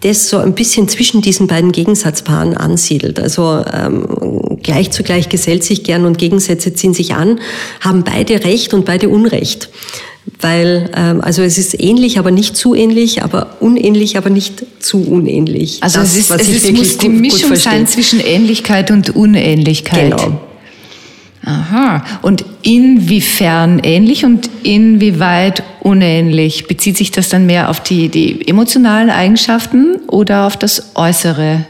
das 0.00 0.28
so 0.28 0.38
ein 0.38 0.54
bisschen 0.54 0.88
zwischen 0.88 1.22
diesen 1.22 1.46
beiden 1.46 1.72
Gegensatzpaaren 1.72 2.56
ansiedelt. 2.56 3.18
Also 3.18 3.64
ähm, 3.72 4.58
gleich 4.62 4.90
zu 4.92 5.02
gleich 5.02 5.28
gesellt 5.28 5.64
sich 5.64 5.82
gern 5.82 6.04
und 6.04 6.18
Gegensätze 6.18 6.72
ziehen 6.72 6.94
sich 6.94 7.14
an, 7.14 7.40
haben 7.80 8.04
beide 8.04 8.44
Recht 8.44 8.74
und 8.74 8.84
beide 8.84 9.08
Unrecht. 9.08 9.70
Weil, 10.40 10.90
ähm, 10.94 11.20
also 11.20 11.42
es 11.42 11.58
ist 11.58 11.80
ähnlich, 11.80 12.18
aber 12.18 12.30
nicht 12.30 12.56
zu 12.56 12.74
ähnlich, 12.74 13.22
aber 13.22 13.56
unähnlich, 13.60 14.16
aber 14.16 14.30
nicht 14.30 14.64
zu 14.78 15.02
unähnlich. 15.02 15.78
Also 15.82 16.00
das, 16.00 16.10
es, 16.10 16.30
ist, 16.30 16.30
es 16.30 16.48
ist, 16.48 16.72
muss 16.72 16.98
die 16.98 17.08
Mischung 17.08 17.56
sein 17.56 17.86
zwischen 17.86 18.20
Ähnlichkeit 18.20 18.90
und 18.90 19.16
Unähnlichkeit. 19.16 20.16
Genau. 20.16 20.40
Aha. 21.48 22.04
Und 22.20 22.44
inwiefern 22.60 23.78
ähnlich 23.78 24.26
und 24.26 24.50
inwieweit 24.64 25.62
unähnlich? 25.80 26.66
Bezieht 26.66 26.98
sich 26.98 27.10
das 27.10 27.30
dann 27.30 27.46
mehr 27.46 27.70
auf 27.70 27.82
die, 27.82 28.10
die 28.10 28.46
emotionalen 28.46 29.08
Eigenschaften 29.08 29.96
oder 30.08 30.46
auf 30.46 30.58
das 30.58 30.94
Äußere? 30.94 31.64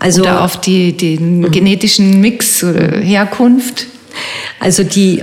Also, 0.00 0.22
oder 0.22 0.42
auf 0.42 0.58
die, 0.62 0.96
den 0.96 1.50
genetischen 1.50 2.22
Mix 2.22 2.64
oder 2.64 2.98
Herkunft? 2.98 3.86
Also 4.60 4.82
die 4.82 5.22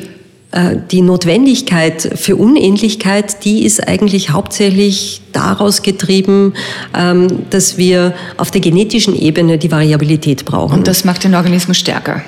die 0.91 1.01
Notwendigkeit 1.01 2.11
für 2.15 2.35
Unähnlichkeit, 2.35 3.43
die 3.43 3.65
ist 3.65 3.87
eigentlich 3.87 4.29
hauptsächlich 4.29 5.23
daraus 5.33 5.81
getrieben, 5.81 6.53
ähm, 6.95 7.49
dass 7.49 7.77
wir 7.77 8.13
auf 8.37 8.51
der 8.51 8.61
genetischen 8.61 9.19
Ebene 9.19 9.57
die 9.57 9.71
Variabilität 9.71 10.45
brauchen. 10.45 10.79
Und 10.79 10.87
das 10.87 11.05
macht 11.05 11.23
den 11.23 11.35
Organismus 11.35 11.77
stärker? 11.77 12.21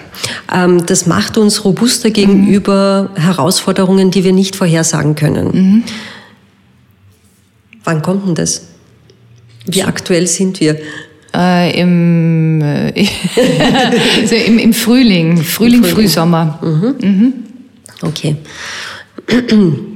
Ähm, 0.54 0.86
das 0.86 1.06
macht 1.06 1.38
uns 1.38 1.64
robuster 1.64 2.10
gegenüber 2.10 3.10
mhm. 3.16 3.22
Herausforderungen, 3.22 4.12
die 4.12 4.24
wir 4.24 4.34
nicht 4.34 4.56
vorhersagen 4.56 5.16
können. 5.16 5.48
Mhm. 5.54 5.84
Wann 7.84 8.02
kommt 8.02 8.28
denn 8.28 8.36
das? 8.36 8.64
Wie 9.68 9.84
aktuell 9.84 10.28
sind 10.28 10.60
wir? 10.60 10.78
Äh, 11.34 11.80
im, 11.80 12.62
äh, 12.62 12.94
also 14.22 14.36
im, 14.36 14.58
im, 14.58 14.74
Frühling, 14.74 15.38
Frühling, 15.38 15.82
Frühling. 15.82 15.84
Frühsommer. 15.84 16.60
Mhm. 16.62 17.34
Okay. 18.06 18.36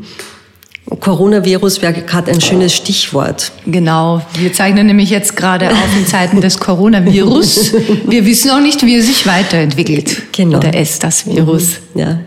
Coronavirus 0.99 1.81
wäre 1.81 1.93
gerade 1.93 2.31
ein 2.31 2.41
schönes 2.41 2.73
Stichwort. 2.73 3.51
Genau. 3.65 4.21
Wir 4.39 4.51
zeichnen 4.51 4.87
nämlich 4.87 5.11
jetzt 5.11 5.35
gerade 5.35 5.69
auf 5.69 5.97
in 5.97 6.07
Zeiten 6.07 6.41
des 6.41 6.59
Coronavirus. 6.59 7.73
Wir 8.07 8.25
wissen 8.25 8.49
auch 8.49 8.59
nicht, 8.59 8.83
wie 8.83 8.95
er 8.95 9.03
sich 9.03 9.27
weiterentwickelt. 9.27 10.23
Genau. 10.31 10.57
Oder 10.57 10.73
es, 10.73 10.97
das 10.97 11.27
Virus. 11.27 11.77
Mhm. 11.93 11.99
Ja. 11.99 12.19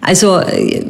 Also 0.00 0.38
äh, 0.38 0.82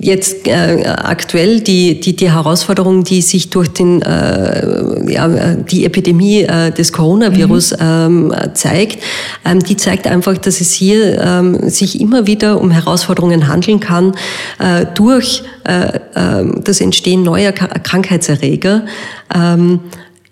jetzt 0.00 0.48
äh, 0.48 0.84
aktuell 0.86 1.60
die, 1.60 2.00
die, 2.00 2.16
die 2.16 2.32
Herausforderung, 2.32 3.04
die 3.04 3.20
sich 3.20 3.50
durch 3.50 3.68
den, 3.68 4.00
äh, 4.02 5.12
ja, 5.12 5.28
die 5.54 5.84
Epidemie 5.84 6.42
äh, 6.42 6.70
des 6.72 6.92
Coronavirus 6.92 7.72
mhm. 7.72 8.32
ähm, 8.32 8.34
zeigt, 8.54 9.02
ähm, 9.44 9.60
die 9.60 9.76
zeigt 9.76 10.06
einfach, 10.06 10.38
dass 10.38 10.60
es 10.60 10.72
hier 10.72 11.20
ähm, 11.20 11.68
sich 11.68 12.00
immer 12.00 12.26
wieder 12.26 12.60
um 12.60 12.70
Herausforderungen 12.70 13.46
handeln 13.46 13.80
kann 13.80 14.14
äh, 14.58 14.86
durch 14.94 15.42
äh, 15.64 15.96
äh, 16.14 16.60
das 16.64 16.80
Entstehen 16.80 17.22
neuer 17.22 17.52
Krankheitserreger. 17.52 18.86
Ähm, 19.34 19.80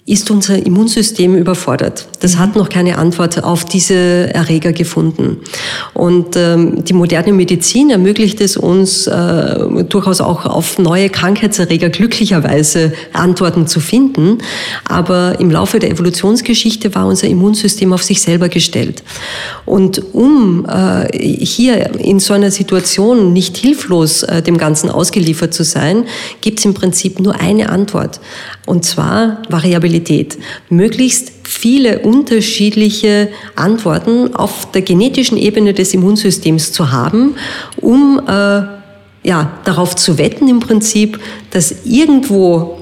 ist 0.09 0.31
unser 0.31 0.65
Immunsystem 0.65 1.37
überfordert. 1.37 2.09
Das 2.21 2.39
hat 2.39 2.57
noch 2.57 2.71
keine 2.71 2.97
Antwort 2.97 3.45
auf 3.45 3.67
diese 3.67 4.33
Erreger 4.33 4.73
gefunden. 4.73 5.37
Und 5.93 6.35
ähm, 6.35 6.83
die 6.83 6.95
moderne 6.95 7.35
Medizin 7.35 7.91
ermöglicht 7.91 8.41
es 8.41 8.57
uns 8.57 9.07
äh, 9.07 9.85
durchaus 9.85 10.23
auch 10.23 10.47
auf 10.47 10.79
neue 10.79 11.11
Krankheitserreger 11.11 11.91
glücklicherweise 11.91 12.95
Antworten 13.13 13.67
zu 13.67 13.81
finden. 13.81 14.39
Aber 14.87 15.39
im 15.41 15.51
Laufe 15.51 15.79
der 15.79 15.91
Evolutionsgeschichte 15.91 16.95
war 16.95 17.07
unser 17.07 17.29
Immunsystem 17.29 17.93
auf 17.93 18.03
sich 18.03 18.23
selber 18.23 18.49
gestellt. 18.49 19.03
Und 19.67 20.15
um 20.15 20.67
äh, 20.67 21.19
hier 21.19 21.95
in 21.99 22.19
so 22.19 22.33
einer 22.33 22.51
Situation 22.51 23.35
nicht 23.35 23.59
hilflos 23.59 24.23
äh, 24.23 24.41
dem 24.41 24.57
Ganzen 24.57 24.89
ausgeliefert 24.89 25.53
zu 25.53 25.65
sein, 25.65 26.05
gibt 26.41 26.61
es 26.61 26.65
im 26.65 26.73
Prinzip 26.73 27.21
nur 27.21 27.39
eine 27.39 27.69
Antwort. 27.69 28.21
Und 28.69 28.85
zwar 28.85 29.41
Variabilität. 29.49 30.37
Möglichst 30.69 31.33
viele 31.43 32.01
unterschiedliche 32.01 33.31
Antworten 33.57 34.35
auf 34.35 34.71
der 34.73 34.83
genetischen 34.83 35.39
Ebene 35.39 35.73
des 35.73 35.95
Immunsystems 35.95 36.71
zu 36.73 36.93
haben, 36.93 37.37
um 37.81 38.21
äh, 38.27 38.31
ja, 39.27 39.59
darauf 39.65 39.97
zu 39.97 40.19
wetten 40.19 40.49
im 40.49 40.61
Prinzip, 40.61 41.19
dass 41.51 41.87
irgendwo 41.87 42.79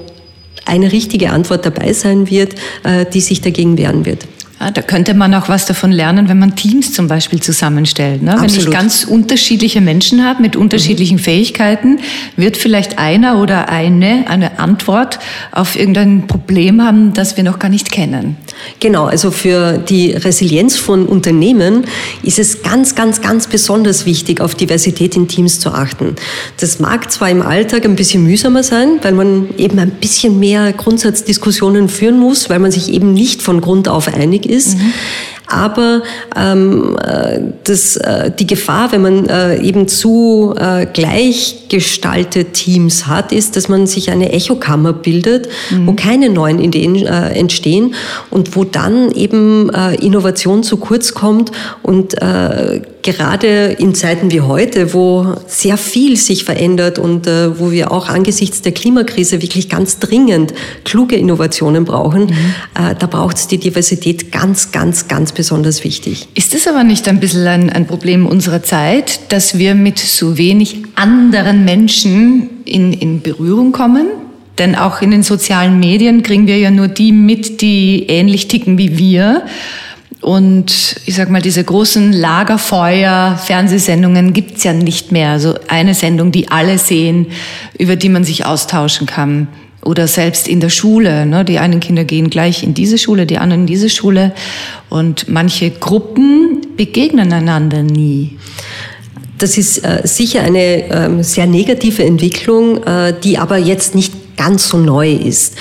eine 0.65 0.91
richtige 0.91 1.29
Antwort 1.29 1.65
dabei 1.65 1.93
sein 1.93 2.29
wird, 2.29 2.55
äh, 2.83 3.05
die 3.05 3.21
sich 3.21 3.39
dagegen 3.39 3.77
wehren 3.77 4.05
wird. 4.05 4.27
Ja, 4.59 4.71
da 4.71 4.81
könnte 4.81 5.13
man 5.13 5.33
auch 5.35 5.49
was 5.49 5.65
davon 5.65 5.91
lernen, 5.91 6.29
wenn 6.29 6.39
man 6.39 6.55
Teams 6.55 6.91
zum 6.91 7.07
Beispiel 7.07 7.39
zusammenstellt. 7.41 8.23
Ne? 8.23 8.35
Wenn 8.39 8.49
ich 8.49 8.69
ganz 8.71 9.03
unterschiedliche 9.03 9.81
Menschen 9.81 10.25
habe 10.25 10.41
mit 10.41 10.55
unterschiedlichen 10.55 11.17
mhm. 11.17 11.21
Fähigkeiten, 11.21 11.99
wird 12.37 12.57
vielleicht 12.57 12.97
einer 12.97 13.39
oder 13.39 13.69
eine 13.69 14.25
eine 14.27 14.59
Antwort 14.59 15.19
auf 15.51 15.75
irgendein 15.75 16.25
Problem 16.27 16.81
haben, 16.81 17.13
das 17.13 17.37
wir 17.37 17.43
noch 17.43 17.59
gar 17.59 17.69
nicht 17.69 17.91
kennen. 17.91 18.35
Genau, 18.79 19.05
also 19.05 19.29
für 19.29 19.77
die 19.77 20.11
Resilienz 20.11 20.75
von 20.77 21.05
Unternehmen 21.05 21.85
ist 22.23 22.39
es 22.39 22.63
ganz, 22.63 22.95
ganz, 22.95 23.21
ganz 23.21 23.47
besonders 23.47 24.05
wichtig, 24.05 24.41
auf 24.41 24.55
Diversität 24.55 25.15
in 25.15 25.27
Teams 25.27 25.59
zu 25.59 25.69
achten. 25.69 26.15
Das 26.59 26.79
mag 26.79 27.11
zwar 27.11 27.29
im 27.29 27.43
Alltag 27.43 27.85
ein 27.85 27.95
bisschen 27.95 28.23
mühsamer 28.23 28.63
sein, 28.63 28.99
weil 29.03 29.13
man 29.13 29.49
eben 29.57 29.77
ein 29.77 29.91
bisschen 29.91 30.39
mehr 30.39 30.73
Grundsatzdiskussionen 30.73 31.89
führen 31.89 32.19
muss, 32.19 32.49
weil 32.49 32.59
man 32.59 32.71
sich 32.71 32.91
eben 32.91 33.13
nicht 33.13 33.41
von 33.41 33.61
Grund 33.61 33.87
auf 33.87 34.07
einig 34.07 34.46
ist. 34.49 34.77
Mhm. 34.77 34.93
Aber 35.47 36.03
ähm, 36.35 36.97
äh, 36.97 37.39
das, 37.63 37.95
äh, 37.95 38.31
die 38.37 38.47
Gefahr, 38.47 38.91
wenn 38.91 39.01
man 39.01 39.25
äh, 39.27 39.61
eben 39.61 39.87
zu 39.87 40.53
äh, 40.57 40.85
gleichgestaltete 40.85 42.51
Teams 42.51 43.07
hat, 43.07 43.31
ist, 43.31 43.55
dass 43.55 43.69
man 43.69 43.87
sich 43.87 44.11
eine 44.11 44.31
Echokammer 44.31 44.93
bildet, 44.93 45.47
mhm. 45.71 45.87
wo 45.87 45.93
keine 45.93 46.29
neuen 46.29 46.59
Ideen 46.59 46.95
äh, 46.95 47.29
entstehen 47.29 47.95
und 48.29 48.55
wo 48.55 48.63
dann 48.63 49.11
eben 49.11 49.69
äh, 49.69 49.95
Innovation 49.95 50.63
zu 50.63 50.77
kurz 50.77 51.13
kommt 51.13 51.51
und 51.81 52.21
äh, 52.21 52.81
gerade 53.07 53.77
in 53.79 53.95
Zeiten 53.95 54.31
wie 54.31 54.41
heute, 54.41 54.93
wo 54.93 55.35
sehr 55.47 55.77
viel 55.77 56.17
sich 56.17 56.43
verändert 56.43 56.99
und 56.99 57.25
äh, 57.25 57.57
wo 57.57 57.71
wir 57.71 57.93
auch 57.93 58.09
angesichts 58.09 58.61
der 58.61 58.73
Klimakrise 58.73 59.41
wirklich 59.41 59.69
ganz 59.69 59.99
dringend 59.99 60.53
kluge 60.83 61.15
Innovationen 61.15 61.85
brauchen, 61.85 62.25
mhm. 62.25 62.55
äh, 62.75 62.95
da 62.99 63.07
braucht 63.07 63.37
es 63.37 63.47
die 63.47 63.59
Diversität 63.59 64.33
ganz, 64.33 64.73
ganz, 64.73 65.07
ganz 65.07 65.31
besonders 65.37 65.85
wichtig. 65.85 66.27
Ist 66.33 66.53
es 66.53 66.67
aber 66.67 66.83
nicht 66.83 67.07
ein 67.07 67.21
bisschen 67.21 67.47
ein, 67.47 67.69
ein 67.69 67.87
Problem 67.87 68.25
unserer 68.25 68.63
Zeit, 68.63 69.31
dass 69.31 69.57
wir 69.57 69.75
mit 69.75 69.99
so 69.99 70.37
wenig 70.37 70.83
anderen 70.95 71.63
Menschen 71.63 72.49
in, 72.65 72.91
in 72.91 73.21
Berührung 73.21 73.71
kommen? 73.71 74.07
Denn 74.57 74.75
auch 74.75 75.01
in 75.01 75.11
den 75.11 75.23
sozialen 75.23 75.79
Medien 75.79 76.23
kriegen 76.23 76.47
wir 76.47 76.57
ja 76.57 76.71
nur 76.71 76.89
die 76.89 77.11
mit, 77.11 77.61
die 77.61 78.07
ähnlich 78.07 78.47
ticken 78.47 78.79
wie 78.79 78.97
wir. 78.97 79.43
Und 80.21 80.95
ich 81.05 81.13
sag 81.15 81.29
mal, 81.29 81.43
diese 81.43 81.63
großen 81.63 82.11
Lagerfeuer-Fernsehsendungen 82.11 84.33
gibt's 84.33 84.63
ja 84.63 84.73
nicht 84.73 85.11
mehr. 85.11 85.29
Also 85.29 85.53
eine 85.67 85.93
Sendung, 85.93 86.31
die 86.31 86.49
alle 86.49 86.79
sehen, 86.79 87.27
über 87.77 87.95
die 87.95 88.09
man 88.09 88.23
sich 88.23 88.45
austauschen 88.45 89.05
kann. 89.05 89.47
Oder 89.87 90.07
selbst 90.07 90.49
in 90.49 90.59
der 90.59 90.69
Schule. 90.69 91.25
Ne? 91.25 91.45
Die 91.45 91.59
einen 91.59 91.79
Kinder 91.79 92.03
gehen 92.03 92.29
gleich 92.29 92.61
in 92.61 92.73
diese 92.73 92.97
Schule, 92.97 93.25
die 93.25 93.37
anderen 93.37 93.61
in 93.61 93.67
diese 93.67 93.89
Schule. 93.89 94.33
Und 94.89 95.29
manche 95.29 95.71
Gruppen 95.71 96.61
begegnen 96.75 97.31
einander 97.31 97.83
nie. 97.83 98.37
Das 99.37 99.57
ist 99.57 99.85
äh, 99.85 100.01
sicher 100.03 100.41
eine 100.41 100.91
ähm, 100.91 101.23
sehr 101.23 101.45
negative 101.45 102.03
Entwicklung, 102.03 102.83
äh, 102.83 103.13
die 103.23 103.37
aber 103.37 103.57
jetzt 103.57 103.95
nicht 103.95 104.11
ganz 104.35 104.67
so 104.67 104.77
neu 104.77 105.11
ist. 105.11 105.55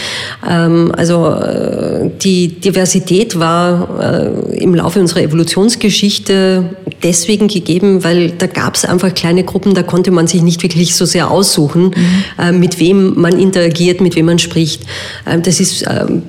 Ähm, 0.48 0.92
also 0.96 1.28
äh, 1.28 2.10
die 2.20 2.60
Diversität 2.60 3.38
war 3.38 4.50
äh, 4.52 4.56
im 4.58 4.74
Laufe 4.74 4.98
unserer 4.98 5.22
Evolutionsgeschichte 5.22 6.76
deswegen 7.02 7.48
gegeben, 7.48 8.04
weil 8.04 8.30
da 8.30 8.46
gab 8.46 8.74
es 8.74 8.84
einfach 8.84 9.14
kleine 9.14 9.44
Gruppen, 9.44 9.74
da 9.74 9.82
konnte 9.82 10.10
man 10.10 10.26
sich 10.26 10.42
nicht 10.42 10.62
wirklich 10.62 10.94
so 10.94 11.04
sehr 11.04 11.30
aussuchen, 11.30 11.86
mhm. 11.86 12.06
Äh, 12.38 12.52
mit 12.52 12.80
wem 12.80 13.20
man 13.20 13.38
interagiert, 13.38 14.00
mit 14.00 14.16
wem 14.16 14.26
man 14.26 14.38
spricht. 14.38 14.82
Ähm, 15.26 15.42
das 15.42 15.60
ist 15.60 15.84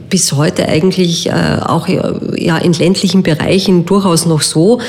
bis 0.09 0.33
heute 0.33 0.67
eigentlich 0.67 1.31
auch 1.31 1.87
ja, 1.87 2.57
in 2.57 2.73
ländlichen 2.73 3.23
Bereichen 3.23 3.85
durchaus 3.85 4.25
noch 4.25 4.41
so, 4.41 4.79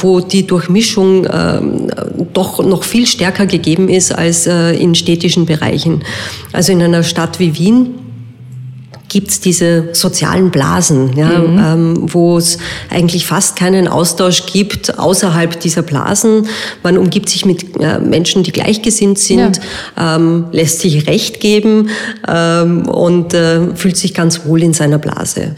wo 0.00 0.20
die 0.20 0.46
Durchmischung 0.46 1.26
ähm, 1.30 1.88
doch 2.32 2.64
noch 2.64 2.84
viel 2.84 3.06
stärker 3.06 3.46
gegeben 3.46 3.88
ist 3.88 4.12
als 4.12 4.46
in 4.46 4.94
städtischen 4.94 5.46
Bereichen. 5.46 6.02
Also 6.52 6.72
in 6.72 6.82
einer 6.82 7.02
Stadt 7.02 7.38
wie 7.38 7.58
Wien 7.58 8.07
gibt 9.08 9.30
es 9.30 9.40
diese 9.40 9.88
sozialen 9.94 10.50
Blasen, 10.50 11.16
ja, 11.16 11.38
mhm. 11.38 11.58
ähm, 11.58 12.12
wo 12.12 12.38
es 12.38 12.58
eigentlich 12.90 13.26
fast 13.26 13.56
keinen 13.56 13.88
Austausch 13.88 14.46
gibt 14.46 14.98
außerhalb 14.98 15.58
dieser 15.60 15.82
Blasen. 15.82 16.46
Man 16.82 16.98
umgibt 16.98 17.28
sich 17.28 17.44
mit 17.44 17.80
äh, 17.80 17.98
Menschen, 17.98 18.42
die 18.42 18.52
gleichgesinnt 18.52 19.18
sind, 19.18 19.60
ja. 19.96 20.16
ähm, 20.16 20.46
lässt 20.52 20.80
sich 20.80 21.06
Recht 21.06 21.40
geben 21.40 21.88
ähm, 22.26 22.86
und 22.86 23.34
äh, 23.34 23.74
fühlt 23.74 23.96
sich 23.96 24.14
ganz 24.14 24.44
wohl 24.44 24.62
in 24.62 24.74
seiner 24.74 24.98
Blase. 24.98 25.54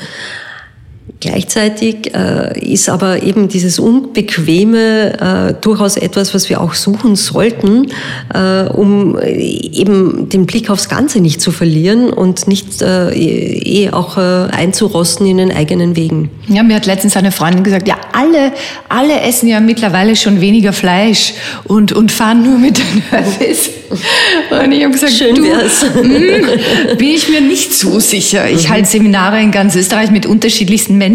Gleichzeitig 1.21 2.15
äh, 2.15 2.59
ist 2.59 2.89
aber 2.89 3.23
eben 3.23 3.49
dieses 3.49 3.79
Unbequeme 3.79 5.51
äh, 5.51 5.55
durchaus 5.61 5.99
etwas, 5.99 6.33
was 6.33 6.49
wir 6.49 6.63
auch 6.63 6.73
suchen 6.73 7.15
sollten, 7.15 7.89
äh, 8.33 8.63
um 8.63 9.19
eben 9.21 10.31
den 10.31 10.47
Blick 10.47 10.71
aufs 10.71 10.89
Ganze 10.89 11.21
nicht 11.21 11.43
zu 11.43 11.53
verlieren 11.53 12.09
und 12.09 12.49
nicht 12.49 12.81
äh, 12.81 13.11
eh 13.13 13.91
auch 13.91 14.17
äh, 14.17 14.49
einzurosten 14.51 15.27
in 15.27 15.37
den 15.37 15.53
eigenen 15.53 15.95
Wegen. 15.95 16.31
Ja, 16.49 16.63
mir 16.63 16.77
hat 16.77 16.87
letztens 16.87 17.19
eine 17.19 17.33
Freundin 17.33 17.65
gesagt, 17.65 17.87
ja, 17.87 17.99
alle, 18.15 18.53
alle 18.89 19.21
essen 19.21 19.47
ja 19.47 19.61
mittlerweile 19.61 20.17
schon 20.17 20.41
weniger 20.41 20.73
Fleisch 20.73 21.35
und, 21.65 21.93
und 21.93 22.13
fahren 22.13 22.43
nur 22.43 22.57
mit 22.57 22.79
den 22.79 23.03
Öffis. 23.13 23.69
Und 24.51 24.73
ich 24.73 24.85
habe 24.85 24.93
gesagt, 24.93 25.13
Schön 25.13 25.35
du, 25.35 25.43
mh, 25.43 25.61
hm, 25.93 26.97
bin 26.97 27.09
ich 27.09 27.29
mir 27.29 27.41
nicht 27.41 27.75
so 27.75 27.99
sicher. 27.99 28.49
Ich 28.49 28.69
mhm. 28.69 28.73
halte 28.73 28.89
Seminare 28.89 29.41
in 29.41 29.51
ganz 29.51 29.75
Österreich 29.75 30.11
mit 30.11 30.27
unterschiedlichsten 30.27 30.97
Menschen 30.97 31.10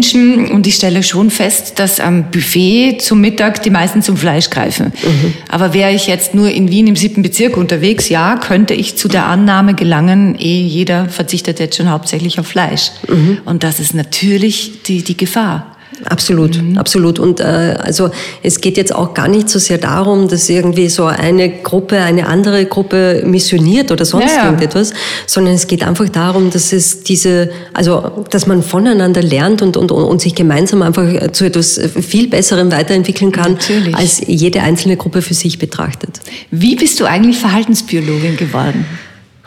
und 0.50 0.66
ich 0.66 0.74
stelle 0.74 1.02
schon 1.02 1.30
fest, 1.30 1.78
dass 1.78 2.00
am 2.00 2.30
Buffet 2.30 2.98
zum 3.00 3.20
Mittag 3.20 3.62
die 3.62 3.70
meisten 3.70 4.02
zum 4.02 4.16
Fleisch 4.16 4.50
greifen. 4.50 4.92
Mhm. 5.02 5.34
Aber 5.48 5.74
wäre 5.74 5.92
ich 5.92 6.06
jetzt 6.06 6.34
nur 6.34 6.50
in 6.50 6.70
Wien 6.70 6.86
im 6.86 6.96
siebten 6.96 7.22
Bezirk 7.22 7.56
unterwegs, 7.56 8.08
ja, 8.08 8.36
könnte 8.36 8.74
ich 8.74 8.96
zu 8.96 9.08
der 9.08 9.26
Annahme 9.26 9.74
gelangen, 9.74 10.36
eh 10.38 10.62
jeder 10.62 11.08
verzichtet 11.08 11.60
jetzt 11.60 11.76
schon 11.76 11.90
hauptsächlich 11.90 12.40
auf 12.40 12.46
Fleisch. 12.46 12.90
Mhm. 13.08 13.38
Und 13.44 13.62
das 13.62 13.80
ist 13.80 13.94
natürlich 13.94 14.82
die, 14.84 15.02
die 15.02 15.16
Gefahr. 15.16 15.75
Absolut, 16.04 16.62
mhm. 16.62 16.78
absolut. 16.78 17.18
Und 17.18 17.40
äh, 17.40 17.76
also 17.78 18.10
es 18.42 18.60
geht 18.60 18.76
jetzt 18.76 18.94
auch 18.94 19.14
gar 19.14 19.28
nicht 19.28 19.48
so 19.48 19.58
sehr 19.58 19.78
darum, 19.78 20.28
dass 20.28 20.48
irgendwie 20.48 20.88
so 20.88 21.06
eine 21.06 21.48
Gruppe 21.48 21.98
eine 21.98 22.26
andere 22.26 22.66
Gruppe 22.66 23.22
missioniert 23.24 23.90
oder 23.90 24.04
sonst 24.04 24.32
ja, 24.32 24.36
ja. 24.36 24.44
irgendetwas, 24.46 24.92
sondern 25.26 25.54
es 25.54 25.66
geht 25.66 25.82
einfach 25.82 26.08
darum, 26.08 26.50
dass 26.50 26.72
es 26.72 27.02
diese, 27.02 27.50
also 27.72 28.24
dass 28.30 28.46
man 28.46 28.62
voneinander 28.62 29.22
lernt 29.22 29.62
und, 29.62 29.76
und, 29.76 29.90
und 29.90 30.20
sich 30.20 30.34
gemeinsam 30.34 30.82
einfach 30.82 31.32
zu 31.32 31.44
etwas 31.44 31.80
viel 32.00 32.28
Besserem 32.28 32.70
weiterentwickeln 32.70 33.32
kann, 33.32 33.52
Natürlich. 33.52 33.94
als 33.96 34.20
jede 34.26 34.60
einzelne 34.60 34.96
Gruppe 34.96 35.22
für 35.22 35.34
sich 35.34 35.58
betrachtet. 35.58 36.20
Wie 36.50 36.76
bist 36.76 37.00
du 37.00 37.06
eigentlich 37.06 37.38
Verhaltensbiologin 37.38 38.36
geworden? 38.36 38.84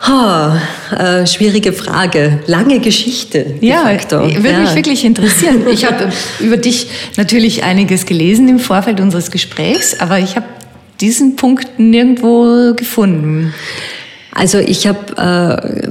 Ha, 0.00 0.60
äh, 0.96 1.26
schwierige 1.26 1.72
Frage. 1.74 2.40
Lange 2.46 2.80
Geschichte. 2.80 3.54
Ja, 3.60 3.84
würde 4.42 4.48
ja. 4.48 4.60
mich 4.60 4.74
wirklich 4.74 5.04
interessieren. 5.04 5.66
Ich 5.70 5.84
habe 5.84 6.10
über 6.40 6.56
dich 6.56 6.88
natürlich 7.16 7.62
einiges 7.64 8.06
gelesen 8.06 8.48
im 8.48 8.58
Vorfeld 8.58 9.00
unseres 9.00 9.30
Gesprächs, 9.30 10.00
aber 10.00 10.18
ich 10.18 10.36
habe 10.36 10.46
diesen 11.00 11.36
Punkt 11.36 11.78
nirgendwo 11.78 12.74
gefunden. 12.74 13.54
Also 14.32 14.58
ich 14.58 14.86
habe 14.86 14.98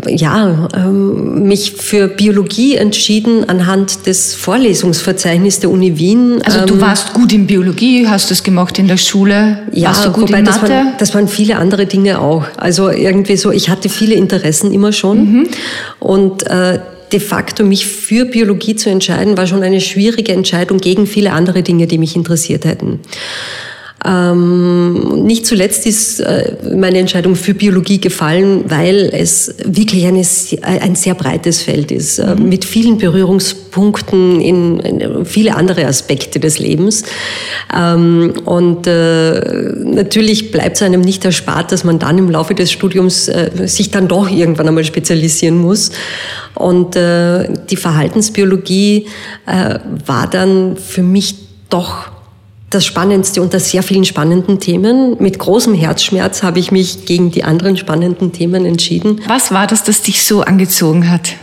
äh, 0.08 0.16
ja 0.16 0.70
ähm, 0.74 1.44
mich 1.48 1.74
für 1.74 2.08
Biologie 2.08 2.76
entschieden 2.76 3.50
anhand 3.50 4.06
des 4.06 4.34
Vorlesungsverzeichnisses 4.36 5.60
der 5.60 5.70
Uni 5.70 5.98
Wien. 5.98 6.42
Also 6.44 6.66
du 6.66 6.76
ähm, 6.76 6.82
warst 6.82 7.14
gut 7.14 7.34
in 7.34 7.48
Biologie, 7.48 8.08
hast 8.08 8.30
du 8.30 8.34
es 8.34 8.44
gemacht 8.44 8.80
in 8.80 8.88
der 8.88 8.98
Schule? 8.98 9.60
Ja, 9.74 9.90
warst 9.90 10.06
du 10.06 10.12
gut 10.12 10.30
wobei 10.30 10.40
in 10.40 10.46
Mathe? 10.46 10.60
Das 10.62 10.70
waren, 10.70 10.94
das 10.98 11.16
waren 11.16 11.28
viele 11.28 11.58
andere 11.58 11.86
Dinge 11.86 12.22
auch. 12.22 12.46
Also 12.58 12.90
irgendwie 12.90 13.36
so, 13.36 13.52
ich 13.52 13.70
hatte 13.70 13.90
viele 13.90 14.16
Interessen 14.16 14.72
immer 14.72 14.94
schon 14.94 15.18
mhm. 15.20 15.48
und 16.00 16.48
äh, 16.48 16.80
de 17.12 17.20
facto 17.20 17.64
mich 17.64 17.88
für 17.88 18.26
Biologie 18.26 18.76
zu 18.76 18.90
entscheiden, 18.90 19.38
war 19.38 19.48
schon 19.48 19.64
eine 19.64 19.82
schwierige 19.82 20.32
Entscheidung 20.32 20.78
gegen 20.78 21.08
viele 21.08 21.34
andere 21.34 21.64
Dinge, 21.64 21.88
die 21.88 21.98
mich 21.98 22.16
interessiert 22.16 22.66
hätten. 22.66 23.00
Ähm, 24.06 25.26
nicht 25.26 25.46
zuletzt 25.46 25.86
ist 25.86 26.22
äh, 26.22 26.56
meine 26.74 27.00
Entscheidung 27.00 27.36
für 27.36 27.54
Biologie 27.54 28.00
gefallen, 28.00 28.64
weil 28.68 29.10
es 29.12 29.56
wirklich 29.66 30.06
eine, 30.06 30.24
ein 30.62 30.96
sehr 30.96 31.16
breites 31.16 31.62
Feld 31.62 31.92
ist, 31.92 32.20
äh, 32.20 32.36
mhm. 32.36 32.48
mit 32.48 32.64
vielen 32.64 32.98
Berührungspunkten 32.98 34.40
in, 34.40 34.80
in, 34.80 35.26
viele 35.26 35.56
andere 35.56 35.86
Aspekte 35.86 36.40
des 36.40 36.60
Lebens. 36.60 37.04
Ähm, 37.76 38.34
und 38.46 38.88
äh, 38.88 39.40
natürlich 39.84 40.52
bleibt 40.52 40.78
es 40.78 40.82
einem 40.82 41.02
nicht 41.02 41.26
erspart, 41.26 41.74
dass 41.74 41.84
man 41.84 42.00
dann 42.00 42.18
im 42.18 42.32
Laufe 42.32 42.56
des 42.56 42.72
Studiums 42.72 43.28
äh, 43.28 43.52
sich 43.66 43.92
dann 43.92 44.08
doch 44.08 44.30
irgendwann 44.30 44.68
einmal 44.70 44.86
spezialisieren 44.86 45.58
muss. 45.58 45.92
Und 46.56 46.96
äh, 46.96 47.50
die 47.70 47.76
Verhaltensbiologie 47.76 49.08
äh, 49.46 49.80
war 50.06 50.30
dann 50.30 50.78
für 50.78 51.04
mich 51.04 51.36
doch 51.70 52.19
das 52.70 52.86
Spannendste 52.86 53.42
unter 53.42 53.60
sehr 53.60 53.84
vielen 53.84 54.06
spannenden 54.06 54.60
Themen. 54.60 55.16
Mit 55.20 55.40
großem 55.40 55.74
Herzschmerz 55.74 56.44
habe 56.44 56.60
ich 56.60 56.72
mich 56.72 57.06
gegen 57.06 57.32
die 57.32 57.44
anderen 57.44 57.78
spannenden 57.78 58.32
Themen 58.32 58.66
entschieden. 58.66 59.22
Was 59.28 59.52
war 59.52 59.68
das, 59.68 59.84
das 59.84 60.02
dich 60.02 60.24
so 60.24 60.42
angezogen 60.42 61.10
hat? 61.10 61.34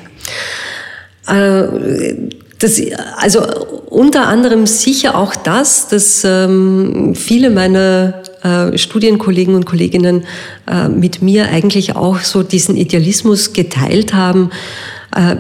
Äh, 1.27 2.15
das, 2.59 2.81
also 3.17 3.45
unter 3.87 4.29
anderem 4.29 4.67
sicher 4.67 5.19
auch 5.19 5.35
das, 5.35 5.89
dass 5.89 6.23
ähm, 6.25 7.15
viele 7.15 7.51
meiner 7.51 8.23
äh, 8.43 8.79
Studienkollegen 8.79 9.55
und 9.55 9.67
Kolleginnen 9.67 10.25
äh, 10.67 10.89
mit 10.89 11.23
mir 11.23 11.49
eigentlich 11.49 11.97
auch 11.97 12.21
so 12.21 12.43
diesen 12.43 12.77
Idealismus 12.77 13.53
geteilt 13.53 14.15
haben, 14.15 14.51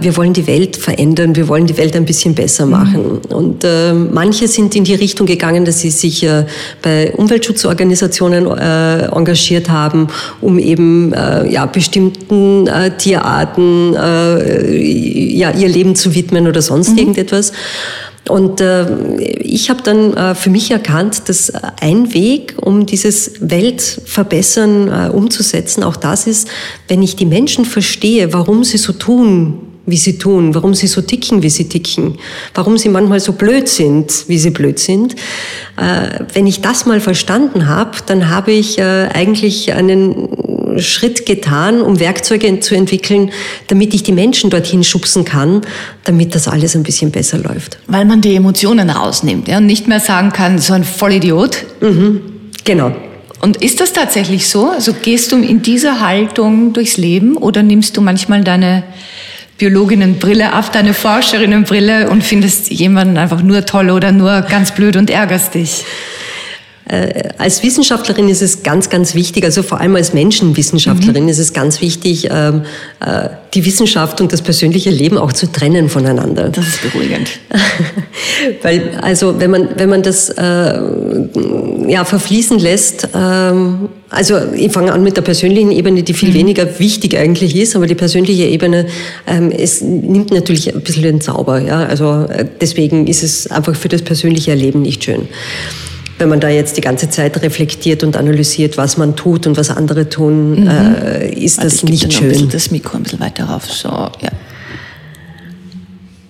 wir 0.00 0.16
wollen 0.16 0.32
die 0.32 0.46
Welt 0.46 0.76
verändern, 0.76 1.36
wir 1.36 1.48
wollen 1.48 1.66
die 1.66 1.76
Welt 1.76 1.94
ein 1.96 2.04
bisschen 2.04 2.34
besser 2.34 2.64
mhm. 2.66 2.72
machen. 2.72 3.02
Mhm. 3.02 3.34
Und 3.34 3.64
äh, 3.64 3.92
manche 3.92 4.48
sind 4.48 4.74
in 4.74 4.84
die 4.84 4.94
Richtung 4.94 5.26
gegangen, 5.26 5.64
dass 5.64 5.80
sie 5.80 5.90
sich 5.90 6.22
äh, 6.22 6.46
bei 6.82 7.12
Umweltschutzorganisationen 7.12 8.46
äh, 8.46 9.06
engagiert 9.06 9.68
haben, 9.68 10.08
um 10.40 10.58
eben 10.58 11.12
äh, 11.12 11.50
ja, 11.50 11.66
bestimmten 11.66 12.66
äh, 12.66 12.96
Tierarten 12.96 13.94
ja, 13.94 15.50
ihr 15.50 15.68
Leben 15.68 15.94
zu 15.96 16.14
widmen 16.14 16.46
oder 16.46 16.62
sonst 16.62 16.92
mhm. 16.92 16.98
irgendetwas. 16.98 17.52
Und 18.28 18.60
äh, 18.60 19.20
ich 19.20 19.70
habe 19.70 19.82
dann 19.82 20.14
äh, 20.14 20.34
für 20.34 20.50
mich 20.50 20.70
erkannt, 20.70 21.28
dass 21.28 21.52
ein 21.80 22.12
Weg, 22.12 22.56
um 22.60 22.86
dieses 22.86 23.32
Weltverbessern 23.40 24.88
äh, 24.88 25.10
umzusetzen, 25.10 25.84
auch 25.84 25.96
das 25.96 26.26
ist, 26.26 26.48
wenn 26.88 27.02
ich 27.02 27.14
die 27.14 27.26
Menschen 27.26 27.64
verstehe, 27.64 28.32
warum 28.32 28.64
sie 28.64 28.78
so 28.78 28.92
tun, 28.92 29.65
wie 29.86 29.96
sie 29.96 30.18
tun, 30.18 30.54
warum 30.54 30.74
sie 30.74 30.88
so 30.88 31.00
ticken, 31.00 31.42
wie 31.42 31.50
sie 31.50 31.68
ticken, 31.68 32.18
warum 32.54 32.76
sie 32.76 32.88
manchmal 32.88 33.20
so 33.20 33.32
blöd 33.32 33.68
sind, 33.68 34.24
wie 34.28 34.38
sie 34.38 34.50
blöd 34.50 34.78
sind. 34.78 35.14
Äh, 35.76 36.24
wenn 36.34 36.46
ich 36.46 36.60
das 36.60 36.86
mal 36.86 37.00
verstanden 37.00 37.68
habe, 37.68 37.92
dann 38.06 38.28
habe 38.28 38.52
ich 38.52 38.78
äh, 38.78 39.08
eigentlich 39.12 39.72
einen 39.72 40.28
Schritt 40.78 41.24
getan, 41.24 41.80
um 41.80 42.00
Werkzeuge 42.00 42.60
zu 42.60 42.74
entwickeln, 42.74 43.30
damit 43.68 43.94
ich 43.94 44.02
die 44.02 44.12
Menschen 44.12 44.50
dorthin 44.50 44.84
schubsen 44.84 45.24
kann, 45.24 45.62
damit 46.04 46.34
das 46.34 46.48
alles 46.48 46.74
ein 46.74 46.82
bisschen 46.82 47.12
besser 47.12 47.38
läuft. 47.38 47.78
Weil 47.86 48.04
man 48.04 48.20
die 48.20 48.34
Emotionen 48.34 48.90
rausnimmt 48.90 49.48
ja, 49.48 49.58
und 49.58 49.66
nicht 49.66 49.88
mehr 49.88 50.00
sagen 50.00 50.32
kann, 50.32 50.58
so 50.58 50.74
ein 50.74 50.84
Vollidiot. 50.84 51.64
Mhm, 51.80 52.20
genau. 52.64 52.92
Und 53.42 53.62
ist 53.62 53.80
das 53.80 53.92
tatsächlich 53.92 54.48
so? 54.48 54.70
Also 54.70 54.92
gehst 54.92 55.30
du 55.30 55.36
in 55.36 55.62
dieser 55.62 56.00
Haltung 56.00 56.72
durchs 56.72 56.96
Leben 56.96 57.36
oder 57.36 57.62
nimmst 57.62 57.96
du 57.96 58.00
manchmal 58.00 58.42
deine 58.42 58.82
Biologinnenbrille 59.58 60.52
ab, 60.52 60.72
deine 60.72 60.92
Forscherinnenbrille 60.92 62.10
und 62.10 62.22
findest 62.22 62.70
jemanden 62.70 63.16
einfach 63.16 63.42
nur 63.42 63.64
toll 63.64 63.90
oder 63.90 64.12
nur 64.12 64.42
ganz 64.42 64.72
blöd 64.72 64.96
und 64.96 65.10
ärgerst 65.10 65.54
dich? 65.54 65.84
Äh, 66.88 67.30
als 67.38 67.64
Wissenschaftlerin 67.64 68.28
ist 68.28 68.42
es 68.42 68.62
ganz, 68.62 68.88
ganz 68.90 69.16
wichtig, 69.16 69.44
also 69.44 69.64
vor 69.64 69.80
allem 69.80 69.96
als 69.96 70.14
Menschenwissenschaftlerin 70.14 71.24
mhm. 71.24 71.28
ist 71.28 71.38
es 71.38 71.52
ganz 71.52 71.80
wichtig, 71.80 72.28
ähm, 72.30 72.62
äh, 73.00 73.28
die 73.54 73.66
Wissenschaft 73.66 74.20
und 74.20 74.32
das 74.32 74.40
persönliche 74.40 74.90
Leben 74.90 75.18
auch 75.18 75.32
zu 75.32 75.50
trennen 75.50 75.88
voneinander. 75.88 76.48
Das 76.48 76.64
ist 76.64 76.82
beruhigend. 76.82 77.28
Weil, 78.62 78.98
also 79.02 79.40
wenn 79.40 79.50
man, 79.50 79.70
wenn 79.76 79.88
man 79.88 80.02
das 80.02 80.30
äh, 80.30 80.80
ja, 81.88 82.04
verfließen 82.04 82.60
lässt, 82.60 83.08
ähm, 83.14 83.88
also 84.08 84.36
ich 84.54 84.70
fange 84.70 84.92
an 84.92 85.02
mit 85.02 85.16
der 85.16 85.22
persönlichen 85.22 85.72
Ebene, 85.72 86.04
die 86.04 86.14
viel 86.14 86.28
mhm. 86.28 86.34
weniger 86.34 86.78
wichtig 86.78 87.18
eigentlich 87.18 87.56
ist, 87.56 87.74
aber 87.74 87.88
die 87.88 87.96
persönliche 87.96 88.44
Ebene, 88.44 88.86
ähm, 89.26 89.50
es 89.50 89.80
nimmt 89.80 90.30
natürlich 90.30 90.72
ein 90.72 90.82
bisschen 90.82 91.02
den 91.02 91.20
Zauber. 91.20 91.58
Ja? 91.60 91.84
Also 91.84 92.28
deswegen 92.60 93.08
ist 93.08 93.24
es 93.24 93.50
einfach 93.50 93.74
für 93.74 93.88
das 93.88 94.02
persönliche 94.02 94.52
Erleben 94.52 94.82
nicht 94.82 95.02
schön 95.02 95.26
wenn 96.18 96.28
man 96.28 96.40
da 96.40 96.48
jetzt 96.48 96.76
die 96.76 96.80
ganze 96.80 97.10
Zeit 97.10 97.42
reflektiert 97.42 98.02
und 98.02 98.16
analysiert, 98.16 98.76
was 98.76 98.96
man 98.96 99.16
tut 99.16 99.46
und 99.46 99.56
was 99.56 99.70
andere 99.70 100.08
tun, 100.08 100.62
mhm. 100.62 100.68
äh, 100.68 101.28
ist 101.28 101.58
Warte, 101.58 101.70
das 101.70 101.82
nicht 101.82 102.12
schön. 102.12 102.48
das 102.50 102.70
Mikro 102.70 102.96
ein 102.96 103.02
bisschen 103.02 103.20
weiter 103.20 103.44
rauf. 103.44 103.70
So, 103.70 103.88
ja. 103.88 104.30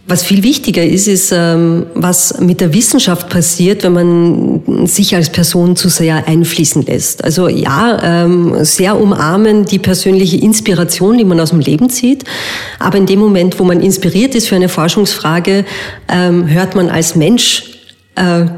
Was 0.09 0.22
viel 0.22 0.45
wichtiger 0.45 0.84
ist, 0.84 1.09
ist, 1.09 1.32
ähm, 1.32 1.87
was 1.95 2.39
mit 2.39 2.61
der 2.61 2.72
Wissenschaft 2.72 3.28
passiert, 3.28 3.82
wenn 3.82 3.93
man 3.93 4.87
sich 4.87 5.16
als 5.16 5.30
Person 5.30 5.74
zu 5.74 5.89
sehr 5.89 6.28
einfließen 6.28 6.82
lässt. 6.82 7.24
Also 7.24 7.49
ja, 7.49 7.99
ähm, 8.24 8.55
sehr 8.64 9.01
umarmen 9.01 9.64
die 9.64 9.80
persönliche 9.80 10.37
Inspiration, 10.37 11.18
die 11.18 11.24
man 11.24 11.41
aus 11.41 11.51
dem 11.51 11.59
Leben 11.59 11.91
zieht. 11.91 12.22
Aber 12.78 12.99
in 12.99 13.07
dem 13.07 13.18
Moment, 13.18 13.59
wo 13.59 13.64
man 13.64 13.80
inspiriert 13.80 14.37
ist 14.37 14.47
für 14.47 14.55
eine 14.55 14.68
Forschungsfrage, 14.68 15.64
ähm, 16.09 16.47
hört 16.47 16.76
man 16.76 16.89
als 16.89 17.16
Mensch 17.16 17.76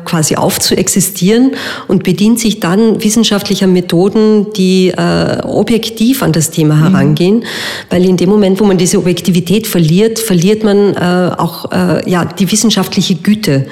quasi 0.04 0.36
auf 0.36 0.60
zu 0.60 0.76
existieren 0.76 1.52
und 1.88 2.04
bedient 2.04 2.38
sich 2.38 2.60
dann 2.60 3.02
wissenschaftlicher 3.02 3.66
Methoden, 3.66 4.52
die 4.52 4.88
äh, 4.88 5.42
objektiv 5.42 6.22
an 6.22 6.32
das 6.32 6.50
Thema 6.50 6.74
mhm. 6.74 6.82
herangehen, 6.82 7.36
mhm. 7.38 7.44
weil 7.90 8.04
in 8.04 8.16
dem 8.16 8.28
Moment, 8.28 8.60
wo 8.60 8.64
man 8.64 8.78
diese 8.78 8.98
Objektivität 8.98 9.66
verliert, 9.66 10.18
verliert 10.18 10.62
man 10.62 10.94
äh, 10.94 11.32
auch 11.36 11.72
äh, 11.72 12.08
ja 12.08 12.24
die 12.24 12.50
wissenschaftliche 12.50 13.16
Güte 13.16 13.66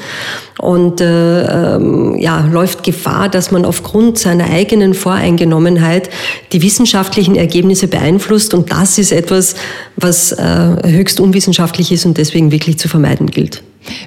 und 0.59 1.01
äh, 1.01 1.75
ähm, 1.77 2.17
ja 2.19 2.47
läuft 2.51 2.83
Gefahr, 2.83 3.29
dass 3.29 3.51
man 3.51 3.65
aufgrund 3.65 4.19
seiner 4.19 4.51
eigenen 4.51 4.95
Voreingenommenheit 4.95 6.11
die 6.53 6.63
wissenschaftlichen 6.63 7.37
Ergebnisse 7.37 7.89
beeinflusst 7.89 8.55
und 8.55 8.73
das 8.73 8.99
ist 8.99 9.13
etwas, 9.13 9.55
was 9.97 10.33
äh, 10.33 10.77
höchst 10.85 11.21
unwissenschaftlich 11.21 11.93
ist 11.93 12.07
und 12.07 12.19
deswegen 12.19 12.51
wirklich 12.51 12.79
zu 12.79 12.89
vermeiden 12.89 13.31
gilt. 13.31 13.63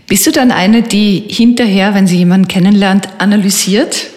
Bist 0.08 0.28
du 0.28 0.32
dann 0.32 0.52
eine, 0.52 0.82
die 0.82 1.24
hinterher, 1.28 1.94
wenn 1.94 2.08
sie 2.08 2.18
jemanden 2.18 2.48
kennenlernt, 2.48 3.10
analysiert? 3.20 4.08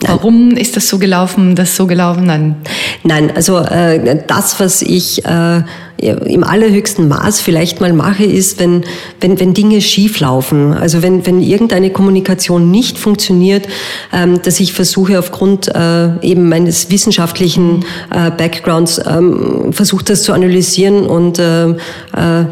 Warum 0.00 0.52
ist 0.52 0.76
das 0.76 0.88
so 0.88 0.98
gelaufen, 0.98 1.54
das 1.54 1.76
so 1.76 1.86
gelaufen? 1.86 2.24
Nein. 2.24 2.56
Nein, 3.04 3.30
also 3.34 3.58
äh, 3.58 4.22
das, 4.26 4.58
was 4.58 4.82
ich 4.82 5.24
äh, 5.24 5.62
im 5.98 6.42
allerhöchsten 6.42 7.06
Maß 7.08 7.40
vielleicht 7.40 7.80
mal 7.80 7.92
mache, 7.92 8.24
ist, 8.24 8.58
wenn, 8.58 8.84
wenn, 9.20 9.38
wenn 9.38 9.54
Dinge 9.54 9.80
schief 9.80 10.18
laufen. 10.20 10.72
Also 10.72 11.02
wenn, 11.02 11.24
wenn 11.26 11.40
irgendeine 11.40 11.90
Kommunikation 11.90 12.70
nicht 12.70 12.98
funktioniert, 12.98 13.68
ähm, 14.12 14.40
dass 14.42 14.58
ich 14.58 14.72
versuche 14.72 15.18
aufgrund 15.18 15.68
äh, 15.68 16.18
eben 16.22 16.48
meines 16.48 16.90
wissenschaftlichen 16.90 17.84
äh, 18.10 18.30
Backgrounds 18.30 19.00
ähm, 19.06 19.72
versuche 19.72 20.04
das 20.04 20.22
zu 20.22 20.32
analysieren 20.32 21.06
und 21.06 21.38
äh, 21.38 21.70
äh 21.70 21.74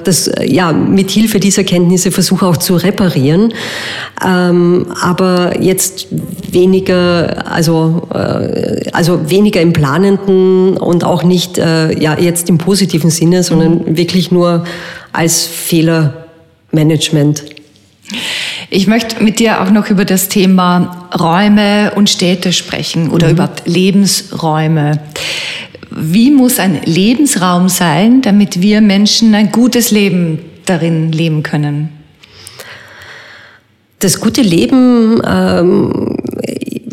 das 0.05 0.31
ja 0.45 0.73
mit 0.73 1.11
Hilfe 1.11 1.41
dieser 1.41 1.65
Kenntnisse 1.65 2.11
versuche 2.11 2.47
auch 2.47 2.57
zu 2.57 2.77
reparieren. 2.77 3.53
Ähm, 4.25 4.87
aber 5.01 5.61
jetzt 5.61 6.09
weniger, 6.53 7.51
also 7.51 8.03
äh, 8.15 8.89
also 8.93 9.31
weniger 9.31 9.61
im 9.61 9.73
planenden 9.73 10.77
und 10.77 11.05
auch 11.05 11.23
nicht 11.23 11.59
äh, 11.59 11.99
ja 12.01 12.19
jetzt 12.19 12.49
im 12.49 12.59
positiven 12.59 13.11
Sinne 13.31 13.43
sondern 13.43 13.97
wirklich 13.97 14.31
nur 14.31 14.65
als 15.13 15.47
Fehlermanagement. 15.47 17.45
Ich 18.71 18.87
möchte 18.87 19.23
mit 19.23 19.39
dir 19.39 19.63
auch 19.63 19.71
noch 19.71 19.89
über 19.89 20.05
das 20.05 20.29
Thema 20.29 21.09
Räume 21.19 21.93
und 21.95 22.11
Städte 22.11 22.53
sprechen 22.53 23.11
oder 23.11 23.29
mhm. 23.29 23.33
überhaupt 23.35 23.63
Lebensräume. 23.67 25.01
Wie 25.91 26.31
muss 26.31 26.59
ein 26.59 26.81
Lebensraum 26.85 27.69
sein, 27.69 28.23
damit 28.23 28.61
wir 28.61 28.81
Menschen 28.81 29.35
ein 29.35 29.53
gutes 29.53 29.91
Leben 29.91 30.41
darin 30.67 31.13
leben 31.13 31.43
können? 31.43 31.91
Das 33.99 34.21
gute 34.21 34.43
Leben 34.43 35.21
ähm, 35.27 36.17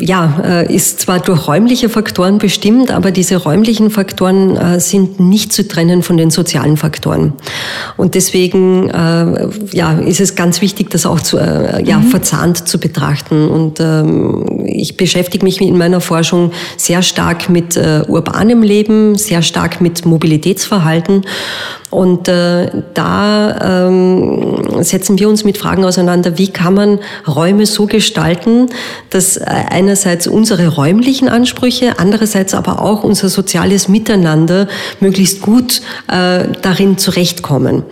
ja, 0.00 0.40
äh, 0.44 0.74
ist 0.74 1.00
zwar 1.00 1.20
durch 1.20 1.48
räumliche 1.48 1.88
Faktoren 1.88 2.38
bestimmt, 2.38 2.90
aber 2.90 3.10
diese 3.10 3.36
räumlichen 3.36 3.90
Faktoren 3.90 4.56
äh, 4.56 4.80
sind 4.80 5.20
nicht 5.20 5.52
zu 5.52 5.66
trennen 5.66 6.02
von 6.02 6.16
den 6.16 6.30
sozialen 6.30 6.76
Faktoren. 6.76 7.32
Und 7.96 8.14
deswegen 8.14 8.88
äh, 8.90 9.48
ja, 9.72 9.92
ist 9.98 10.20
es 10.20 10.34
ganz 10.34 10.60
wichtig, 10.60 10.90
das 10.90 11.06
auch 11.06 11.20
zu, 11.20 11.38
ja, 11.38 11.98
mhm. 11.98 12.04
verzahnt 12.04 12.68
zu 12.68 12.78
betrachten. 12.78 13.48
Und 13.48 13.80
ähm, 13.80 14.64
ich 14.66 14.96
beschäftige 14.96 15.44
mich 15.44 15.60
in 15.60 15.76
meiner 15.76 16.00
Forschung 16.00 16.52
sehr 16.76 17.02
stark 17.02 17.48
mit 17.48 17.78
urbanem 18.08 18.62
Leben, 18.62 19.16
sehr 19.16 19.42
stark 19.42 19.80
mit 19.80 20.04
Mobilitätsverhalten 20.04 21.24
Und 21.90 22.28
äh, 22.28 22.70
da 22.92 23.86
ähm, 23.88 24.82
setzen 24.82 25.18
wir 25.18 25.28
uns 25.28 25.44
mit 25.44 25.56
Fragen 25.56 25.84
auseinander, 25.84 26.36
wie 26.36 26.48
kann 26.48 26.74
man 26.74 26.98
Räume 27.26 27.64
so 27.64 27.86
gestalten, 27.86 28.68
dass 29.08 29.38
äh, 29.38 29.44
einerseits 29.88 30.26
unsere 30.26 30.68
räumlichen 30.68 31.30
Ansprüche, 31.30 31.94
andererseits 31.96 32.52
aber 32.52 32.82
auch 32.82 33.04
unser 33.04 33.30
soziales 33.30 33.88
Miteinander 33.88 34.68
möglichst 35.00 35.40
gut 35.40 35.80
äh, 36.08 36.44
darin 36.60 36.98
zurechtkommen. 36.98 37.84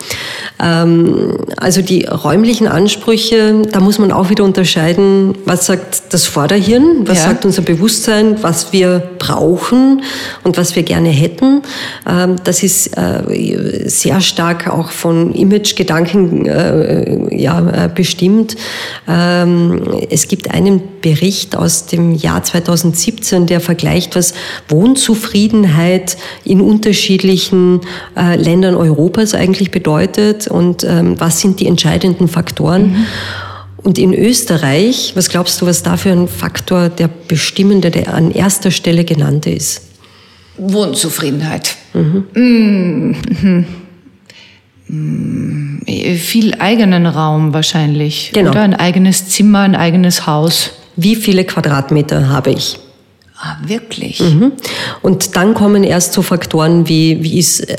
Ähm, 0.63 1.39
also 1.57 1.81
die 1.81 2.05
räumlichen 2.05 2.69
Ansprüche, 2.69 3.63
da 3.73 3.81
muss 3.81 3.99
man 3.99 4.13
auch 4.13 4.29
wieder 4.29 4.45
unterscheiden, 4.45 5.39
was 5.47 5.65
sagt 5.65 6.13
das 6.13 6.27
Vorderhirn, 6.27 7.09
was 7.09 7.17
ja. 7.19 7.25
sagt 7.29 7.47
unser 7.47 7.63
Bewusstsein, 7.63 8.43
was 8.43 8.75
wir 8.75 9.03
brauchen 9.19 10.03
und 10.45 10.59
was 10.59 10.77
wir 10.77 10.83
gerne 10.83 11.09
hätten. 11.09 11.63
Ähm, 12.07 12.37
das 12.45 12.63
ist 12.63 12.95
äh, 12.99 13.89
sehr 13.89 14.21
stark 14.21 14.69
auch 14.69 14.91
von 14.91 15.35
Imagegedanken 15.35 16.45
äh, 16.45 17.35
ja, 17.35 17.85
äh, 17.85 17.89
bestimmt. 17.89 18.55
Ähm, 19.09 19.81
es 20.11 20.29
gibt 20.29 20.51
einen 20.51 20.83
Bericht 21.01 21.57
aus 21.57 21.86
dem 21.87 22.15
Jahr 22.15 22.43
2017, 22.43 23.47
der 23.47 23.61
vergleicht, 23.61 24.17
was 24.17 24.35
Wohnzufriedenheit 24.69 26.17
in 26.45 26.61
unterschiedlichen 26.61 27.81
äh, 28.17 28.37
Ländern 28.37 28.75
Europas 28.75 29.35
eigentlich 29.35 29.71
bedeutet 29.71 30.49
und 30.49 30.85
ähm, 30.85 31.19
was 31.19 31.41
sind 31.41 31.61
die 31.61 31.67
entscheidenden 31.67 32.29
Faktoren. 32.29 32.89
Mhm. 32.89 33.07
Und 33.87 33.99
in 33.99 34.13
Österreich, 34.15 35.13
was 35.15 35.29
glaubst 35.29 35.61
du, 35.61 35.67
was 35.67 35.83
da 35.83 35.97
für 35.97 36.11
ein 36.11 36.27
Faktor 36.27 36.89
der 36.89 37.09
bestimmende, 37.09 37.91
der 37.91 38.15
an 38.15 38.33
erster 38.33 38.73
Stelle 38.73 39.05
genannt 39.05 39.47
ist? 39.47 39.83
Wohnzufriedenheit. 40.59 41.77
Mhm. 41.95 42.25
Mhm. 44.89 45.81
Viel 46.17 46.55
eigenen 46.55 47.07
Raum 47.07 47.53
wahrscheinlich. 47.53 48.31
Genau. 48.33 48.51
Oder 48.51 48.63
ein 48.63 48.75
eigenes 48.75 49.29
Zimmer, 49.29 49.61
ein 49.61 49.75
eigenes 49.75 50.27
Haus. 50.27 50.73
Wie 50.97 51.17
viele 51.17 51.45
Quadratmeter 51.45 52.29
habe 52.29 52.51
ich? 52.51 52.79
Ah, 53.39 53.57
wirklich? 53.67 54.19
Mhm. 54.21 54.53
Und 55.03 55.37
dann 55.37 55.53
kommen 55.53 55.85
erst 55.85 56.15
so 56.15 56.23
Faktoren 56.23 56.89
wie, 56.89 57.23
wie 57.23 57.39
ist 57.39 57.61
äh, 57.61 57.75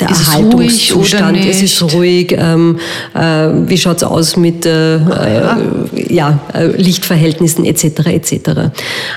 der 0.00 0.10
ist 0.10 0.26
Erhaltungszustand, 0.26 1.38
es, 1.46 1.62
ist 1.62 1.80
ruhig, 1.94 2.34
ähm, 2.36 2.80
äh, 3.14 3.20
wie 3.20 3.78
schaut's 3.78 4.02
aus 4.02 4.36
mit 4.36 4.66
äh, 4.66 4.70
ah, 4.70 5.28
ja. 5.28 5.58
ja 6.08 6.40
äh, 6.52 6.66
Lichtverhältnissen 6.66 7.64
etc. 7.64 7.84
etc. 8.06 8.34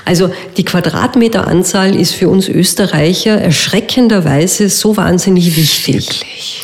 Also 0.04 0.30
die 0.56 0.64
Quadratmeteranzahl 0.64 1.96
ist 1.96 2.14
für 2.14 2.28
uns 2.28 2.48
Österreicher 2.48 3.32
erschreckenderweise 3.40 4.68
so 4.68 4.96
wahnsinnig 4.96 5.56
wichtig. 5.56 6.06
Wirklich? 6.06 6.62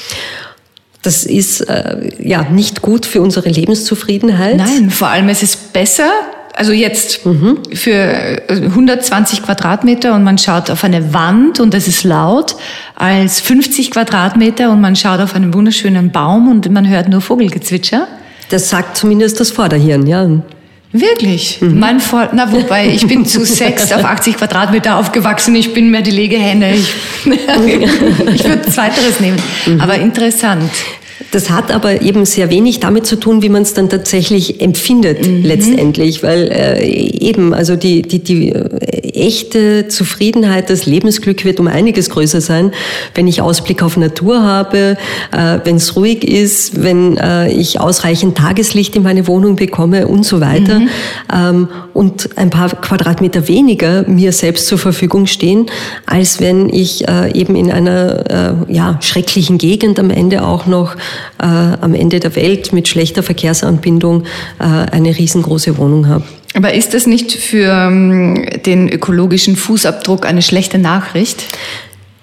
Das 1.03 1.25
ist 1.25 1.63
äh, 1.63 2.13
ja 2.21 2.45
nicht 2.49 2.81
gut 2.81 3.05
für 3.05 3.21
unsere 3.21 3.49
Lebenszufriedenheit. 3.49 4.57
Nein, 4.57 4.91
vor 4.91 5.09
allem 5.09 5.29
es 5.29 5.43
ist 5.43 5.73
besser, 5.73 6.11
also 6.55 6.73
jetzt 6.73 7.25
mhm. 7.25 7.59
für 7.73 8.43
120 8.49 9.39
äh, 9.39 9.43
Quadratmeter 9.43 10.15
und 10.15 10.23
man 10.23 10.39
schaut 10.39 10.71
auf 10.71 10.85
eine 10.85 11.15
Wand 11.15 11.61
und 11.61 11.75
es 11.75 11.89
ist 11.89 12.05
laut, 12.05 12.57
als 12.95 13.41
50 13.41 13.91
Quadratmeter 13.91 14.71
und 14.71 14.81
man 14.81 14.97
schaut 14.97 15.21
auf 15.21 15.35
einen 15.35 15.55
wunderschönen 15.55 16.13
Baum 16.13 16.49
und 16.49 16.71
man 16.71 16.89
hört 16.89 17.09
nur 17.09 17.21
Vogelgezwitscher. 17.21 18.07
Das 18.51 18.69
sagt 18.69 18.97
zumindest 18.97 19.41
das 19.41 19.51
Vorderhirn, 19.51 20.07
ja. 20.07 20.29
Wirklich? 20.93 21.59
Mhm. 21.63 21.79
Mein 21.79 22.01
Vor 22.01 22.29
Na, 22.33 22.53
wobei, 22.53 22.89
ich 22.89 23.07
bin 23.07 23.25
zu 23.25 23.45
sechs 23.47 23.91
auf 23.93 24.05
80 24.05 24.37
Quadratmeter 24.37 24.97
aufgewachsen. 24.97 25.55
Ich 25.55 25.73
bin 25.73 25.91
mehr 25.91 26.03
die 26.03 26.11
Legehenne. 26.11 26.75
Ich, 26.75 26.95
ich 27.25 28.45
würde 28.45 28.63
Zweiteres 28.71 29.21
nehmen. 29.21 29.39
Mhm. 29.67 29.81
Aber 29.81 29.95
interessant. 29.97 30.71
Das 31.31 31.51
hat 31.51 31.71
aber 31.71 32.03
eben 32.03 32.25
sehr 32.25 32.51
wenig 32.51 32.81
damit 32.81 33.07
zu 33.07 33.17
tun, 33.17 33.43
wie 33.43 33.49
man 33.49 33.63
es 33.63 33.75
dann 33.75 33.89
tatsächlich 33.89 34.61
empfindet 34.61 35.27
mhm. 35.27 35.43
letztendlich, 35.43 36.23
weil 36.23 36.49
äh, 36.51 36.85
eben, 36.87 37.55
also 37.55 37.77
die, 37.77 38.03
die, 38.03 38.19
die 38.19 38.49
äh, 38.51 38.69
echte 39.13 39.89
Zufriedenheit, 39.89 40.71
das 40.71 40.87
Lebensglück 40.87 41.45
wird 41.45 41.61
um 41.61 41.69
einiges 41.69 42.11
größer 42.11 42.41
sein, 42.41 42.73
wenn 43.15 43.27
ich 43.29 43.41
Ausblick 43.41 43.83
auf 43.83 43.97
Natur 43.97 44.43
habe, 44.43 44.97
äh, 45.33 45.59
wenn 45.65 45.77
es 45.77 45.97
ruhig 45.97 46.25
ist, 46.25 46.83
wenn 46.83 47.17
äh, 47.17 47.51
ich 47.53 47.81
ausreichend 47.81 48.37
Tageslicht 48.37 48.97
in 48.97 49.03
meine 49.03 49.27
Wohnung 49.27 49.57
bekomme 49.57 50.09
und 50.09 50.25
so 50.25 50.41
weiter 50.41 50.81
mhm. 50.81 50.89
ähm, 51.33 51.69
und 51.95 52.37
ein 52.37 52.51
paar 52.51 52.71
Quadratmeter 52.71 53.49
weniger 53.49 54.09
mir 54.09 54.33
selbst 54.33 54.67
zur 54.67 54.79
Verfügung 54.79 55.27
stehen, 55.27 55.67
als 56.07 56.41
wenn 56.41 56.69
ich 56.69 57.07
äh, 57.09 57.33
eben 57.33 57.55
in 57.57 57.71
einer 57.71 58.67
äh, 58.69 58.73
ja, 58.73 58.99
schrecklichen 59.01 59.59
Gegend 59.59 59.99
am 59.99 60.11
Ende 60.11 60.45
auch 60.45 60.67
noch 60.67 60.97
äh, 61.41 61.45
am 61.45 61.95
Ende 61.95 62.21
der 62.21 62.35
Welt 62.37 62.73
mit 62.73 62.89
schlechter 62.89 63.23
Verkehrsanbindung 63.23 64.25
äh, 64.59 64.65
eine 64.65 65.17
riesengroße 65.17 65.79
Wohnung 65.79 66.09
habe. 66.09 66.25
Aber 66.55 66.75
ist 66.75 66.95
das 66.95 67.07
nicht 67.07 67.33
für 67.33 67.71
ähm, 67.71 68.47
den 68.67 68.89
ökologischen 68.89 69.57
Fußabdruck 69.57 70.27
eine 70.27 70.43
schlechte 70.43 70.79
Nachricht? 70.79 71.45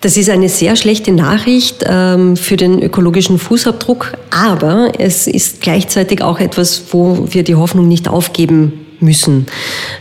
Das 0.01 0.15
ist 0.15 0.29
eine 0.29 0.47
sehr 0.47 0.75
schlechte 0.75 1.11
Nachricht 1.11 1.83
ähm, 1.85 2.37
für 2.37 2.55
den 2.55 2.81
ökologischen 2.81 3.37
Fußabdruck, 3.37 4.13
aber 4.29 4.93
es 4.97 5.27
ist 5.27 5.61
gleichzeitig 5.61 6.21
auch 6.21 6.39
etwas, 6.39 6.83
wo 6.91 7.27
wir 7.29 7.43
die 7.43 7.55
Hoffnung 7.55 7.87
nicht 7.87 8.07
aufgeben 8.07 8.85
müssen. 8.99 9.47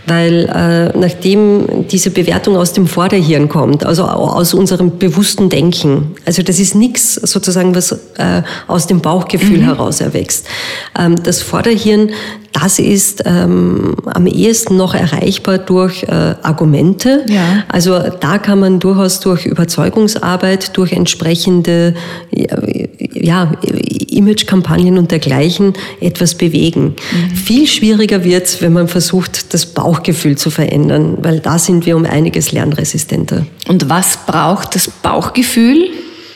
Weil 0.06 0.46
äh, 0.46 0.98
nachdem 0.98 1.88
diese 1.88 2.10
Bewertung 2.10 2.56
aus 2.56 2.72
dem 2.72 2.86
Vorderhirn 2.86 3.48
kommt, 3.48 3.84
also 3.84 4.04
aus 4.04 4.54
unserem 4.54 4.98
bewussten 4.98 5.48
Denken, 5.48 6.14
also 6.24 6.42
das 6.42 6.58
ist 6.58 6.74
nichts 6.74 7.14
sozusagen, 7.14 7.74
was 7.74 7.92
äh, 7.92 8.42
aus 8.66 8.86
dem 8.86 9.00
Bauchgefühl 9.00 9.58
mhm. 9.58 9.64
heraus 9.64 10.00
erwächst. 10.00 10.46
Ähm, 10.98 11.16
das 11.22 11.42
Vorderhirn 11.42 12.10
das 12.60 12.78
ist 12.78 13.22
ähm, 13.26 13.94
am 14.06 14.26
ehesten 14.26 14.76
noch 14.76 14.94
erreichbar 14.94 15.58
durch 15.58 16.02
äh, 16.04 16.34
Argumente. 16.42 17.24
Ja. 17.28 17.64
Also 17.68 17.98
da 18.20 18.38
kann 18.38 18.60
man 18.60 18.80
durchaus 18.80 19.20
durch 19.20 19.46
Überzeugungsarbeit, 19.46 20.76
durch 20.76 20.92
entsprechende 20.92 21.94
ja, 23.12 23.52
Imagekampagnen 24.08 24.98
und 24.98 25.10
dergleichen 25.10 25.74
etwas 26.00 26.34
bewegen. 26.34 26.94
Mhm. 27.12 27.36
Viel 27.36 27.66
schwieriger 27.66 28.24
wird's, 28.24 28.60
wenn 28.60 28.72
man 28.72 28.88
versucht, 28.88 29.54
das 29.54 29.66
Bauchgefühl 29.66 30.36
zu 30.36 30.50
verändern, 30.50 31.18
weil 31.22 31.40
da 31.40 31.58
sind 31.58 31.86
wir 31.86 31.96
um 31.96 32.04
einiges 32.04 32.52
lernresistenter. 32.52 33.46
Und 33.68 33.88
was 33.88 34.18
braucht 34.26 34.74
das 34.74 34.88
Bauchgefühl? 34.88 35.90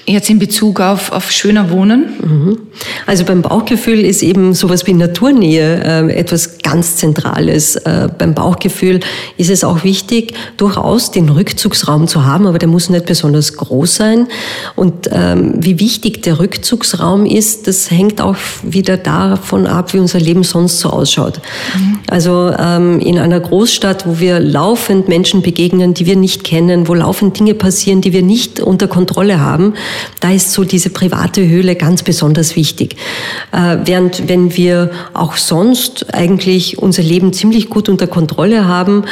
Jetzt 0.05 0.29
in 0.31 0.41
Bezug 0.41 0.81
auf, 0.81 1.13
auf 1.13 1.31
schöner 1.31 1.71
Wohnen? 1.71 2.07
Mhm. 2.21 2.59
Also 3.07 3.25
beim 3.25 3.41
Bauchgefühl 3.41 4.01
ist 4.01 4.23
eben 4.25 4.53
sowas 4.53 4.85
wie 4.89 4.95
Naturnähe 4.95 5.81
äh, 5.85 6.13
etwas 6.13 6.59
ganz 6.59 6.97
Zentrales. 6.97 7.77
Äh, 7.77 8.09
beim 8.19 8.35
Bauchgefühl 8.35 8.99
ist 9.37 9.49
es 9.49 9.63
auch 9.63 9.85
wichtig, 9.85 10.35
durchaus 10.57 11.13
den 11.13 11.29
Rückzugsraum 11.29 12.09
zu 12.09 12.25
haben, 12.25 12.49
aber 12.49 12.59
der 12.59 12.69
muss 12.69 12.91
nicht 12.91 13.07
besonders 13.07 13.57
groß 13.57 13.95
sein. 13.95 14.27
Und 14.75 15.09
ähm, 15.13 15.55
wie 15.59 15.79
wichtig 15.79 16.23
der 16.23 16.41
Rückzugsraum 16.41 17.25
ist, 17.25 17.69
das 17.69 17.93
hängt 17.93 18.21
auch 18.21 18.37
wieder 18.65 18.97
davon 18.97 19.69
ab, 19.69 19.95
wie 19.95 19.99
unser 19.99 20.19
Leben 20.19 20.43
sonst 20.43 20.81
so 20.81 20.91
ausschaut. 20.91 21.41
Mhm. 21.77 21.99
Also 22.09 22.53
ähm, 22.59 22.99
in 22.99 23.21
einer 23.21 23.39
Großstadt, 23.39 24.05
wo 24.05 24.19
wir 24.19 24.41
laufend 24.41 25.07
Menschen 25.07 25.43
begegnen, 25.43 25.95
die 25.95 26.07
wir 26.07 26.17
nicht 26.17 26.43
kennen, 26.43 26.89
wo 26.89 26.95
laufend 26.95 27.39
Dinge 27.39 27.55
passieren, 27.55 28.01
die 28.01 28.13
wir 28.13 28.23
nicht 28.23 28.59
unter 28.59 28.89
Kontrolle 28.89 29.39
haben, 29.39 29.75
da 30.21 30.31
ist 30.31 30.53
so 30.53 30.65
diese 30.65 30.91
private 30.91 31.47
Höhle 31.47 31.77
ganz 31.77 32.03
besonders 32.03 32.57
wichtig. 32.57 32.97
Äh, 33.53 33.79
während 33.85 34.29
wenn 34.29 34.57
wir 34.57 34.91
auch 35.15 35.37
sonst 35.37 36.15
eigentlich 36.15 36.79
unser 36.79 37.03
Leben 37.03 37.33
ziemlich 37.33 37.69
gut 37.69 37.89
unter 37.89 38.07
Kontrolle 38.07 38.67
haben, 38.67 39.05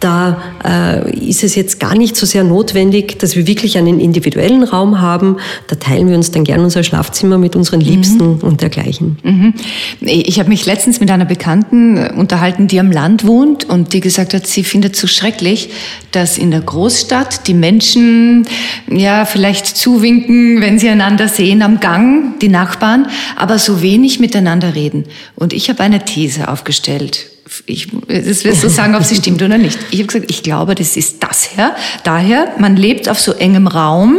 da 0.00 0.42
äh, 0.64 1.28
ist 1.28 1.44
es 1.44 1.54
jetzt 1.54 1.78
gar 1.78 1.94
nicht 1.94 2.16
so 2.16 2.24
sehr 2.26 2.42
notwendig, 2.42 3.18
dass 3.18 3.36
wir 3.36 3.46
wirklich 3.46 3.76
einen 3.76 4.00
individuellen 4.00 4.64
Raum 4.64 5.00
haben. 5.00 5.36
Da 5.68 5.76
teilen 5.76 6.08
wir 6.08 6.16
uns 6.16 6.30
dann 6.30 6.44
gern 6.44 6.60
unser 6.60 6.82
Schlafzimmer 6.82 7.38
mit 7.38 7.54
unseren 7.54 7.80
Liebsten 7.80 8.36
mhm. 8.36 8.40
und 8.40 8.62
dergleichen. 8.62 9.18
Mhm. 9.22 9.54
Ich 10.00 10.38
habe 10.38 10.48
mich 10.48 10.64
letztens 10.64 11.00
mit 11.00 11.10
einer 11.10 11.26
Bekannten 11.26 11.98
unterhalten, 11.98 12.66
die 12.66 12.80
am 12.80 12.90
Land 12.90 13.26
wohnt 13.26 13.64
und 13.64 13.92
die 13.92 14.00
gesagt 14.00 14.32
hat, 14.32 14.46
sie 14.46 14.64
findet 14.64 14.94
es 14.94 15.00
so 15.00 15.06
schrecklich, 15.06 15.70
dass 16.12 16.38
in 16.38 16.50
der 16.50 16.62
Großstadt 16.62 17.46
die 17.46 17.54
Menschen 17.54 18.46
ja 18.90 19.26
vielleicht 19.26 19.66
zuwinken, 19.66 20.60
wenn 20.60 20.78
sie 20.78 20.88
einander 20.88 21.28
sehen 21.28 21.62
am 21.62 21.78
Gang, 21.78 22.38
die 22.40 22.48
Nachbarn, 22.48 23.06
aber 23.36 23.58
so 23.58 23.82
wenig 23.82 24.18
miteinander 24.18 24.74
reden. 24.74 25.04
Und 25.36 25.52
ich 25.52 25.68
habe 25.68 25.82
eine 25.82 26.04
These 26.04 26.48
aufgestellt 26.48 27.26
ich, 27.66 27.88
das 28.08 28.44
wirst 28.44 28.62
du 28.62 28.68
sagen, 28.68 28.94
ob 28.94 29.04
sie 29.04 29.16
stimmt 29.16 29.42
oder 29.42 29.58
nicht. 29.58 29.78
Ich 29.90 29.98
habe 29.98 30.06
gesagt, 30.06 30.30
ich 30.30 30.42
glaube, 30.42 30.74
das 30.74 30.96
ist 30.96 31.22
das 31.22 31.56
her. 31.56 31.74
Daher, 32.04 32.52
man 32.58 32.76
lebt 32.76 33.08
auf 33.08 33.20
so 33.20 33.32
engem 33.32 33.66
Raum, 33.66 34.18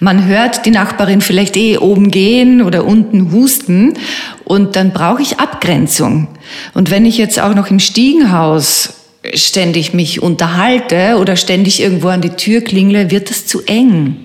man 0.00 0.26
hört 0.26 0.66
die 0.66 0.70
Nachbarin 0.70 1.20
vielleicht 1.20 1.56
eh 1.56 1.78
oben 1.78 2.10
gehen 2.10 2.62
oder 2.62 2.84
unten 2.84 3.32
husten 3.32 3.94
und 4.44 4.76
dann 4.76 4.92
brauche 4.92 5.22
ich 5.22 5.38
Abgrenzung. 5.38 6.28
Und 6.74 6.90
wenn 6.90 7.06
ich 7.06 7.18
jetzt 7.18 7.38
auch 7.38 7.54
noch 7.54 7.70
im 7.70 7.78
Stiegenhaus 7.78 8.94
ständig 9.34 9.94
mich 9.94 10.20
unterhalte 10.20 11.16
oder 11.20 11.36
ständig 11.36 11.80
irgendwo 11.80 12.08
an 12.08 12.20
die 12.20 12.30
Tür 12.30 12.60
klingle, 12.60 13.10
wird 13.10 13.30
das 13.30 13.46
zu 13.46 13.62
eng. 13.66 14.16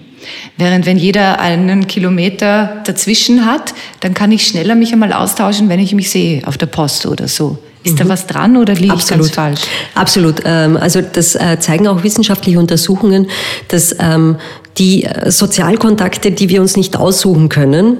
Während 0.57 0.85
wenn 0.85 0.97
jeder 0.97 1.39
einen 1.39 1.87
Kilometer 1.87 2.81
dazwischen 2.85 3.45
hat, 3.45 3.73
dann 3.99 4.13
kann 4.13 4.31
ich 4.31 4.47
schneller 4.47 4.75
mich 4.75 4.91
einmal 4.91 5.13
austauschen, 5.13 5.69
wenn 5.69 5.79
ich 5.79 5.93
mich 5.93 6.09
sehe 6.09 6.45
auf 6.47 6.57
der 6.57 6.65
Post 6.65 7.05
oder 7.05 7.27
so. 7.27 7.59
Ist 7.87 7.93
mhm. 7.93 8.07
da 8.07 8.09
was 8.09 8.27
dran 8.27 8.57
oder 8.57 8.73
liege 8.73 8.95
ich 8.97 9.07
ganz 9.07 9.29
falsch? 9.31 9.61
Absolut. 9.95 10.41
Ähm, 10.45 10.77
also 10.77 11.01
das 11.01 11.35
äh, 11.35 11.57
zeigen 11.59 11.87
auch 11.87 12.03
wissenschaftliche 12.03 12.59
Untersuchungen, 12.59 13.27
dass 13.69 13.95
ähm, 13.99 14.35
die 14.77 15.05
äh, 15.05 15.31
Sozialkontakte, 15.31 16.31
die 16.31 16.49
wir 16.49 16.61
uns 16.61 16.75
nicht 16.75 16.97
aussuchen 16.97 17.49
können, 17.49 17.97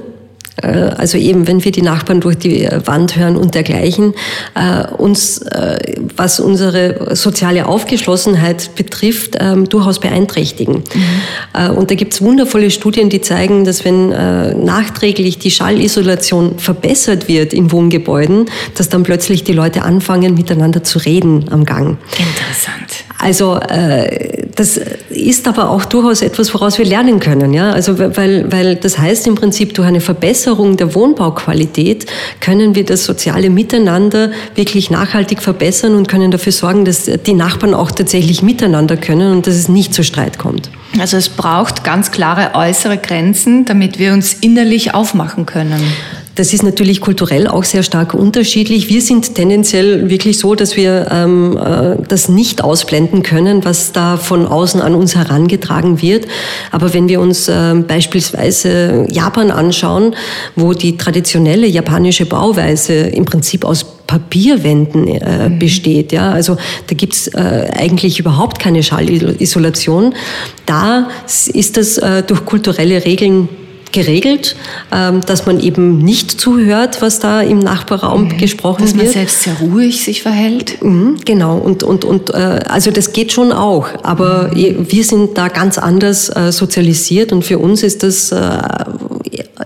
also 0.61 1.17
eben, 1.17 1.47
wenn 1.47 1.63
wir 1.63 1.71
die 1.71 1.81
Nachbarn 1.81 2.19
durch 2.19 2.37
die 2.37 2.67
Wand 2.85 3.15
hören 3.15 3.37
und 3.37 3.53
dergleichen, 3.53 4.13
äh, 4.55 4.87
uns, 4.87 5.39
äh, 5.39 5.77
was 6.15 6.39
unsere 6.39 7.15
soziale 7.15 7.67
Aufgeschlossenheit 7.67 8.75
betrifft, 8.75 9.37
ähm, 9.39 9.69
durchaus 9.69 9.99
beeinträchtigen. 9.99 10.83
Mhm. 10.93 11.77
Und 11.77 11.91
da 11.91 11.95
gibt 11.95 12.13
es 12.13 12.21
wundervolle 12.21 12.71
Studien, 12.71 13.09
die 13.09 13.21
zeigen, 13.21 13.65
dass 13.65 13.83
wenn 13.83 14.09
nachträglich 14.09 15.39
die 15.39 15.51
Schallisolation 15.51 16.59
verbessert 16.59 17.27
wird 17.27 17.53
in 17.53 17.71
Wohngebäuden, 17.71 18.45
dass 18.75 18.89
dann 18.89 19.03
plötzlich 19.03 19.43
die 19.43 19.53
Leute 19.53 19.83
anfangen, 19.83 20.33
miteinander 20.35 20.83
zu 20.83 20.99
reden 20.99 21.45
am 21.49 21.65
Gang. 21.65 21.97
Interessant. 22.17 23.05
Also 23.19 23.59
das 24.57 24.77
ist 25.09 25.47
aber 25.47 25.69
auch 25.69 25.85
durchaus 25.85 26.23
etwas, 26.23 26.53
woraus 26.53 26.79
wir 26.79 26.85
lernen 26.85 27.19
können. 27.19 27.53
Ja? 27.53 27.71
Also 27.71 27.97
weil, 27.99 28.51
weil 28.51 28.75
das 28.75 28.97
heißt 28.97 29.27
im 29.27 29.35
Prinzip, 29.35 29.75
durch 29.75 29.87
eine 29.87 30.01
Verbesserung 30.01 30.77
der 30.77 30.95
Wohnbauqualität 30.95 32.07
können 32.41 32.73
wir 32.73 32.83
das 32.83 33.05
soziale 33.05 33.51
Miteinander 33.51 34.31
wirklich 34.55 34.89
nachhaltig 34.89 35.43
verbessern 35.43 35.93
und 35.95 36.07
können 36.07 36.31
dafür 36.31 36.51
sorgen, 36.51 36.85
dass 36.85 37.03
die 37.05 37.33
Nachbarn 37.33 37.75
auch 37.75 37.91
tatsächlich 37.91 38.41
miteinander 38.41 38.97
können 38.97 39.31
und 39.31 39.45
dass 39.45 39.55
es 39.55 39.69
nicht 39.69 39.93
zu 39.93 40.03
Streit 40.03 40.39
kommt. 40.39 40.71
Also 40.99 41.17
es 41.17 41.29
braucht 41.29 41.83
ganz 41.83 42.11
klare 42.11 42.55
äußere 42.55 42.97
Grenzen, 42.97 43.65
damit 43.65 43.99
wir 43.99 44.13
uns 44.13 44.33
innerlich 44.33 44.95
aufmachen 44.95 45.45
können. 45.45 45.81
Das 46.37 46.53
ist 46.53 46.61
natürlich 46.61 47.01
kulturell 47.01 47.47
auch 47.47 47.63
sehr 47.63 47.81
stark 47.81 48.13
unterschiedlich. 48.13 48.89
Wir 48.89 49.01
sind 49.01 49.33
tendenziell 49.33 50.07
wirklich 50.11 50.37
so, 50.37 50.53
dass 50.53 50.77
wir 50.77 51.07
ähm, 51.11 51.57
äh, 51.57 51.95
das 52.07 52.29
nicht 52.29 52.63
ausblenden 52.63 53.23
können, 53.23 53.65
was 53.65 53.91
da 53.91 54.17
von 54.17 54.45
außen 54.45 54.79
an 54.79 54.93
uns 54.93 55.15
herangetragen 55.15 55.99
wird. 55.99 56.27
Aber 56.71 56.93
wenn 56.93 57.09
wir 57.09 57.21
uns 57.21 57.47
äh, 57.47 57.73
beispielsweise 57.73 59.07
Japan 59.09 59.49
anschauen, 59.49 60.15
wo 60.55 60.73
die 60.73 60.95
traditionelle 60.95 61.65
japanische 61.65 62.27
Bauweise 62.27 62.93
im 62.93 63.25
Prinzip 63.25 63.65
aus 63.65 63.83
Papierwänden 64.05 65.07
äh, 65.07 65.49
mhm. 65.49 65.57
besteht. 65.57 66.11
Ja? 66.11 66.31
Also 66.31 66.55
da 66.85 66.95
gibt's 66.95 67.27
äh, 67.29 67.67
eigentlich 67.75 68.19
überhaupt 68.19 68.59
keine 68.59 68.83
Schallisolation. 68.83 70.13
Da 70.67 71.09
ist 71.25 71.77
das 71.77 71.97
äh, 71.97 72.21
durch 72.21 72.45
kulturelle 72.45 73.03
Regeln 73.05 73.49
geregelt, 73.97 74.55
ähm, 74.91 75.21
dass 75.21 75.47
man 75.47 75.59
eben 75.59 75.97
nicht 75.97 76.39
zuhört, 76.39 77.01
was 77.01 77.19
da 77.19 77.41
im 77.41 77.57
Nachbarraum 77.57 78.25
mhm. 78.25 78.37
gesprochen 78.37 78.81
wird. 78.81 78.95
Dass 78.95 79.03
man 79.03 79.07
selbst 79.07 79.41
sehr 79.41 79.55
ruhig 79.55 80.03
sich 80.03 80.21
verhält. 80.21 80.83
Mhm, 80.83 81.17
genau, 81.25 81.57
und, 81.57 81.81
und, 81.81 82.05
und 82.05 82.29
äh, 82.29 82.59
also 82.67 82.91
das 82.91 83.11
geht 83.11 83.31
schon 83.31 83.51
auch, 83.51 83.87
aber 84.03 84.51
mhm. 84.53 84.85
wir 84.89 85.03
sind 85.03 85.37
da 85.37 85.47
ganz 85.47 85.79
anders 85.79 86.29
äh, 86.29 86.51
sozialisiert 86.51 87.31
und 87.31 87.43
für 87.43 87.57
uns 87.57 87.81
ist 87.81 88.03
das 88.03 88.31
äh, 88.31 88.59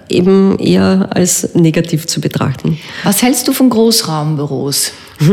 eben 0.08 0.58
eher 0.60 1.10
als 1.12 1.54
negativ 1.54 2.08
zu 2.08 2.22
betrachten. 2.22 2.78
Was 3.04 3.22
hältst 3.22 3.48
du 3.50 3.54
von 3.54 3.70
Großraumbüros? 3.70 4.94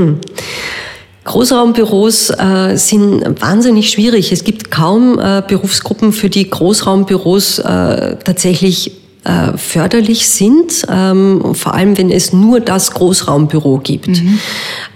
Großraumbüros 1.29 2.31
äh, 2.31 2.77
sind 2.77 3.23
wahnsinnig 3.43 3.91
schwierig. 3.91 4.33
Es 4.33 4.45
gibt 4.45 4.71
kaum 4.71 5.19
äh, 5.19 5.43
Berufsgruppen, 5.47 6.15
für 6.15 6.31
die 6.31 6.49
Großraumbüros 6.49 7.59
äh, 7.59 8.17
tatsächlich 8.25 8.93
äh, 9.29 9.59
förderlich 9.59 10.27
sind, 10.27 10.87
ähm, 10.91 11.55
vor 11.55 11.75
allem 11.75 11.99
wenn 11.99 12.11
es 12.11 12.33
nur 12.33 12.61
das 12.61 12.93
Großraumbüro 12.93 13.79
gibt. 13.79 14.09
Mhm. 14.09 14.39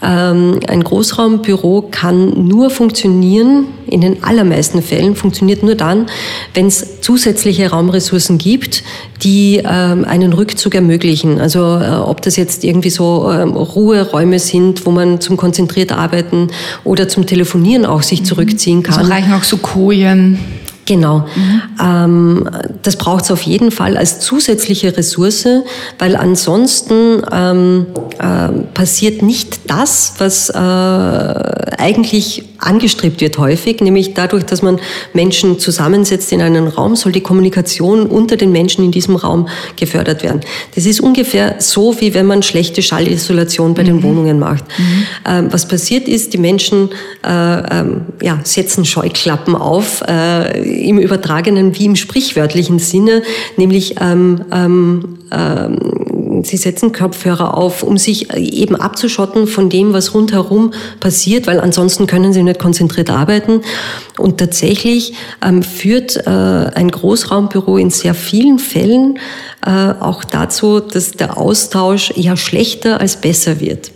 Ähm, 0.03 0.61
ein 0.66 0.83
Großraumbüro 0.83 1.89
kann 1.91 2.49
nur 2.49 2.70
funktionieren, 2.70 3.66
in 3.87 4.01
den 4.01 4.24
allermeisten 4.24 4.80
Fällen 4.80 5.16
funktioniert 5.16 5.62
nur 5.62 5.74
dann, 5.74 6.07
wenn 6.55 6.66
es 6.66 7.03
zusätzliche 7.03 7.70
Raumressourcen 7.70 8.39
gibt, 8.39 8.83
die 9.22 9.62
ähm, 9.64 10.07
einen 10.07 10.33
Rückzug 10.33 10.74
ermöglichen. 10.74 11.39
Also 11.39 11.78
äh, 11.78 11.91
ob 11.91 12.22
das 12.22 12.37
jetzt 12.37 12.64
irgendwie 12.64 12.91
so 12.91 13.30
Ruheräume 13.30 14.39
sind, 14.39 14.87
wo 14.87 14.91
man 14.91 15.20
zum 15.20 15.37
konzentriert 15.37 15.93
arbeiten 15.93 16.49
oder 16.85 17.07
zum 17.07 17.26
Telefonieren 17.26 17.85
auch 17.85 18.03
sich 18.03 18.20
mhm. 18.20 18.24
zurückziehen 18.24 18.83
kann. 18.83 18.99
Also 18.99 19.11
reichen 19.11 19.35
auch 19.35 19.45
so 19.45 19.59
Kojen. 19.59 20.39
Genau. 20.93 21.24
Mhm. 21.34 21.62
Ähm, 21.82 22.51
das 22.82 22.97
braucht 22.97 23.24
es 23.24 23.30
auf 23.30 23.40
jeden 23.43 23.70
Fall 23.70 23.97
als 23.97 24.20
zusätzliche 24.20 24.95
Ressource, 24.95 25.49
weil 25.99 26.16
ansonsten 26.16 27.22
ähm, 27.32 27.86
äh, 28.18 28.49
passiert 28.74 29.22
nicht 29.22 29.70
das, 29.70 30.14
was 30.18 30.51
äh, 30.51 30.59
eigentlich 30.59 32.45
angestrebt 32.59 33.20
wird 33.20 33.38
häufig, 33.38 33.80
nämlich 33.80 34.14
dadurch, 34.14 34.45
dass 34.45 34.62
man 34.62 34.78
Menschen 35.14 35.59
zusammensetzt 35.59 36.30
in 36.30 36.43
einen 36.43 36.68
Raum, 36.68 36.95
soll 36.95 37.11
die 37.11 37.22
Kommunikation 37.22 38.07
unter 38.07 38.36
den 38.36 38.53
Menschen 38.53 38.84
in 38.84 38.93
diesem 38.93 39.16
Raum 39.16 39.49
gefördert 39.76 40.22
werden. 40.22 40.43
Das 40.74 40.86
ist 40.86 41.01
ungefähr 41.01 41.57
so, 41.59 42.01
wie 42.01 42.14
wenn 42.14 42.26
man 42.26 42.43
schlechte 42.43 42.82
Schallisolation 42.82 43.74
bei 43.74 43.82
mhm. 43.82 43.86
den 43.86 44.03
Wohnungen 44.03 44.38
macht. 44.38 44.64
Mhm. 44.78 45.07
Ähm, 45.26 45.49
was 45.51 45.66
passiert 45.66 46.07
ist, 46.07 46.34
die 46.34 46.38
Menschen 46.38 46.90
äh, 47.24 47.80
ähm, 47.80 48.03
ja, 48.20 48.38
setzen 48.45 48.84
Scheuklappen 48.84 49.57
auf, 49.57 50.03
äh, 50.03 50.61
im 50.83 50.99
übertragenen 50.99 51.78
wie 51.78 51.87
im 51.87 51.97
sprichwörtlichen 51.97 52.78
Sinne, 52.78 53.22
nämlich 53.57 53.97
ähm, 54.01 54.45
ähm, 54.53 55.18
ähm, 55.30 56.43
sie 56.45 56.57
setzen 56.57 56.93
Kopfhörer 56.93 57.57
auf, 57.57 57.83
um 57.83 57.99
sich 57.99 58.35
eben 58.35 58.76
abzuschotten 58.76 59.47
von 59.47 59.68
dem, 59.68 59.93
was 59.93 60.14
rundherum 60.14 60.72
passiert, 61.01 61.47
weil 61.47 61.61
ansonsten 61.61 62.07
können 62.07 62.33
sie 62.33 62.43
nicht 62.43 62.59
konzentriert 62.59 63.11
arbeiten. 63.11 63.62
Und 64.18 64.39
tatsächlich 64.39 65.14
ähm, 65.43 65.62
führt 65.62 66.16
äh, 66.26 66.30
ein 66.30 66.91
Großraumbüro 66.91 67.76
in 67.76 67.91
sehr 67.91 68.14
vielen 68.14 68.59
Fällen 68.59 69.18
äh, 69.64 69.70
auch 70.01 70.24
dazu, 70.24 70.80
dass 70.80 71.12
der 71.12 71.39
Austausch 71.39 72.12
eher 72.16 72.37
schlechter 72.37 73.01
als 73.01 73.16
besser 73.16 73.61
wird. 73.61 73.93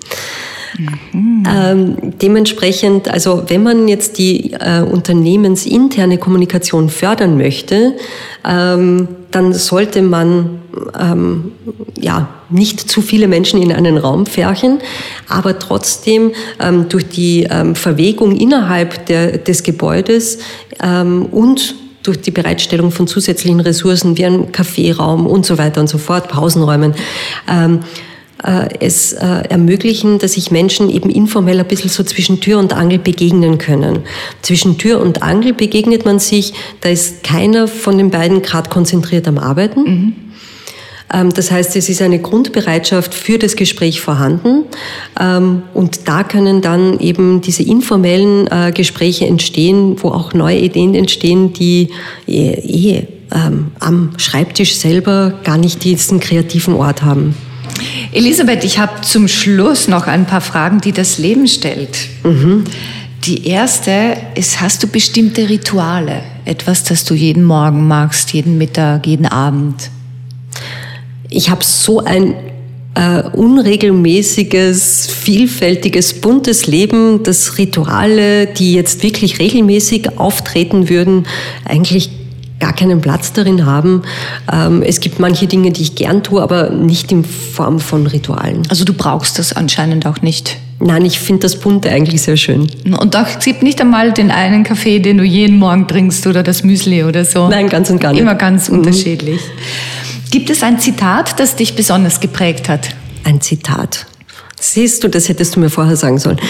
Mhm. 1.12 1.44
Ähm, 1.48 1.96
dementsprechend, 2.20 3.08
also 3.08 3.44
wenn 3.48 3.62
man 3.62 3.88
jetzt 3.88 4.18
die 4.18 4.52
äh, 4.52 4.80
unternehmensinterne 4.80 6.18
Kommunikation 6.18 6.88
fördern 6.88 7.36
möchte, 7.36 7.94
ähm, 8.44 9.08
dann 9.30 9.52
sollte 9.52 10.02
man 10.02 10.60
ähm, 10.98 11.52
ja 11.98 12.28
nicht 12.48 12.80
zu 12.90 13.02
viele 13.02 13.28
Menschen 13.28 13.60
in 13.60 13.72
einen 13.72 13.98
Raum 13.98 14.26
färchen, 14.26 14.78
aber 15.28 15.58
trotzdem 15.58 16.32
ähm, 16.60 16.88
durch 16.88 17.08
die 17.08 17.46
ähm, 17.50 17.74
Verwegung 17.74 18.36
innerhalb 18.36 19.06
der, 19.06 19.38
des 19.38 19.62
Gebäudes 19.62 20.38
ähm, 20.82 21.26
und 21.26 21.74
durch 22.02 22.20
die 22.20 22.30
Bereitstellung 22.30 22.92
von 22.92 23.06
zusätzlichen 23.06 23.60
Ressourcen 23.60 24.16
wie 24.16 24.24
einem 24.24 24.52
Kaffeeraum 24.52 25.26
und 25.26 25.44
so 25.44 25.58
weiter 25.58 25.80
und 25.80 25.88
so 25.88 25.98
fort, 25.98 26.28
Pausenräumen, 26.28 26.94
ähm, 27.48 27.80
äh, 27.80 28.15
es 28.78 29.12
äh, 29.12 29.26
ermöglichen, 29.48 30.18
dass 30.18 30.34
sich 30.34 30.50
Menschen 30.50 30.88
eben 30.88 31.10
informell 31.10 31.58
ein 31.58 31.66
bisschen 31.66 31.90
so 31.90 32.04
zwischen 32.04 32.40
Tür 32.40 32.58
und 32.58 32.72
Angel 32.72 32.98
begegnen 32.98 33.58
können. 33.58 34.00
Zwischen 34.42 34.78
Tür 34.78 35.00
und 35.00 35.22
Angel 35.22 35.52
begegnet 35.52 36.04
man 36.04 36.18
sich, 36.18 36.52
da 36.80 36.88
ist 36.88 37.24
keiner 37.24 37.66
von 37.66 37.98
den 37.98 38.10
beiden 38.10 38.42
gerade 38.42 38.70
konzentriert 38.70 39.26
am 39.26 39.38
Arbeiten. 39.38 39.82
Mhm. 39.82 40.12
Ähm, 41.12 41.32
das 41.32 41.50
heißt, 41.50 41.76
es 41.76 41.88
ist 41.88 42.02
eine 42.02 42.18
Grundbereitschaft 42.18 43.14
für 43.14 43.38
das 43.38 43.56
Gespräch 43.56 44.00
vorhanden. 44.00 44.64
Ähm, 45.20 45.62
und 45.74 46.08
da 46.08 46.22
können 46.22 46.60
dann 46.60 46.98
eben 46.98 47.40
diese 47.40 47.62
informellen 47.62 48.46
äh, 48.48 48.72
Gespräche 48.72 49.26
entstehen, 49.26 49.96
wo 50.02 50.08
auch 50.08 50.34
neue 50.34 50.58
Ideen 50.58 50.94
entstehen, 50.94 51.52
die 51.52 51.90
eh, 52.26 52.52
eh 52.52 53.06
ähm, 53.34 53.72
am 53.80 54.10
Schreibtisch 54.18 54.76
selber 54.76 55.34
gar 55.44 55.58
nicht 55.58 55.82
diesen 55.84 56.20
kreativen 56.20 56.74
Ort 56.74 57.02
haben. 57.02 57.34
Elisabeth, 58.12 58.64
ich 58.64 58.78
habe 58.78 59.00
zum 59.02 59.28
Schluss 59.28 59.88
noch 59.88 60.06
ein 60.06 60.26
paar 60.26 60.40
Fragen, 60.40 60.80
die 60.80 60.92
das 60.92 61.18
Leben 61.18 61.46
stellt. 61.48 61.96
Mhm. 62.24 62.64
Die 63.24 63.46
erste 63.46 64.16
ist, 64.36 64.60
hast 64.60 64.82
du 64.82 64.86
bestimmte 64.86 65.48
Rituale? 65.48 66.22
Etwas, 66.44 66.84
das 66.84 67.04
du 67.04 67.14
jeden 67.14 67.44
Morgen 67.44 67.88
machst, 67.88 68.32
jeden 68.32 68.56
Mittag, 68.56 69.06
jeden 69.06 69.26
Abend? 69.26 69.90
Ich 71.28 71.50
habe 71.50 71.64
so 71.64 72.04
ein 72.04 72.34
äh, 72.94 73.22
unregelmäßiges, 73.32 75.08
vielfältiges, 75.08 76.20
buntes 76.20 76.66
Leben, 76.66 77.22
dass 77.22 77.58
Rituale, 77.58 78.46
die 78.46 78.72
jetzt 78.74 79.02
wirklich 79.02 79.38
regelmäßig 79.38 80.18
auftreten 80.18 80.88
würden, 80.88 81.26
eigentlich 81.64 82.10
gar 82.60 82.72
keinen 82.72 83.00
Platz 83.00 83.32
darin 83.32 83.66
haben. 83.66 84.02
Ähm, 84.52 84.82
es 84.82 85.00
gibt 85.00 85.18
manche 85.18 85.46
Dinge, 85.46 85.72
die 85.72 85.82
ich 85.82 85.94
gern 85.94 86.22
tue, 86.22 86.42
aber 86.42 86.70
nicht 86.70 87.12
in 87.12 87.24
Form 87.24 87.80
von 87.80 88.06
Ritualen. 88.06 88.62
Also 88.68 88.84
du 88.84 88.92
brauchst 88.92 89.38
das 89.38 89.52
anscheinend 89.52 90.06
auch 90.06 90.22
nicht. 90.22 90.56
Nein, 90.78 91.04
ich 91.04 91.18
finde 91.18 91.42
das 91.42 91.56
Bunte 91.56 91.90
eigentlich 91.90 92.22
sehr 92.22 92.36
schön. 92.36 92.70
Und 92.98 93.14
da 93.14 93.26
gibt 93.42 93.62
nicht 93.62 93.80
einmal 93.80 94.12
den 94.12 94.30
einen 94.30 94.62
Kaffee, 94.62 94.98
den 94.98 95.18
du 95.18 95.24
jeden 95.24 95.58
Morgen 95.58 95.88
trinkst 95.88 96.26
oder 96.26 96.42
das 96.42 96.62
Müsli 96.64 97.04
oder 97.04 97.24
so. 97.24 97.48
Nein, 97.48 97.68
ganz 97.68 97.88
und 97.88 97.98
gar 97.98 98.12
nicht. 98.12 98.20
Immer 98.20 98.34
ganz 98.34 98.68
mhm. 98.68 98.78
unterschiedlich. 98.78 99.40
Gibt 100.30 100.50
es 100.50 100.62
ein 100.62 100.78
Zitat, 100.78 101.40
das 101.40 101.56
dich 101.56 101.76
besonders 101.76 102.20
geprägt 102.20 102.68
hat? 102.68 102.90
Ein 103.24 103.40
Zitat. 103.40 104.06
Siehst 104.58 105.04
du, 105.04 105.08
das 105.08 105.28
hättest 105.28 105.54
du 105.54 105.60
mir 105.60 105.68
vorher 105.68 105.96
sagen 105.96 106.18
sollen. 106.18 106.40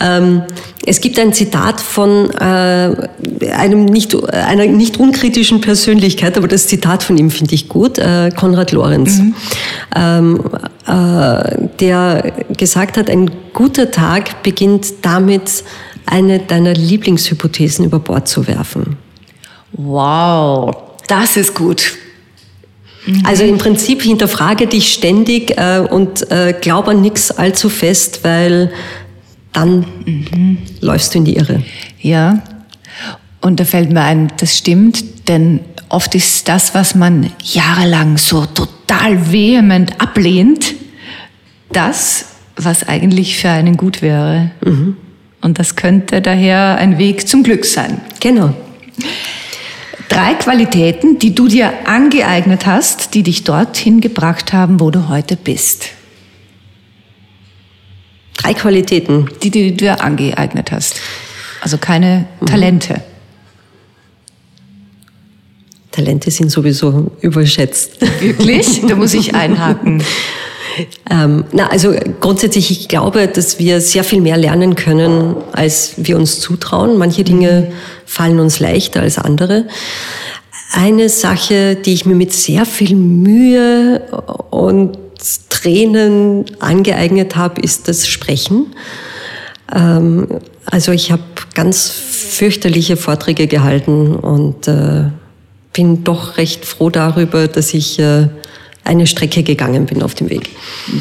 Ähm, 0.00 0.42
es 0.86 1.00
gibt 1.00 1.18
ein 1.18 1.34
Zitat 1.34 1.80
von 1.80 2.30
äh, 2.30 3.08
einem 3.50 3.84
nicht, 3.84 4.14
einer 4.32 4.66
nicht 4.66 4.98
unkritischen 4.98 5.60
Persönlichkeit, 5.60 6.38
aber 6.38 6.48
das 6.48 6.68
Zitat 6.68 7.02
von 7.02 7.18
ihm 7.18 7.30
finde 7.30 7.54
ich 7.54 7.68
gut, 7.68 7.98
äh, 7.98 8.30
Konrad 8.34 8.72
Lorenz, 8.72 9.18
mhm. 9.18 9.34
ähm, 9.94 10.40
äh, 10.86 11.68
der 11.80 12.32
gesagt 12.56 12.96
hat, 12.96 13.10
ein 13.10 13.30
guter 13.52 13.90
Tag 13.90 14.42
beginnt 14.42 14.86
damit, 15.02 15.64
eine 16.06 16.38
deiner 16.38 16.72
Lieblingshypothesen 16.72 17.84
über 17.84 17.98
Bord 17.98 18.26
zu 18.26 18.46
werfen. 18.46 18.96
Wow, 19.72 20.74
das 21.08 21.36
ist 21.36 21.54
gut. 21.54 21.94
Also 23.24 23.44
im 23.44 23.58
Prinzip 23.58 24.02
hinterfrage 24.02 24.66
dich 24.66 24.92
ständig 24.92 25.58
äh, 25.58 25.80
und 25.80 26.30
äh, 26.30 26.54
glaub 26.58 26.88
an 26.88 27.02
nichts 27.02 27.30
allzu 27.30 27.68
fest, 27.68 28.20
weil 28.22 28.72
dann 29.52 29.84
mhm. 30.06 30.58
läufst 30.80 31.14
du 31.14 31.18
in 31.18 31.24
die 31.24 31.36
Irre. 31.36 31.62
Ja, 32.00 32.42
und 33.40 33.60
da 33.60 33.64
fällt 33.64 33.92
mir 33.92 34.02
ein, 34.02 34.32
das 34.38 34.56
stimmt, 34.56 35.28
denn 35.28 35.60
oft 35.90 36.14
ist 36.14 36.48
das, 36.48 36.74
was 36.74 36.94
man 36.94 37.30
jahrelang 37.42 38.16
so 38.16 38.46
total 38.46 39.32
vehement 39.32 40.00
ablehnt, 40.00 40.74
das, 41.70 42.26
was 42.56 42.88
eigentlich 42.88 43.36
für 43.36 43.50
einen 43.50 43.76
gut 43.76 44.00
wäre. 44.00 44.50
Mhm. 44.64 44.96
Und 45.42 45.58
das 45.58 45.76
könnte 45.76 46.22
daher 46.22 46.76
ein 46.78 46.96
Weg 46.96 47.28
zum 47.28 47.42
Glück 47.42 47.66
sein. 47.66 48.00
Genau. 48.20 48.54
Drei 50.14 50.34
Qualitäten, 50.34 51.18
die 51.18 51.34
du 51.34 51.48
dir 51.48 51.88
angeeignet 51.88 52.66
hast, 52.66 53.14
die 53.14 53.24
dich 53.24 53.42
dorthin 53.42 54.00
gebracht 54.00 54.52
haben, 54.52 54.78
wo 54.78 54.92
du 54.92 55.08
heute 55.08 55.34
bist. 55.34 55.88
Drei 58.36 58.54
Qualitäten. 58.54 59.28
Die, 59.42 59.50
die 59.50 59.70
du 59.70 59.76
dir 59.76 60.00
angeeignet 60.00 60.70
hast. 60.70 61.00
Also 61.60 61.78
keine 61.78 62.26
mhm. 62.40 62.46
Talente. 62.46 63.02
Talente 65.90 66.30
sind 66.30 66.48
sowieso 66.48 67.10
überschätzt. 67.20 68.00
Wirklich? 68.20 68.82
Da 68.86 68.94
muss 68.94 69.14
ich 69.14 69.34
einhaken. 69.34 70.00
Ähm, 71.10 71.44
na, 71.52 71.68
also 71.68 71.94
grundsätzlich, 72.20 72.70
ich 72.70 72.88
glaube, 72.88 73.28
dass 73.28 73.58
wir 73.58 73.80
sehr 73.80 74.04
viel 74.04 74.20
mehr 74.20 74.36
lernen 74.36 74.74
können, 74.74 75.36
als 75.52 75.94
wir 75.96 76.16
uns 76.16 76.40
zutrauen. 76.40 76.98
Manche 76.98 77.24
Dinge 77.24 77.72
fallen 78.06 78.40
uns 78.40 78.60
leichter 78.60 79.00
als 79.02 79.18
andere. 79.18 79.66
Eine 80.72 81.08
Sache, 81.08 81.76
die 81.76 81.92
ich 81.92 82.04
mir 82.04 82.16
mit 82.16 82.32
sehr 82.32 82.66
viel 82.66 82.96
Mühe 82.96 84.00
und 84.50 84.98
Tränen 85.48 86.44
angeeignet 86.58 87.36
habe, 87.36 87.60
ist 87.60 87.88
das 87.88 88.06
Sprechen. 88.06 88.74
Ähm, 89.74 90.26
also 90.66 90.92
ich 90.92 91.12
habe 91.12 91.22
ganz 91.54 91.88
fürchterliche 91.88 92.96
Vorträge 92.96 93.46
gehalten 93.46 94.16
und 94.16 94.68
äh, 94.68 95.04
bin 95.72 96.04
doch 96.04 96.36
recht 96.36 96.64
froh 96.64 96.90
darüber, 96.90 97.48
dass 97.48 97.74
ich 97.74 97.98
äh, 97.98 98.28
eine 98.84 99.06
Strecke 99.06 99.42
gegangen 99.42 99.86
bin 99.86 100.02
auf 100.02 100.14
dem 100.14 100.30
Weg. 100.30 100.50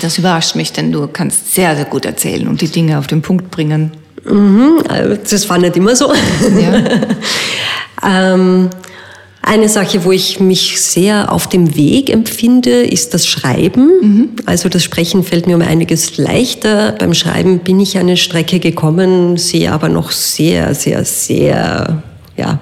Das 0.01 0.17
überrascht 0.17 0.55
mich, 0.55 0.71
denn 0.71 0.91
du 0.91 1.07
kannst 1.07 1.53
sehr, 1.53 1.75
sehr 1.75 1.85
gut 1.85 2.05
erzählen 2.05 2.47
und 2.47 2.61
die 2.61 2.69
Dinge 2.69 2.97
auf 2.97 3.07
den 3.07 3.21
Punkt 3.21 3.51
bringen. 3.51 3.91
Mhm, 4.25 4.83
äh, 4.89 5.17
das 5.29 5.49
war 5.49 5.57
nicht 5.57 5.75
immer 5.75 5.95
so. 5.95 6.13
Ja. 6.59 6.83
ähm, 8.33 8.69
eine 9.45 9.67
Sache, 9.67 10.05
wo 10.05 10.13
ich 10.13 10.39
mich 10.39 10.79
sehr 10.81 11.29
auf 11.29 11.47
dem 11.47 11.75
Weg 11.75 12.09
empfinde, 12.09 12.83
ist 12.83 13.13
das 13.13 13.27
Schreiben. 13.27 13.91
Mhm. 14.01 14.29
Also 14.45 14.69
das 14.69 14.83
Sprechen 14.83 15.25
fällt 15.25 15.47
mir 15.47 15.55
um 15.55 15.61
einiges 15.61 16.17
leichter. 16.17 16.93
Beim 16.93 17.13
Schreiben 17.13 17.59
bin 17.59 17.81
ich 17.81 17.97
eine 17.97 18.15
Strecke 18.15 18.59
gekommen, 18.59 19.35
sehe 19.35 19.73
aber 19.73 19.89
noch 19.89 20.11
sehr, 20.11 20.73
sehr, 20.73 21.03
sehr, 21.03 22.01
ja, 22.37 22.59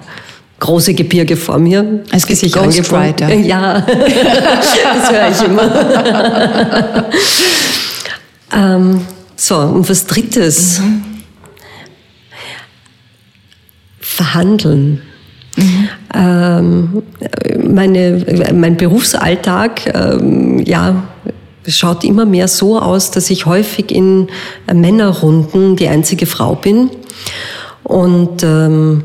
große 0.62 0.94
Gebirge 0.94 1.36
vor 1.36 1.60
mir. 1.60 2.04
Es 2.12 2.26
gibt 2.26 2.40
sich 2.40 2.54
Ghostwriter. 2.54 3.34
Ja, 3.34 3.82
das 4.94 5.12
höre 5.12 5.30
ich 5.30 5.44
immer. 5.44 7.10
ähm, 8.54 9.02
so, 9.36 9.58
und 9.58 9.90
was 9.90 10.06
Drittes. 10.06 10.80
Mhm. 10.80 11.04
Verhandeln. 14.00 15.02
Mhm. 15.58 15.90
Ähm, 16.14 17.04
meine, 17.68 18.54
mein 18.54 18.78
Berufsalltag, 18.78 19.92
ähm, 19.94 20.60
ja, 20.60 21.04
schaut 21.68 22.04
immer 22.04 22.26
mehr 22.26 22.48
so 22.48 22.80
aus, 22.80 23.10
dass 23.10 23.30
ich 23.32 23.46
häufig 23.48 23.92
in 23.92 24.28
Männerrunden 24.72 25.76
die 25.76 25.88
einzige 25.88 26.28
Frau 26.28 26.56
bin. 26.56 26.92
Und 27.84 28.44
ähm, 28.44 29.04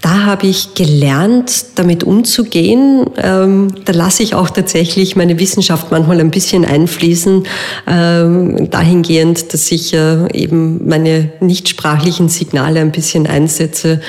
da 0.00 0.24
habe 0.24 0.46
ich 0.46 0.74
gelernt, 0.74 1.66
damit 1.74 2.04
umzugehen. 2.04 3.06
Ähm, 3.16 3.68
da 3.84 3.92
lasse 3.92 4.22
ich 4.22 4.34
auch 4.34 4.50
tatsächlich 4.50 5.16
meine 5.16 5.38
Wissenschaft 5.38 5.90
manchmal 5.90 6.20
ein 6.20 6.30
bisschen 6.30 6.64
einfließen, 6.64 7.46
ähm, 7.86 8.70
dahingehend, 8.70 9.52
dass 9.52 9.70
ich 9.72 9.92
äh, 9.94 10.32
eben 10.32 10.86
meine 10.88 11.32
nichtsprachlichen 11.40 12.28
Signale 12.28 12.80
ein 12.80 12.92
bisschen 12.92 13.26
einsetze, 13.26 14.00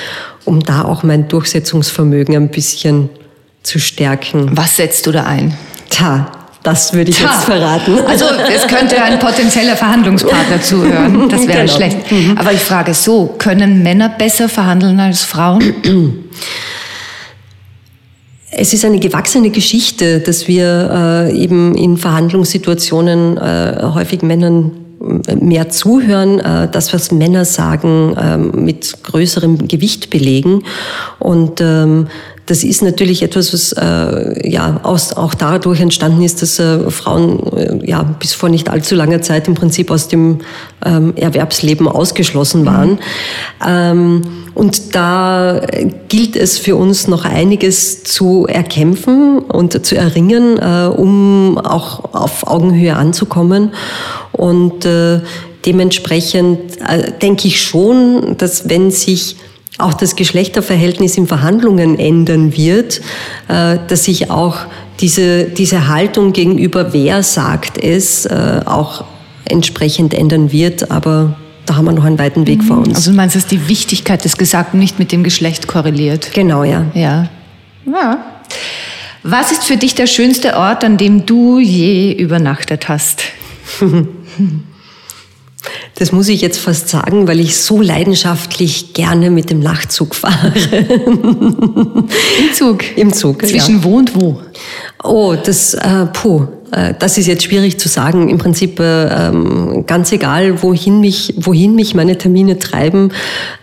um 0.44 0.60
da 0.60 0.84
auch 0.84 1.02
mein 1.02 1.28
Durchsetzungsvermögen 1.28 2.36
ein 2.36 2.48
bisschen 2.50 3.08
zu 3.62 3.78
stärken. 3.78 4.50
Was 4.56 4.76
setzt 4.76 5.06
du 5.06 5.12
da 5.12 5.24
ein? 5.24 5.56
Tja, 5.90 6.39
das 6.62 6.92
würde 6.92 7.10
ich 7.10 7.16
Tja. 7.16 7.30
jetzt 7.32 7.44
verraten. 7.44 7.98
Also 8.06 8.26
es 8.54 8.66
könnte 8.66 9.02
ein 9.02 9.18
potenzieller 9.18 9.76
Verhandlungspartner 9.76 10.60
zuhören. 10.62 11.28
Das 11.28 11.46
wäre 11.46 11.64
genau. 11.64 11.72
schlecht. 11.72 12.10
Mhm. 12.10 12.36
Aber 12.38 12.52
ich 12.52 12.60
frage 12.60 12.92
so, 12.92 13.34
können 13.38 13.82
Männer 13.82 14.10
besser 14.10 14.48
verhandeln 14.48 15.00
als 15.00 15.24
Frauen? 15.24 16.28
Es 18.50 18.74
ist 18.74 18.84
eine 18.84 18.98
gewachsene 18.98 19.50
Geschichte, 19.50 20.20
dass 20.20 20.48
wir 20.48 21.28
äh, 21.30 21.42
eben 21.42 21.74
in 21.76 21.96
Verhandlungssituationen 21.96 23.38
äh, 23.38 23.82
häufig 23.94 24.22
Männern 24.22 24.72
mehr 25.40 25.70
zuhören, 25.70 26.40
äh, 26.40 26.68
das, 26.70 26.92
was 26.92 27.10
Männer 27.10 27.44
sagen, 27.44 28.14
ähm, 28.20 28.64
mit 28.64 29.02
größerem 29.02 29.66
Gewicht 29.66 30.10
belegen. 30.10 30.64
Und 31.18 31.60
ähm, 31.60 32.08
das 32.50 32.64
ist 32.64 32.82
natürlich 32.82 33.22
etwas, 33.22 33.52
was 33.52 33.72
äh, 33.72 34.50
ja 34.50 34.80
aus, 34.82 35.12
auch 35.12 35.34
dadurch 35.34 35.80
entstanden 35.80 36.22
ist, 36.22 36.42
dass 36.42 36.58
äh, 36.58 36.90
Frauen 36.90 37.38
äh, 37.56 37.88
ja 37.88 38.02
bis 38.02 38.32
vor 38.32 38.48
nicht 38.48 38.68
allzu 38.68 38.96
langer 38.96 39.22
Zeit 39.22 39.46
im 39.46 39.54
Prinzip 39.54 39.92
aus 39.92 40.08
dem 40.08 40.40
ähm, 40.84 41.12
Erwerbsleben 41.14 41.86
ausgeschlossen 41.86 42.66
waren. 42.66 42.90
Mhm. 42.90 42.98
Ähm, 43.68 44.22
und 44.54 44.96
da 44.96 45.60
gilt 46.08 46.34
es 46.34 46.58
für 46.58 46.74
uns 46.74 47.06
noch 47.06 47.24
einiges 47.24 48.02
zu 48.02 48.46
erkämpfen 48.48 49.38
und 49.38 49.86
zu 49.86 49.96
erringen, 49.96 50.58
äh, 50.58 50.88
um 50.88 51.56
auch 51.56 52.12
auf 52.14 52.48
Augenhöhe 52.48 52.96
anzukommen. 52.96 53.74
Und 54.32 54.84
äh, 54.84 55.20
dementsprechend 55.64 56.80
äh, 56.80 57.12
denke 57.22 57.46
ich 57.46 57.62
schon, 57.62 58.36
dass 58.38 58.68
wenn 58.68 58.90
sich 58.90 59.36
auch 59.80 59.94
das 59.94 60.16
Geschlechterverhältnis 60.16 61.16
in 61.16 61.26
Verhandlungen 61.26 61.98
ändern 61.98 62.56
wird, 62.56 63.00
äh, 63.48 63.78
dass 63.88 64.04
sich 64.04 64.30
auch 64.30 64.58
diese, 65.00 65.44
diese 65.44 65.88
Haltung 65.88 66.32
gegenüber 66.32 66.92
wer 66.92 67.22
sagt 67.22 67.78
es 67.78 68.26
äh, 68.26 68.60
auch 68.64 69.04
entsprechend 69.44 70.14
ändern 70.14 70.52
wird, 70.52 70.90
aber 70.90 71.36
da 71.66 71.76
haben 71.76 71.84
wir 71.84 71.92
noch 71.92 72.04
einen 72.04 72.18
weiten 72.18 72.46
Weg 72.46 72.62
vor 72.62 72.78
uns. 72.78 72.96
Also 72.96 73.10
du 73.10 73.16
meinst, 73.16 73.36
dass 73.36 73.46
die 73.46 73.68
Wichtigkeit 73.68 74.24
des 74.24 74.36
Gesagten 74.36 74.78
nicht 74.78 74.98
mit 74.98 75.12
dem 75.12 75.22
Geschlecht 75.22 75.66
korreliert? 75.66 76.30
Genau, 76.34 76.64
ja. 76.64 76.86
Ja. 76.94 77.28
ja. 77.86 78.18
Was 79.22 79.52
ist 79.52 79.64
für 79.64 79.76
dich 79.76 79.94
der 79.94 80.06
schönste 80.06 80.56
Ort, 80.56 80.82
an 80.82 80.96
dem 80.96 81.26
du 81.26 81.58
je 81.58 82.12
übernachtet 82.12 82.88
hast? 82.88 83.22
Das 85.96 86.12
muss 86.12 86.28
ich 86.28 86.40
jetzt 86.40 86.58
fast 86.58 86.88
sagen, 86.88 87.28
weil 87.28 87.40
ich 87.40 87.56
so 87.56 87.80
leidenschaftlich 87.80 88.94
gerne 88.94 89.30
mit 89.30 89.50
dem 89.50 89.60
Nachtzug 89.60 90.14
fahre. 90.14 90.52
Im 90.56 92.08
Zug? 92.54 92.96
Im 92.96 93.12
Zug. 93.12 93.46
Zwischen 93.46 93.78
ja. 93.78 93.84
wo 93.84 93.96
und 93.96 94.20
wo? 94.20 94.40
Oh, 95.02 95.34
das, 95.34 95.74
äh, 95.74 96.06
puh, 96.12 96.46
äh, 96.72 96.94
das 96.98 97.18
ist 97.18 97.26
jetzt 97.26 97.44
schwierig 97.44 97.78
zu 97.78 97.88
sagen. 97.88 98.28
Im 98.28 98.38
Prinzip 98.38 98.80
äh, 98.80 99.28
ähm, 99.28 99.84
ganz 99.86 100.12
egal, 100.12 100.62
wohin 100.62 101.00
mich, 101.00 101.34
wohin 101.36 101.74
mich 101.74 101.94
meine 101.94 102.16
Termine 102.16 102.58
treiben, 102.58 103.12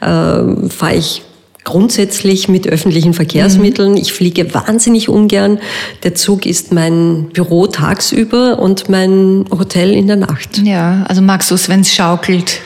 äh, 0.01 0.05
fahre 0.05 0.95
ich 0.95 1.23
grundsätzlich 1.67 2.47
mit 2.47 2.65
öffentlichen 2.65 3.13
Verkehrsmitteln. 3.13 3.91
Mhm. 3.91 3.97
Ich 3.97 4.13
fliege 4.13 4.53
wahnsinnig 4.53 5.09
ungern. 5.09 5.59
Der 6.03 6.15
Zug 6.15 6.45
ist 6.45 6.71
mein 6.71 7.25
Büro 7.33 7.67
tagsüber 7.67 8.59
und 8.59 8.87
mein 8.87 9.43
Hotel 9.51 9.93
in 9.93 10.07
der 10.07 10.15
Nacht. 10.15 10.61
Ja, 10.63 11.03
also 11.09 11.21
magst 11.21 11.51
du 11.51 11.55
es, 11.55 11.67
wenn 11.67 11.81
es 11.81 11.93
schaukelt? 11.93 12.61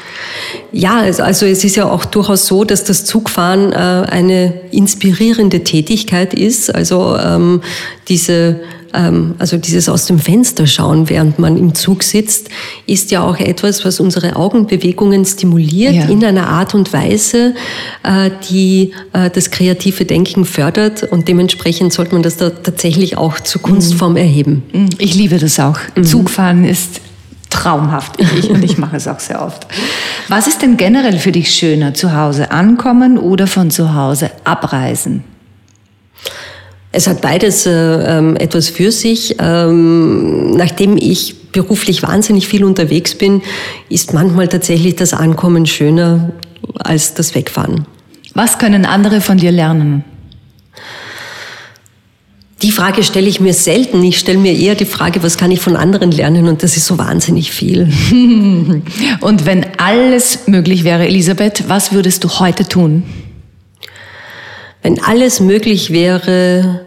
Ja, 0.71 0.99
also, 0.99 1.23
also 1.23 1.45
es 1.45 1.63
ist 1.63 1.75
ja 1.75 1.89
auch 1.89 2.05
durchaus 2.05 2.47
so, 2.47 2.63
dass 2.63 2.83
das 2.83 3.05
Zugfahren 3.05 3.71
äh, 3.71 3.75
eine 3.75 4.53
inspirierende 4.71 5.63
Tätigkeit 5.63 6.33
ist. 6.33 6.73
Also 6.73 7.17
ähm, 7.17 7.61
diese 8.07 8.61
ähm, 8.93 9.35
also 9.37 9.57
dieses 9.57 9.89
aus 9.89 10.05
dem 10.05 10.19
Fenster 10.19 10.67
schauen, 10.67 11.09
während 11.09 11.39
man 11.39 11.57
im 11.57 11.73
Zug 11.75 12.03
sitzt, 12.03 12.49
ist 12.87 13.11
ja 13.11 13.23
auch 13.23 13.37
etwas, 13.37 13.85
was 13.85 13.99
unsere 13.99 14.35
Augenbewegungen 14.35 15.25
stimuliert 15.25 15.93
ja. 15.93 16.05
in 16.05 16.23
einer 16.23 16.47
Art 16.47 16.73
und 16.73 16.91
Weise, 16.93 17.53
äh, 18.03 18.29
die 18.49 18.91
äh, 19.13 19.29
das 19.29 19.51
kreative 19.51 20.05
Denken 20.05 20.45
fördert 20.45 21.03
und 21.03 21.27
dementsprechend 21.27 21.93
sollte 21.93 22.13
man 22.13 22.23
das 22.23 22.37
da 22.37 22.49
tatsächlich 22.49 23.17
auch 23.17 23.39
zur 23.39 23.61
Kunstform 23.61 24.13
mhm. 24.13 24.17
erheben. 24.17 24.63
Mhm. 24.73 24.89
Ich 24.97 25.15
liebe 25.15 25.37
das 25.37 25.59
auch. 25.59 25.79
Mhm. 25.95 26.03
Zugfahren 26.03 26.65
ist 26.65 27.01
traumhaft. 27.51 28.19
Ich, 28.19 28.49
und 28.49 28.63
ich 28.63 28.77
mache 28.77 28.95
es 28.95 29.07
auch 29.07 29.19
sehr 29.19 29.41
oft. 29.41 29.67
Was 30.27 30.47
ist 30.47 30.61
denn 30.61 30.77
generell 30.77 31.19
für 31.19 31.31
dich 31.31 31.53
schöner? 31.53 31.93
Zu 31.93 32.15
Hause 32.15 32.51
ankommen 32.51 33.17
oder 33.17 33.45
von 33.45 33.69
zu 33.69 33.93
Hause 33.93 34.31
abreisen? 34.43 35.23
Es 36.91 37.07
hat 37.07 37.21
beides 37.21 37.65
äh, 37.65 37.71
ähm, 37.71 38.35
etwas 38.35 38.69
für 38.69 38.91
sich. 38.91 39.35
Ähm, 39.39 40.51
nachdem 40.51 40.97
ich 40.97 41.51
beruflich 41.51 42.03
wahnsinnig 42.03 42.47
viel 42.47 42.63
unterwegs 42.63 43.15
bin, 43.15 43.41
ist 43.89 44.13
manchmal 44.13 44.47
tatsächlich 44.47 44.95
das 44.95 45.13
Ankommen 45.13 45.65
schöner 45.65 46.31
als 46.79 47.13
das 47.13 47.35
Wegfahren. 47.35 47.85
Was 48.33 48.57
können 48.57 48.85
andere 48.85 49.21
von 49.21 49.37
dir 49.37 49.51
lernen? 49.51 50.03
Die 52.61 52.71
Frage 52.71 53.03
stelle 53.03 53.27
ich 53.27 53.39
mir 53.39 53.53
selten. 53.53 54.03
Ich 54.03 54.19
stelle 54.19 54.37
mir 54.37 54.53
eher 54.53 54.75
die 54.75 54.85
Frage, 54.85 55.23
was 55.23 55.37
kann 55.37 55.49
ich 55.49 55.59
von 55.59 55.75
anderen 55.75 56.11
lernen? 56.11 56.47
Und 56.47 56.61
das 56.61 56.77
ist 56.77 56.85
so 56.85 56.97
wahnsinnig 56.99 57.51
viel. 57.51 57.89
Und 59.21 59.45
wenn 59.45 59.65
alles 59.77 60.47
möglich 60.47 60.83
wäre, 60.83 61.07
Elisabeth, 61.07 61.63
was 61.67 61.91
würdest 61.91 62.23
du 62.23 62.29
heute 62.39 62.67
tun? 62.67 63.03
Wenn 64.83 65.01
alles 65.01 65.39
möglich 65.39 65.91
wäre, 65.91 66.81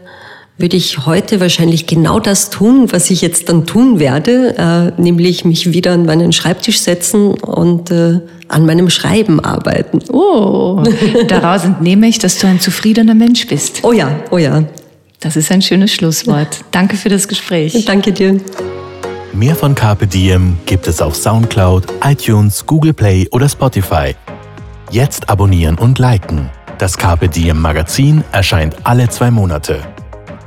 würde 0.59 0.77
ich 0.77 1.07
heute 1.07 1.41
wahrscheinlich 1.41 1.87
genau 1.87 2.21
das 2.21 2.51
tun, 2.51 2.93
was 2.93 3.11
ich 3.11 3.21
jetzt 3.21 3.49
dann 3.49 3.67
tun 3.67 3.99
werde, 3.99 4.55
äh, 4.57 5.01
nämlich 5.01 5.45
mich 5.45 5.73
wieder 5.73 5.93
an 5.93 6.07
meinen 6.07 6.33
Schreibtisch 6.33 6.81
setzen 6.81 7.35
und 7.35 7.91
äh, 7.91 8.21
an 8.47 8.65
meinem 8.65 8.91
Schreiben 8.91 9.41
arbeiten. 9.41 9.99
Oh, 10.13 10.85
daraus 11.29 11.65
entnehme 11.65 12.07
ich, 12.07 12.21
dass 12.21 12.39
du 12.39 12.47
ein 12.47 12.61
zufriedener 12.61 13.15
Mensch 13.15 13.49
bist. 13.49 13.81
Oh 13.83 13.93
ja, 13.93 14.21
oh 14.31 14.39
ja. 14.39 14.65
Das 15.25 15.37
ist 15.37 15.51
ein 15.51 15.63
schönes 15.63 15.91
Schlusswort. 15.91 16.63
Danke 16.71 16.99
für 16.99 17.09
das 17.09 17.27
Gespräch. 17.27 17.87
Danke 17.87 18.13
dir. 18.13 18.39
Mehr 19.33 19.57
von 19.57 19.75
Carpe 19.75 20.07
Diem 20.07 20.59
gibt 20.67 20.87
es 20.87 21.01
auf 21.01 21.17
Soundcloud, 21.17 21.87
iTunes, 22.05 22.67
Google 22.67 22.93
Play 22.93 23.27
oder 23.31 23.49
Spotify. 23.49 24.15
Jetzt 24.91 25.31
abonnieren 25.31 25.79
und 25.79 25.99
liken. 25.99 26.51
Das 26.77 26.99
Carpe 26.99 27.31
Diem 27.31 27.59
Magazin 27.59 28.23
erscheint 28.33 28.77
alle 28.85 29.09
zwei 29.09 29.31
Monate. 29.31 29.81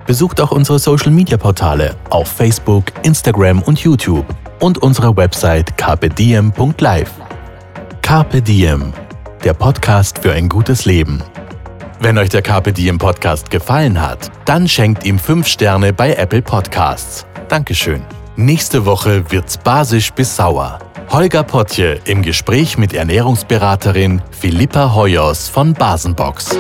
Besucht 0.05 0.39
auch 0.39 0.51
unsere 0.51 0.78
Social 0.78 1.11
Media 1.11 1.38
Portale 1.38 1.95
auf 2.11 2.28
Facebook, 2.28 2.86
Instagram 3.01 3.63
und 3.63 3.80
YouTube 3.80 4.28
und 4.59 4.78
unsere 4.78 5.17
Website 5.17 5.75
carpediem.live. 5.75 7.11
Carpe 8.03 8.43
Diem, 8.43 8.93
der 9.43 9.55
Podcast 9.55 10.19
für 10.19 10.34
ein 10.34 10.47
gutes 10.47 10.86
Leben. 10.86 11.23
Wenn 12.00 12.20
euch 12.20 12.30
der 12.30 12.43
Carpe 12.43 12.74
Diem 12.74 13.00
Podcast 13.00 13.50
gefallen 13.50 14.00
hat, 14.00 14.32
dann 14.45 14.68
schenkt 14.68 15.04
ihm 15.04 15.18
5 15.18 15.48
Sterne 15.48 15.93
bei 15.93 16.14
Apple 16.14 16.43
Podcasts. 16.43 17.26
Dankeschön. 17.50 18.04
Nächste 18.36 18.86
Woche 18.86 19.32
wird's 19.32 19.58
basisch 19.58 20.12
bis 20.12 20.36
sauer. 20.36 20.78
Holger 21.10 21.41
Potje 21.41 22.00
im 22.06 22.22
Gespräch 22.22 22.78
mit 22.78 22.93
Ernährungsberaterin 22.93 24.22
Philippa 24.30 24.93
Hoyos 24.93 25.48
von 25.48 25.74
Basenbox. 25.74 26.56